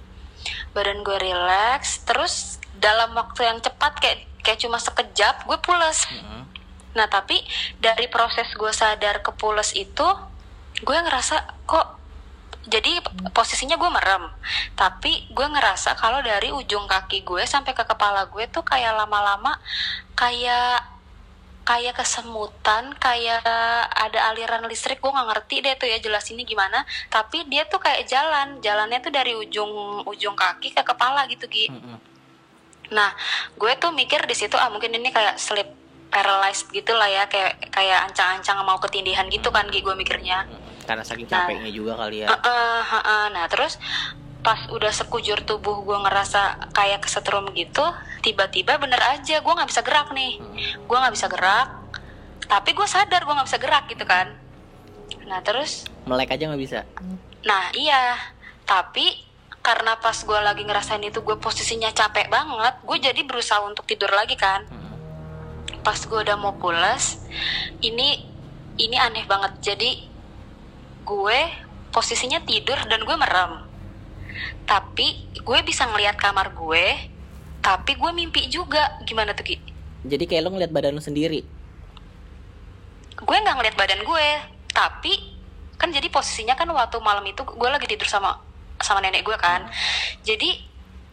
badan 0.71 1.01
gue 1.03 1.17
relax 1.19 2.01
terus 2.03 2.57
dalam 2.77 3.13
waktu 3.17 3.45
yang 3.47 3.59
cepat 3.61 3.97
kayak 3.97 4.19
kayak 4.45 4.59
cuma 4.63 4.79
sekejap 4.79 5.43
gue 5.43 5.57
pules 5.59 6.07
Mm-mm. 6.07 6.43
nah 6.95 7.07
tapi 7.09 7.41
dari 7.81 8.07
proses 8.07 8.47
gue 8.53 8.71
sadar 8.71 9.19
ke 9.25 9.31
pules 9.35 9.73
itu 9.75 10.07
gue 10.81 10.97
ngerasa 10.97 11.65
kok 11.65 11.97
jadi 12.67 12.99
posisinya 13.31 13.79
gue 13.79 13.89
merem 13.91 14.27
tapi 14.75 15.25
gue 15.31 15.47
ngerasa 15.47 15.95
kalau 15.95 16.19
dari 16.19 16.51
ujung 16.51 16.85
kaki 16.85 17.23
gue 17.23 17.43
sampai 17.47 17.71
ke 17.71 17.83
kepala 17.87 18.27
gue 18.27 18.43
tuh 18.51 18.61
kayak 18.61 18.93
lama-lama 18.93 19.55
kayak 20.13 20.96
kayak 21.67 21.99
kesemutan 21.99 22.95
kayak 22.95 23.43
ada 23.91 24.31
aliran 24.31 24.63
listrik 24.71 25.03
gue 25.03 25.11
nggak 25.11 25.27
ngerti 25.35 25.55
deh 25.59 25.75
tuh 25.75 25.91
ya 25.91 25.99
jelas 25.99 26.23
ini 26.31 26.47
gimana. 26.47 26.87
Tapi 27.11 27.43
dia 27.51 27.67
tuh 27.67 27.83
kayak 27.83 28.07
jalan 28.07 28.63
jalannya 28.63 29.03
tuh 29.03 29.11
dari 29.11 29.35
ujung 29.35 29.99
ujung 30.07 30.31
kaki 30.39 30.71
ke 30.71 30.79
kepala 30.87 31.27
gitu 31.27 31.43
Gi. 31.51 31.67
Nah 32.95 33.11
gue 33.59 33.71
tuh 33.75 33.91
mikir 33.91 34.23
di 34.23 34.31
situ 34.31 34.55
ah 34.55 34.71
mungkin 34.71 34.95
ini 34.95 35.11
kayak 35.11 35.35
sleep 35.35 35.67
paralyzed 36.07 36.71
gitu 36.71 36.95
lah 36.95 37.11
ya 37.11 37.27
kayak 37.27 37.59
kayak 37.67 38.07
ancang-ancang 38.07 38.63
mau 38.63 38.79
ketindihan 38.79 39.27
gitu 39.27 39.51
kan 39.51 39.67
Gi 39.67 39.83
gue 39.83 39.91
mikirnya. 39.91 40.47
Karena 40.87 41.03
saking 41.03 41.27
Nah. 41.27 41.51
capeknya 41.51 41.71
juga 41.75 41.99
kali 41.99 42.23
ya. 42.23 42.31
Heeh, 42.31 42.79
heeh. 42.95 43.23
Nah 43.35 43.43
terus 43.51 43.75
pas 44.43 44.69
udah 44.71 44.93
sekujur 44.93 45.43
tubuh 45.43 45.83
gue 45.83 45.97
ngerasa 45.97 46.71
kayak 46.71 47.03
kesetrum 47.03 47.51
gitu, 47.51 47.83
tiba-tiba 48.23 48.79
bener 48.79 48.99
aja 48.99 49.41
gue 49.41 49.53
nggak 49.53 49.69
bisa 49.69 49.81
gerak 49.83 50.13
nih, 50.15 50.39
gue 50.73 50.97
nggak 50.97 51.13
bisa 51.13 51.27
gerak, 51.27 51.67
tapi 52.47 52.71
gue 52.71 52.87
sadar 52.87 53.21
gue 53.27 53.33
nggak 53.33 53.47
bisa 53.49 53.59
gerak 53.59 53.83
gitu 53.91 54.05
kan. 54.07 54.33
Nah 55.27 55.43
terus, 55.43 55.83
melek 56.07 56.31
aja 56.31 56.47
nggak 56.47 56.63
bisa 56.63 56.79
nah 57.47 57.71
iya, 57.71 58.15
tapi 58.67 59.27
karena 59.67 59.99
pas 59.99 60.15
gue 60.15 60.39
lagi 60.39 60.63
ngerasain 60.63 61.03
itu 61.03 61.19
gue 61.19 61.35
posisinya 61.35 61.91
capek 61.91 62.31
banget, 62.31 62.79
gue 62.87 62.97
jadi 63.03 63.21
berusaha 63.27 63.59
untuk 63.67 63.83
tidur 63.83 64.07
lagi 64.15 64.39
kan. 64.39 64.63
Mm-mm. 64.63 65.83
Pas 65.83 65.99
gue 65.99 66.19
udah 66.23 66.39
mau 66.39 66.55
pulas, 66.55 67.19
ini 67.83 68.23
ini 68.79 68.95
aneh 68.95 69.27
banget. 69.27 69.59
Jadi 69.59 70.07
gue 71.03 71.39
posisinya 71.91 72.39
tidur 72.47 72.79
dan 72.87 73.03
gue 73.03 73.15
merem. 73.19 73.66
Tapi 74.67 75.39
gue 75.39 75.59
bisa 75.63 75.87
ngelihat 75.87 76.19
kamar 76.19 76.51
gue, 76.51 76.85
tapi 77.63 77.95
gue 77.95 78.11
mimpi 78.11 78.51
juga. 78.51 78.99
Gimana 79.07 79.31
tuh 79.31 79.47
Ki? 79.47 79.57
jadi 80.07 80.23
kayak 80.23 80.43
lo 80.47 80.49
ngeliat 80.55 80.71
badan 80.71 80.95
lo 80.95 81.03
sendiri 81.03 81.43
Gue 83.17 83.33
nggak 83.33 83.55
ngelihat 83.57 83.77
badan 83.81 84.05
gue, 84.05 84.27
tapi 84.69 85.09
kan 85.81 85.89
jadi 85.89 86.05
posisinya 86.05 86.53
kan 86.53 86.69
waktu 86.69 87.01
malam 87.01 87.25
itu 87.25 87.41
gue 87.41 87.65
lagi 87.65 87.89
tidur 87.89 88.05
sama 88.05 88.37
sama 88.77 89.01
nenek 89.01 89.25
gue 89.25 89.33
kan. 89.41 89.65
Jadi 90.21 90.61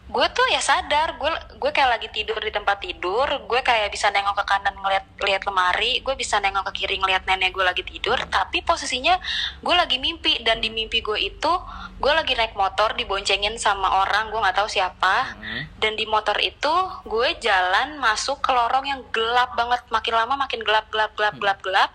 gue 0.05 0.27
tuh 0.37 0.45
ya 0.53 0.61
sadar 0.61 1.17
gue 1.17 1.31
gue 1.57 1.71
kayak 1.73 1.97
lagi 1.97 2.07
tidur 2.13 2.37
di 2.37 2.53
tempat 2.53 2.77
tidur 2.77 3.25
gue 3.25 3.59
kayak 3.65 3.89
bisa 3.89 4.13
nengok 4.13 4.37
ke 4.37 4.45
kanan 4.45 4.77
ngeliat 4.77 5.01
lihat 5.17 5.41
lemari 5.49 5.97
gue 6.05 6.13
bisa 6.13 6.37
nengok 6.37 6.69
ke 6.69 6.85
kiri 6.85 7.01
ngeliat 7.01 7.25
nenek 7.25 7.49
gue 7.49 7.65
lagi 7.65 7.81
tidur 7.81 8.13
tapi 8.29 8.61
posisinya 8.61 9.17
gue 9.65 9.75
lagi 9.75 9.97
mimpi 9.97 10.45
dan 10.45 10.61
di 10.61 10.69
mimpi 10.69 11.01
gue 11.01 11.17
itu 11.17 11.53
gue 11.97 12.11
lagi 12.13 12.37
naik 12.37 12.53
motor 12.53 12.93
diboncengin 12.93 13.57
sama 13.57 14.05
orang 14.05 14.29
gue 14.29 14.37
nggak 14.37 14.57
tahu 14.61 14.69
siapa 14.69 15.17
Mm. 15.35 15.61
dan 15.81 15.91
di 15.97 16.05
motor 16.05 16.37
itu 16.37 16.73
gue 17.07 17.29
jalan 17.41 17.97
masuk 17.97 18.39
ke 18.39 18.51
lorong 18.53 18.85
yang 18.85 19.01
gelap 19.09 19.57
banget 19.57 19.81
makin 19.89 20.13
lama 20.13 20.37
makin 20.37 20.61
gelap 20.61 20.85
gelap 20.93 21.11
gelap 21.17 21.35
gelap 21.39 21.59
gelap 21.65 21.89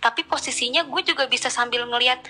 tapi 0.00 0.24
posisinya 0.24 0.84
gue 0.84 1.02
juga 1.04 1.24
bisa 1.28 1.48
sambil 1.48 1.84
ngeliat 1.88 2.20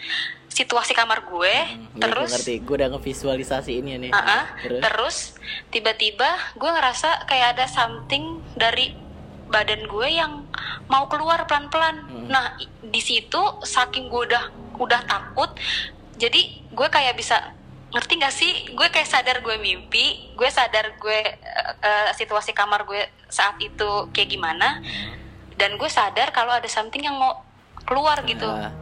situasi 0.49 0.95
kamar 0.95 1.27
gue 1.27 1.55
Mm, 1.95 1.99
ya, 1.99 2.07
terus 2.09 2.31
gue 2.31 2.35
ngerti 2.39 2.55
gue 2.63 2.75
udah 2.79 2.91
ngevisualisasi 2.95 3.73
ini 3.83 3.91
nih 4.07 4.13
Ah-ah. 4.15 4.45
terus 4.63 4.81
terus 4.83 5.17
tiba-tiba 5.71 6.31
gue 6.55 6.71
ngerasa 6.71 7.27
kayak 7.27 7.59
ada 7.59 7.67
something 7.67 8.39
dari 8.55 8.95
badan 9.45 9.87
gue 9.87 10.09
yang 10.09 10.47
mau 10.89 11.07
keluar 11.07 11.47
pelan-pelan. 11.47 12.03
Hmm. 12.11 12.27
Nah 12.27 12.59
di 12.81 12.99
situ 12.99 13.39
saking 13.63 14.11
gue 14.11 14.27
udah 14.33 14.45
udah 14.81 15.01
takut, 15.07 15.55
jadi 16.19 16.65
gue 16.75 16.89
kayak 16.91 17.15
bisa 17.15 17.55
ngerti 17.95 18.13
gak 18.19 18.35
sih? 18.35 18.53
Gue 18.75 18.91
kayak 18.91 19.07
sadar 19.07 19.39
gue 19.47 19.55
mimpi, 19.55 20.35
gue 20.35 20.49
sadar 20.51 20.99
gue 20.99 21.19
eh, 21.85 22.09
situasi 22.19 22.51
kamar 22.51 22.83
gue 22.83 23.07
saat 23.31 23.55
itu 23.63 24.11
kayak 24.11 24.35
gimana, 24.35 24.83
dan 25.55 25.79
gue 25.79 25.91
sadar 25.91 26.35
kalau 26.35 26.55
ada 26.55 26.67
something 26.67 27.03
yang 27.03 27.15
mau 27.15 27.43
keluar 27.87 28.19
gitu. 28.27 28.47
Ah, 28.47 28.75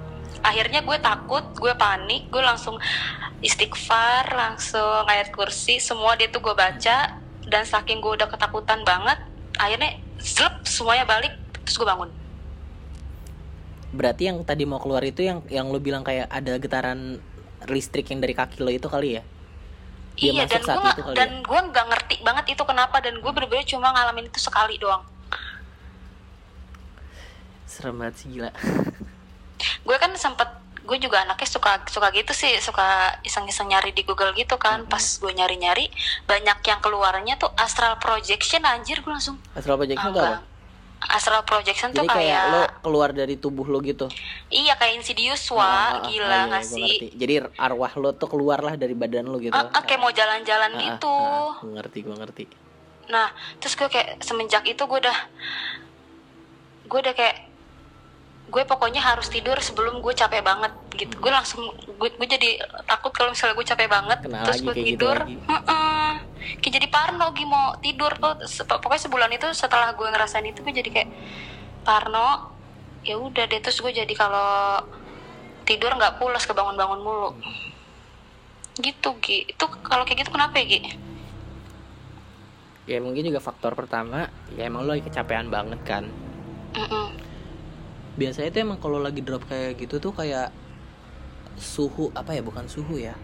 akhirnya 0.43 0.81
gue 0.83 0.99
takut 0.99 1.45
gue 1.55 1.73
panik 1.77 2.33
gue 2.33 2.43
langsung 2.43 2.81
istighfar 3.45 4.33
langsung 4.33 5.05
ayat 5.07 5.31
kursi 5.31 5.79
semua 5.79 6.17
dia 6.17 6.33
tuh 6.33 6.41
gue 6.41 6.55
baca. 6.57 7.21
Dan 7.43 7.67
saking 7.67 8.01
gue 8.01 8.13
udah 8.17 8.31
ketakutan 8.31 8.87
banget 8.87 9.19
akhirnya 9.61 9.99
slep 10.23 10.65
semuanya 10.65 11.05
balik 11.05 11.35
terus 11.67 11.77
gue 11.77 11.89
bangun. 11.89 12.11
Berarti 13.93 14.33
yang 14.33 14.41
tadi 14.41 14.65
mau 14.65 14.81
keluar 14.81 15.05
itu 15.05 15.21
yang 15.21 15.45
yang 15.53 15.69
lo 15.69 15.77
bilang 15.77 16.01
kayak 16.01 16.31
ada 16.33 16.57
getaran 16.57 17.21
listrik 17.69 18.09
yang 18.09 18.25
dari 18.25 18.33
kaki 18.33 18.65
lo 18.65 18.73
itu 18.73 18.89
kali 18.89 19.21
ya? 19.21 19.23
Dia 20.17 20.33
iya 20.33 20.45
dan 20.49 20.63
gue 20.65 20.93
dan 21.13 21.31
gue 21.45 21.61
nggak 21.73 21.87
ngerti 21.93 22.15
banget 22.25 22.57
itu 22.57 22.63
kenapa. 22.65 23.05
Dan 23.05 23.21
gue 23.21 23.31
bener-bener 23.35 23.69
cuma 23.69 23.93
ngalamin 23.93 24.33
itu 24.33 24.41
sekali 24.41 24.81
doang 24.81 25.12
serem 27.73 27.97
banget 27.97 28.15
sih 28.21 28.29
gila. 28.29 28.53
Gue 29.89 29.97
kan 29.97 30.13
sempet 30.15 30.49
gue 30.83 30.99
juga 30.99 31.23
anaknya 31.23 31.47
suka 31.47 31.79
suka 31.87 32.11
gitu 32.11 32.35
sih 32.35 32.59
suka 32.59 33.15
iseng-iseng 33.23 33.71
nyari 33.71 33.97
di 33.97 34.05
Google 34.05 34.37
gitu 34.37 34.61
kan. 34.61 34.85
Pas 34.85 35.01
gue 35.01 35.33
nyari-nyari 35.33 35.89
banyak 36.29 36.59
yang 36.61 36.81
keluarnya 36.85 37.41
tuh 37.41 37.49
astral 37.57 37.97
projection 37.97 38.61
anjir 38.69 39.01
gue 39.01 39.09
langsung. 39.09 39.41
Astral 39.57 39.79
projection 39.81 40.13
apa? 40.13 40.45
Astral 41.03 41.43
projection 41.43 41.91
jadi 41.91 41.99
tuh 41.99 42.07
kayak 42.15 42.31
kayak, 42.31 42.53
lo 42.55 42.63
keluar 42.79 43.11
dari 43.11 43.35
tubuh 43.35 43.67
lo 43.67 43.83
gitu? 43.83 44.07
Iya 44.55 44.79
kayak 44.79 45.03
insidious 45.03 45.51
Ah, 45.51 45.55
ah, 45.55 45.59
wah 45.59 45.67
ah, 45.67 45.91
gila 46.07 46.31
ah, 46.31 46.43
iya, 46.47 46.61
sih? 46.63 46.79
ngerti. 46.79 47.07
jadi 47.19 47.33
arwah 47.59 47.91
lo 47.99 48.15
tuh 48.15 48.31
keluar 48.31 48.63
lah 48.63 48.79
dari 48.79 48.95
badan 48.95 49.27
lo 49.27 49.43
gitu? 49.43 49.51
Ah, 49.51 49.67
ah, 49.67 49.83
kayak 49.83 49.99
mau 49.99 50.15
jalan-jalan 50.15 50.71
Ah, 50.79 50.79
gitu. 50.79 51.11
ah, 51.11 51.59
gua 51.59 51.73
ngerti 51.83 51.99
gue 52.07 52.15
ngerti. 52.15 52.45
Nah 53.11 53.35
terus 53.59 53.75
gue 53.75 53.89
kayak 53.91 54.23
semenjak 54.23 54.63
itu 54.63 54.79
gue 54.79 54.99
udah 55.03 55.19
gue 56.87 56.99
udah 57.03 57.15
kayak 57.19 57.51
gue 58.53 58.69
pokoknya 58.69 59.01
harus 59.01 59.33
tidur 59.33 59.57
sebelum 59.57 60.05
gue 60.05 60.13
capek 60.13 60.45
banget 60.45 60.69
gitu. 60.93 61.17
Gue 61.17 61.33
langsung 61.33 61.65
gue, 61.73 62.09
gue 62.13 62.29
jadi 62.29 62.61
takut 62.85 63.09
kalau 63.09 63.33
misalnya 63.33 63.57
gue 63.57 63.65
capek 63.65 63.89
banget 63.89 64.19
Kena 64.21 64.45
terus 64.45 64.61
gue 64.61 64.75
gitu 64.77 64.87
tidur. 64.93 65.17
lagi. 65.17 65.35
Heeh. 65.41 66.11
kayak 66.61 66.73
jadi 66.77 66.87
parno 66.93 67.33
lagi 67.33 67.45
mau 67.49 67.73
tidur 67.81 68.13
tuh. 68.13 68.45
Se- 68.45 68.69
pokoknya 68.69 69.09
sebulan 69.09 69.31
itu 69.33 69.49
setelah 69.57 69.97
gue 69.97 70.05
ngerasain 70.05 70.45
itu 70.45 70.61
gue 70.61 70.75
jadi 70.75 70.91
kayak 70.93 71.09
parno. 71.81 72.53
Ya 73.03 73.17
udah 73.17 73.49
deh 73.49 73.59
terus 73.59 73.81
gue 73.81 73.89
jadi 73.89 74.13
kalau 74.13 74.85
tidur 75.65 75.97
nggak 75.97 76.21
pulas 76.21 76.45
kebangun-bangun 76.45 77.01
mulu. 77.01 77.33
Gitu 78.77 79.09
Gi. 79.25 79.49
Itu 79.49 79.65
kalau 79.81 80.05
kayak 80.05 80.29
gitu 80.29 80.31
kenapa 80.31 80.61
ya 80.61 80.67
Gi? 80.69 80.81
Ya 82.85 82.99
mungkin 83.01 83.25
juga 83.25 83.41
faktor 83.41 83.73
pertama 83.73 84.29
ya 84.53 84.69
emang 84.69 84.85
lo 84.85 84.93
lagi 84.93 85.07
kecapean 85.07 85.49
banget 85.49 85.81
kan? 85.89 86.05
Mm-mm. 86.77 87.22
Biasanya 88.15 88.51
tuh 88.51 88.61
emang 88.63 88.79
kalau 88.79 88.99
lagi 88.99 89.21
drop 89.21 89.45
kayak 89.47 89.77
gitu 89.77 89.97
tuh 89.97 90.13
kayak 90.13 90.53
suhu 91.57 92.09
apa 92.13 92.33
ya 92.33 92.43
bukan 92.43 92.67
suhu 92.67 92.99
ya. 92.99 93.17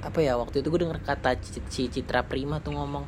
Apa 0.00 0.24
ya 0.24 0.34
waktu 0.34 0.62
itu 0.62 0.68
gue 0.68 0.80
denger 0.80 1.00
kata 1.04 1.36
si 1.68 1.86
Citra 1.86 2.24
Prima 2.24 2.58
tuh 2.58 2.72
ngomong 2.72 3.04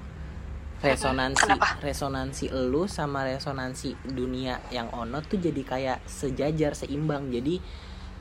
resonansi 0.83 1.47
Kenapa? 1.47 1.79
resonansi 1.79 2.45
elu 2.51 2.91
sama 2.91 3.23
resonansi 3.23 3.95
dunia 4.03 4.59
yang 4.75 4.91
ono 4.91 5.23
tuh 5.23 5.39
jadi 5.39 5.63
kayak 5.63 5.99
sejajar 6.05 6.75
seimbang. 6.75 7.31
Jadi 7.31 7.63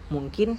mungkin 0.08 0.56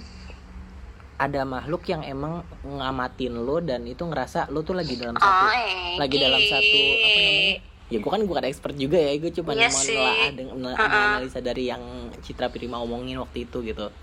ada 1.15 1.47
makhluk 1.47 1.87
yang 1.87 2.03
emang 2.03 2.43
ngamatin 2.61 3.33
lo 3.39 3.63
dan 3.63 3.87
itu 3.87 4.03
ngerasa 4.03 4.51
lo 4.51 4.61
tuh 4.61 4.75
lagi 4.75 4.99
dalam 4.99 5.15
satu 5.15 5.45
Ah, 5.47 5.55
lagi 5.95 6.17
dalam 6.19 6.41
satu 6.41 6.79
apa 6.99 7.19
namanya 7.23 7.55
ya 7.93 8.01
gue 8.01 8.09
kan 8.09 8.25
bukan 8.25 8.43
expert 8.49 8.73
juga 8.73 8.97
ya 8.97 9.13
gue 9.21 9.29
cuma 9.29 9.53
Iya 9.53 9.69
mau 9.69 9.77
sih. 9.85 9.93
nelaah 9.93 10.29
dengan 10.33 10.73
analisa 10.73 11.37
dari 11.45 11.69
yang 11.69 12.09
Citra 12.25 12.49
Prima 12.49 12.81
omongin 12.81 13.21
waktu 13.21 13.45
itu 13.45 13.61
gitu. 13.61 13.93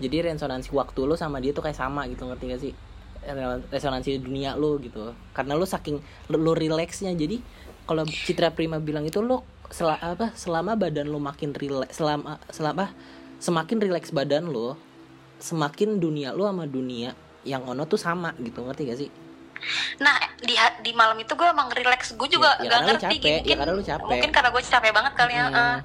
Jadi 0.00 0.16
resonansi 0.28 0.68
waktu 0.76 1.00
lo 1.08 1.16
sama 1.16 1.40
dia 1.40 1.56
tuh 1.56 1.64
kayak 1.64 1.76
sama 1.80 2.04
gitu 2.12 2.28
ngerti 2.28 2.44
gak 2.52 2.60
sih? 2.60 2.72
Resonansi 3.72 4.20
dunia 4.20 4.52
lo 4.56 4.76
gitu. 4.80 5.16
Karena 5.32 5.56
lo 5.56 5.64
saking 5.64 5.96
lo 6.28 6.52
rileksnya 6.52 7.12
jadi 7.16 7.40
kalau 7.88 8.04
Citra 8.04 8.52
Prima 8.52 8.76
bilang 8.76 9.08
itu 9.08 9.24
lo 9.24 9.44
sel 9.70 9.88
apa 9.88 10.34
selama 10.34 10.74
badan 10.74 11.08
lo 11.08 11.22
makin 11.22 11.54
rileks 11.54 11.96
selama 12.02 12.42
selama 12.50 12.90
semakin 13.38 13.78
rileks 13.80 14.10
badan 14.10 14.50
lo 14.50 14.74
semakin 15.40 15.96
dunia 15.96 16.36
lo 16.36 16.44
sama 16.44 16.66
dunia 16.66 17.14
yang 17.46 17.64
ono 17.64 17.86
tuh 17.88 17.96
sama 17.96 18.34
gitu 18.42 18.60
ngerti 18.66 18.82
gak 18.90 18.98
sih 18.98 19.10
Nah 19.98 20.14
di 20.38 20.54
di 20.80 20.92
malam 20.92 21.16
itu 21.16 21.32
gue 21.32 21.44
emang 21.44 21.68
relax 21.70 22.12
gue 22.12 22.28
juga 22.28 22.56
Ya, 22.58 22.64
ya 22.64 22.68
gak 22.70 22.80
ngerti 22.86 23.04
capek, 23.16 23.20
ya 23.20 23.36
mungkin 23.36 23.56
karena 23.56 23.72
lu 23.72 23.82
capek. 23.82 24.06
mungkin 24.06 24.30
karena 24.30 24.48
gue 24.50 24.62
capek 24.62 24.90
banget 24.90 25.12
kali 25.14 25.32
ya 25.32 25.46
Hmm. 25.46 25.56
eh. 25.56 25.78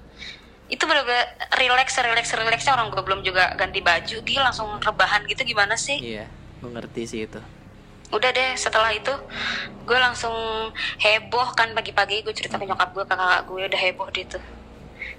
itu 0.66 0.82
bener-bener 0.82 1.26
relax 1.56 1.94
relax 1.96 2.26
relaxnya 2.32 2.74
orang 2.74 2.90
gue 2.90 2.98
belum 3.00 3.22
juga 3.22 3.54
ganti 3.54 3.80
baju 3.80 4.18
Gil 4.20 4.42
langsung 4.42 4.66
rebahan 4.80 5.22
gitu 5.26 5.46
gimana 5.46 5.76
sih 5.76 6.02
iya 6.02 6.26
mengerti 6.58 7.06
sih 7.06 7.22
itu 7.24 7.38
udah 8.08 8.30
deh 8.32 8.52
setelah 8.56 8.90
itu 8.90 9.14
gue 9.84 9.98
langsung 9.98 10.34
heboh 10.98 11.54
kan 11.54 11.70
pagi-pagi 11.70 12.22
gue 12.22 12.34
cerita 12.34 12.56
ke 12.56 12.66
nyokap 12.66 12.90
gue 12.92 13.04
ke 13.04 13.12
kakak 13.12 13.42
gue 13.44 13.62
udah 13.64 13.80
heboh 13.80 14.08
deh 14.10 14.26
tuh 14.26 14.42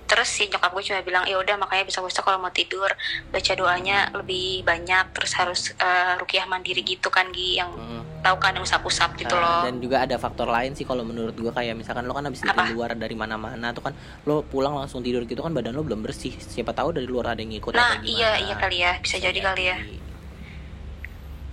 terus 0.07 0.29
si 0.29 0.47
nyokap 0.47 0.71
gue 0.71 0.85
cuma 0.85 1.03
bilang 1.03 1.25
ya 1.25 1.35
udah 1.35 1.57
makanya 1.57 1.83
bisa 1.83 1.99
besok 1.99 2.23
kalau 2.25 2.39
mau 2.39 2.49
tidur 2.49 2.87
baca 3.29 3.53
doanya 3.53 4.15
lebih 4.15 4.63
banyak 4.63 5.11
terus 5.11 5.35
harus 5.35 5.61
eh, 5.73 6.15
rukiah 6.17 6.47
mandiri 6.47 6.81
gitu 6.81 7.09
kan 7.09 7.27
Gi 7.29 7.59
yang 7.59 7.71
Mm. 7.77 8.03
tahu 8.23 8.37
kan 8.39 8.51
yang 8.53 8.63
usap-usap 8.63 9.15
gitu 9.17 9.31
Uh, 9.31 9.43
loh. 9.43 9.61
dan 9.63 9.79
juga 9.79 10.03
ada 10.03 10.15
faktor 10.17 10.47
lain 10.47 10.73
sih 10.73 10.83
kalau 10.83 11.03
menurut 11.03 11.35
gua 11.35 11.51
kayak 11.51 11.75
misalkan 11.75 12.03
lo 12.03 12.13
kan 12.13 12.25
habis 12.25 12.41
dari 12.41 12.71
luar 12.71 12.95
dari 12.95 13.15
mana-mana 13.15 13.71
tuh 13.71 13.83
kan 13.83 13.95
lo 14.23 14.43
pulang 14.43 14.75
langsung 14.75 14.99
tidur 15.01 15.23
gitu 15.23 15.39
kan 15.41 15.51
badan 15.51 15.71
lo 15.71 15.83
belum 15.83 16.01
bersih. 16.01 16.35
Siapa 16.35 16.71
tahu 16.71 16.91
dari 16.93 17.07
luar 17.07 17.33
ada 17.33 17.41
yang 17.41 17.51
ngikut 17.51 17.71
Nah 17.71 17.99
atau 17.99 18.07
iya 18.07 18.39
iya 18.39 18.55
kali 18.55 18.81
ya 18.81 18.99
bisa 18.99 19.17
jadi 19.17 19.39
kali 19.39 19.65
ya. 19.65 19.77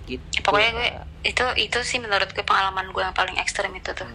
gitu 0.04 0.20
Pokoknya 0.42 0.70
gue 0.70 0.88
itu 1.24 1.44
itu 1.58 1.78
sih 1.80 1.96
menurut 1.96 2.28
gue 2.28 2.42
pengalaman 2.42 2.92
gue 2.92 3.02
yang 3.02 3.14
paling 3.14 3.36
ekstrem 3.38 3.72
itu 3.72 3.90
tuh. 3.90 4.08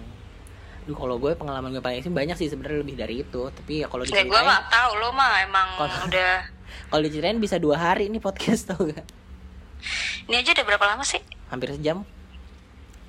Duh 0.89 0.97
kalau 0.97 1.15
gue 1.15 1.31
pengalaman 1.33 1.69
gue 1.69 1.79
paling 1.79 2.01
ekstrim 2.01 2.17
banyak 2.17 2.33
sih 2.35 2.49
sebenarnya 2.49 2.81
lebih 2.81 2.97
dari 2.97 3.21
itu 3.21 3.41
tapi 3.47 3.79
ya 3.79 3.87
kalau 3.87 4.01
Ya 4.01 4.09
gue 4.09 4.25
diceritain 4.25 4.41
nggak 4.43 4.65
tahu 4.67 4.91
lo 4.97 5.09
mah 5.11 5.33
emang 5.39 5.67
Kalau- 5.77 6.01
udah. 6.03 6.35
kalau 6.89 7.01
diceritain 7.03 7.37
bisa 7.37 7.55
dua 7.55 7.77
hari 7.77 8.09
ini 8.09 8.17
podcast 8.17 8.65
tau 8.65 8.81
gak 8.83 9.05
Ini 10.25 10.35
aja 10.35 10.49
udah 10.51 10.65
berapa 10.65 10.85
lama 10.87 11.03
sih? 11.03 11.21
hampir 11.47 11.69
sejam 11.71 12.01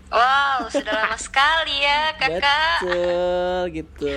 Wow 0.09 0.67
sudah 0.75 0.93
lama 0.93 1.17
sekali 1.17 1.81
ya 1.81 2.13
kakak. 2.15 2.83
betul 2.83 3.61
gitu 3.73 4.13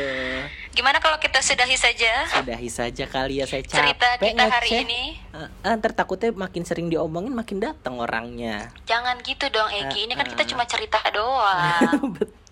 Gimana 0.72 0.98
kalau 0.98 1.16
kita 1.18 1.38
sudahi 1.40 1.78
saja 1.78 2.26
sudahi 2.30 2.68
saja 2.68 3.06
kali 3.06 3.40
ya 3.40 3.46
saya 3.46 3.62
capek 3.62 3.78
cerita 3.94 4.08
kita 4.18 4.44
hari 4.50 4.70
ngeceh. 4.70 4.84
ini? 4.84 5.04
Eh, 5.32 5.48
eh, 5.64 5.74
ntar 5.78 5.94
takutnya 5.94 6.36
makin 6.36 6.64
sering 6.64 6.90
diomongin 6.90 7.32
makin 7.32 7.62
datang 7.62 7.96
orangnya 7.96 8.74
Jangan 8.84 9.22
gitu 9.22 9.48
dong 9.48 9.72
Egi. 9.72 10.04
Ini 10.04 10.14
kan 10.14 10.26
kita 10.26 10.44
cuma 10.46 10.66
cerita 10.66 11.00
doang. 11.10 12.12
betul 12.16 12.43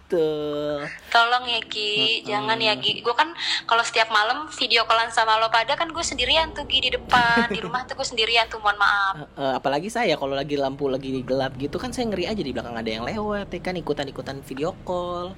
Tolong 1.11 1.45
ya 1.47 1.61
Gi, 1.71 2.27
jangan 2.27 2.59
ya 2.59 2.75
Gi. 2.75 2.99
Gue 2.99 3.15
kan 3.15 3.31
kalau 3.63 3.79
setiap 3.85 4.11
malam 4.11 4.51
video 4.51 4.83
callan 4.83 5.07
sama 5.13 5.39
lo 5.39 5.47
pada 5.47 5.79
kan 5.79 5.87
gue 5.87 6.03
sendirian 6.03 6.51
tuh 6.51 6.67
Gi 6.67 6.83
di 6.83 6.89
depan. 6.91 7.47
Di 7.47 7.63
rumah 7.63 7.87
tuh 7.87 7.95
gue 7.95 8.07
sendirian 8.07 8.51
tuh 8.51 8.59
mohon 8.59 8.75
maaf. 8.75 9.15
Apalagi 9.37 9.87
saya 9.87 10.19
kalau 10.19 10.35
lagi 10.35 10.59
lampu 10.59 10.91
lagi 10.91 11.23
gelap 11.23 11.55
gitu 11.55 11.79
kan 11.79 11.95
saya 11.95 12.11
ngeri 12.11 12.27
aja 12.27 12.41
di 12.43 12.51
belakang 12.51 12.75
ada 12.75 12.89
yang 12.89 13.07
lewat 13.07 13.47
ya 13.53 13.59
kan? 13.63 13.79
Ikutan 13.79 14.09
ikutan 14.11 14.43
video 14.43 14.75
call. 14.83 15.31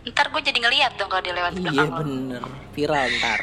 Ntar 0.00 0.32
gue 0.32 0.40
jadi 0.40 0.58
ngeliat 0.58 0.96
dong 0.96 1.12
kalau 1.12 1.20
dia 1.20 1.36
lewat 1.36 1.52
iya 1.54 1.60
belakang 1.60 1.90
lo. 1.92 1.98
bener. 2.00 2.42
Viral 2.72 3.08
ntar 3.20 3.40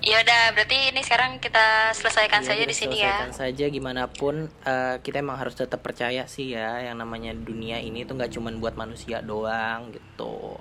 Ya 0.00 0.16
udah, 0.18 0.42
berarti 0.52 0.88
ini 0.88 1.00
sekarang 1.00 1.36
kita 1.38 1.92
selesaikan 1.92 2.40
Iya, 2.40 2.48
saja 2.48 2.64
di 2.64 2.72
sini 2.72 2.96
ya. 2.98 3.12
selesaikan 3.12 3.32
saja 3.34 3.64
gimana 3.68 4.08
pun 4.08 4.34
eh, 4.62 4.96
kita 4.98 5.20
emang 5.20 5.36
harus 5.36 5.52
tetap 5.52 5.80
percaya 5.80 6.24
sih 6.24 6.50
ya 6.50 6.80
yang 6.82 6.96
namanya 6.96 7.30
dunia 7.30 7.76
ini 7.78 8.02
tuh 8.02 8.16
nggak 8.16 8.32
cuman 8.32 8.56
buat 8.58 8.74
manusia 8.74 9.20
doang 9.20 9.92
gitu 9.92 10.56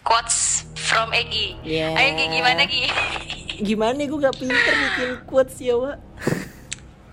Quotes 0.00 0.64
from 0.74 1.12
Egi. 1.12 1.60
Iya. 1.60 1.92
Ayo 1.92 2.10
Gi, 2.14 2.26
gimana 2.30 2.62
Gi? 2.64 2.82
gimana 3.60 4.00
gue 4.00 4.16
gak 4.18 4.40
pinter 4.40 4.56
bikin 4.72 5.10
quotes 5.26 5.60
ya 5.60 5.76
Wak 5.76 6.00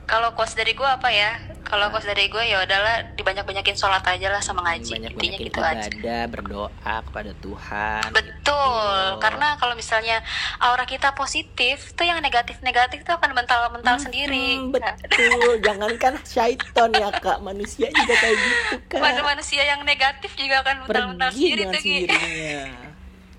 Kalau 0.08 0.32
quotes 0.32 0.55
dari 0.55 0.72
gue 0.72 0.88
apa 0.88 1.12
ya? 1.12 1.36
Kalau 1.68 1.91
quotes 1.91 2.08
dari 2.08 2.32
gue 2.32 2.39
ya 2.39 2.64
udahlah 2.64 3.12
dibanyak-banyakin 3.20 3.76
sholat 3.76 3.99
aja 4.08 4.32
lah 4.32 4.39
sama 4.39 4.64
ngaji. 4.64 4.88
banyak 4.88 5.14
Intinya 5.20 5.36
banyakin 5.36 5.47
gitu 5.51 5.60
aja. 5.60 5.88
ibadah 5.91 6.22
berdoa 6.32 6.95
kepada 7.03 7.32
Tuhan 7.43 8.01
Betul, 8.16 8.88
gitu. 9.03 9.20
karena 9.20 9.47
kalau 9.60 9.76
misalnya 9.76 10.24
aura 10.64 10.88
kita 10.88 11.12
positif, 11.12 11.91
tuh 11.91 12.08
yang 12.08 12.24
negatif-negatif 12.24 13.03
tuh 13.03 13.20
akan 13.20 13.36
mental-mental 13.36 13.99
sendiri. 13.99 14.55
Hmm, 14.64 14.72
betul 14.80 15.60
jangankan 15.60 16.24
syaiton 16.24 16.95
ya 16.95 17.12
kak 17.12 17.43
manusia 17.43 17.91
juga 17.91 18.16
kayak 18.16 18.38
gitu 18.39 18.76
kak 18.88 19.03
Pada 19.03 19.22
manusia 19.28 19.62
yang 19.68 19.84
negatif 19.84 20.32
juga 20.39 20.64
akan 20.64 20.88
mental-mental 20.88 21.30
pergi 21.36 21.39
sendiri 21.43 21.64
tuh 21.68 21.82
Gitu. 21.84 22.16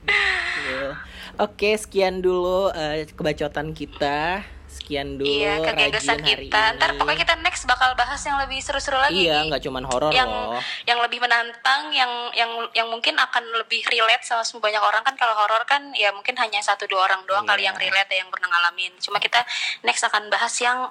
Oke, 1.44 1.70
sekian 1.78 2.18
dulu 2.20 2.68
eh, 2.74 3.06
kebacotan 3.14 3.70
kita. 3.72 4.42
Sekian 4.88 5.20
dulu 5.20 5.28
Iya, 5.28 5.60
kegagasan 5.60 6.16
rajin 6.16 6.32
hari 6.32 6.48
kita. 6.48 6.62
Ntar 6.74 6.88
ini. 6.88 6.96
pokoknya 6.96 7.20
kita 7.20 7.34
next 7.38 7.62
bakal 7.62 7.92
bahas 7.92 8.20
yang 8.24 8.40
lebih 8.40 8.56
seru-seru 8.58 8.96
lagi. 8.96 9.20
Iya, 9.20 9.44
nggak 9.44 9.60
cuman 9.60 9.84
horor 9.84 10.08
yang 10.10 10.24
loh. 10.26 10.56
yang 10.82 10.96
lebih 10.98 11.20
menantang 11.20 11.92
yang 11.92 12.08
yang 12.32 12.48
yang 12.72 12.88
mungkin 12.88 13.12
akan 13.14 13.44
lebih 13.54 13.84
relate 13.84 14.24
sama 14.24 14.40
semua 14.40 14.64
banyak 14.64 14.80
orang 14.80 15.04
kan 15.04 15.12
kalau 15.14 15.36
horor 15.36 15.60
kan 15.62 15.92
ya 15.92 16.08
mungkin 16.08 16.32
hanya 16.34 16.58
satu 16.58 16.88
dua 16.88 17.04
orang 17.04 17.20
doang 17.22 17.44
kali 17.44 17.62
Iya. 17.62 17.68
yang 17.68 17.76
relate 17.76 18.16
yang 18.16 18.28
pernah 18.28 18.48
ngalamin 18.48 18.96
cuma 18.96 19.18
kita 19.18 19.44
next 19.82 20.00
akan 20.02 20.26
bahas 20.28 20.56
yang 20.56 20.88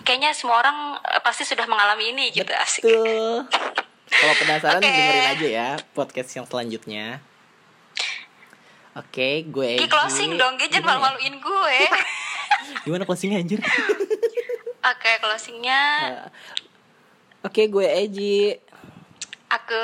kayaknya 0.00 0.30
semua 0.30 0.60
orang 0.60 0.78
eh, 1.02 1.18
pasti 1.18 1.42
sudah 1.42 1.66
mengalami 1.66 2.14
ini 2.14 2.30
gitu 2.30 2.54
asik 2.54 2.86
Betul. 2.86 3.50
Kalau 4.06 4.34
penasaran 4.36 4.78
Oke. 4.78 4.86
dengerin 4.86 5.26
aja 5.28 5.48
ya 5.48 5.68
podcast 5.90 6.30
yang 6.32 6.46
selanjutnya. 6.46 7.18
Oke, 8.92 9.46
gue 9.46 9.70
Ki 9.76 9.86
closing 9.86 10.34
dong, 10.34 10.54
Ki 10.54 10.66
jangan 10.66 10.98
malu-maluin 10.98 11.36
gue. 11.36 11.78
Gimana 12.84 13.02
closingnya 13.02 13.38
anjir? 13.38 13.60
Oke, 14.90 15.10
closingnya 15.18 15.80
Eh, 16.02 16.28
Oke, 17.40 17.66
gue 17.66 17.86
Eji. 17.86 18.52
aku 19.48 19.80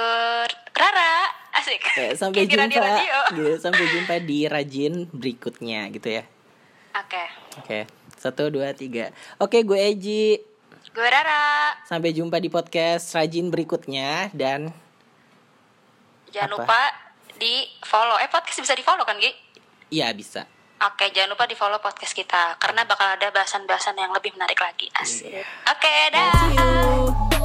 Rara, 0.73 1.15
asik. 1.55 1.81
Eh, 1.97 2.13
sampai 2.13 2.45
di 2.45 2.53
jumpa. 2.53 2.69
radio-radio. 2.69 3.17
Gitu, 3.33 3.53
sampai 3.57 3.85
jumpa 3.89 4.15
di 4.21 4.39
rajin 4.45 4.95
berikutnya 5.09 5.89
gitu 5.89 6.09
ya. 6.13 6.23
Oke, 6.95 7.25
Oke, 7.57 7.79
satu 8.15 8.49
dua 8.49 8.73
tiga. 8.73 9.09
Oke, 9.37 9.63
gue 9.63 9.79
Eji. 9.79 10.37
gue 10.89 11.07
Rara. 11.07 11.77
Sampai 11.85 12.11
jumpa 12.11 12.37
di 12.37 12.49
podcast 12.49 13.13
rajin 13.13 13.49
berikutnya 13.49 14.29
dan 14.33 14.69
Jangan 16.29 16.51
Apa? 16.51 16.57
lupa 16.59 16.83
di 17.37 17.69
follow. 17.85 18.17
Eh 18.21 18.29
podcast 18.29 18.61
bisa 18.61 18.75
di 18.75 18.85
follow 18.85 19.05
kan, 19.05 19.17
Ki? 19.21 19.31
iya 19.93 20.11
bisa. 20.11 20.43
Oke, 20.77 21.09
jangan 21.09 21.33
lupa 21.33 21.49
di 21.49 21.57
follow 21.57 21.81
podcast 21.81 22.13
kita 22.13 22.61
karena 22.61 22.85
bakal 22.85 23.17
ada 23.17 23.33
bahasan-bahasan 23.33 23.97
yang 23.97 24.13
lebih 24.13 24.37
menarik 24.37 24.61
lagi. 24.61 24.93
Asik. 24.93 25.33
Iya. 25.33 25.45
Oke, 25.73 25.95
dah. 26.13 27.36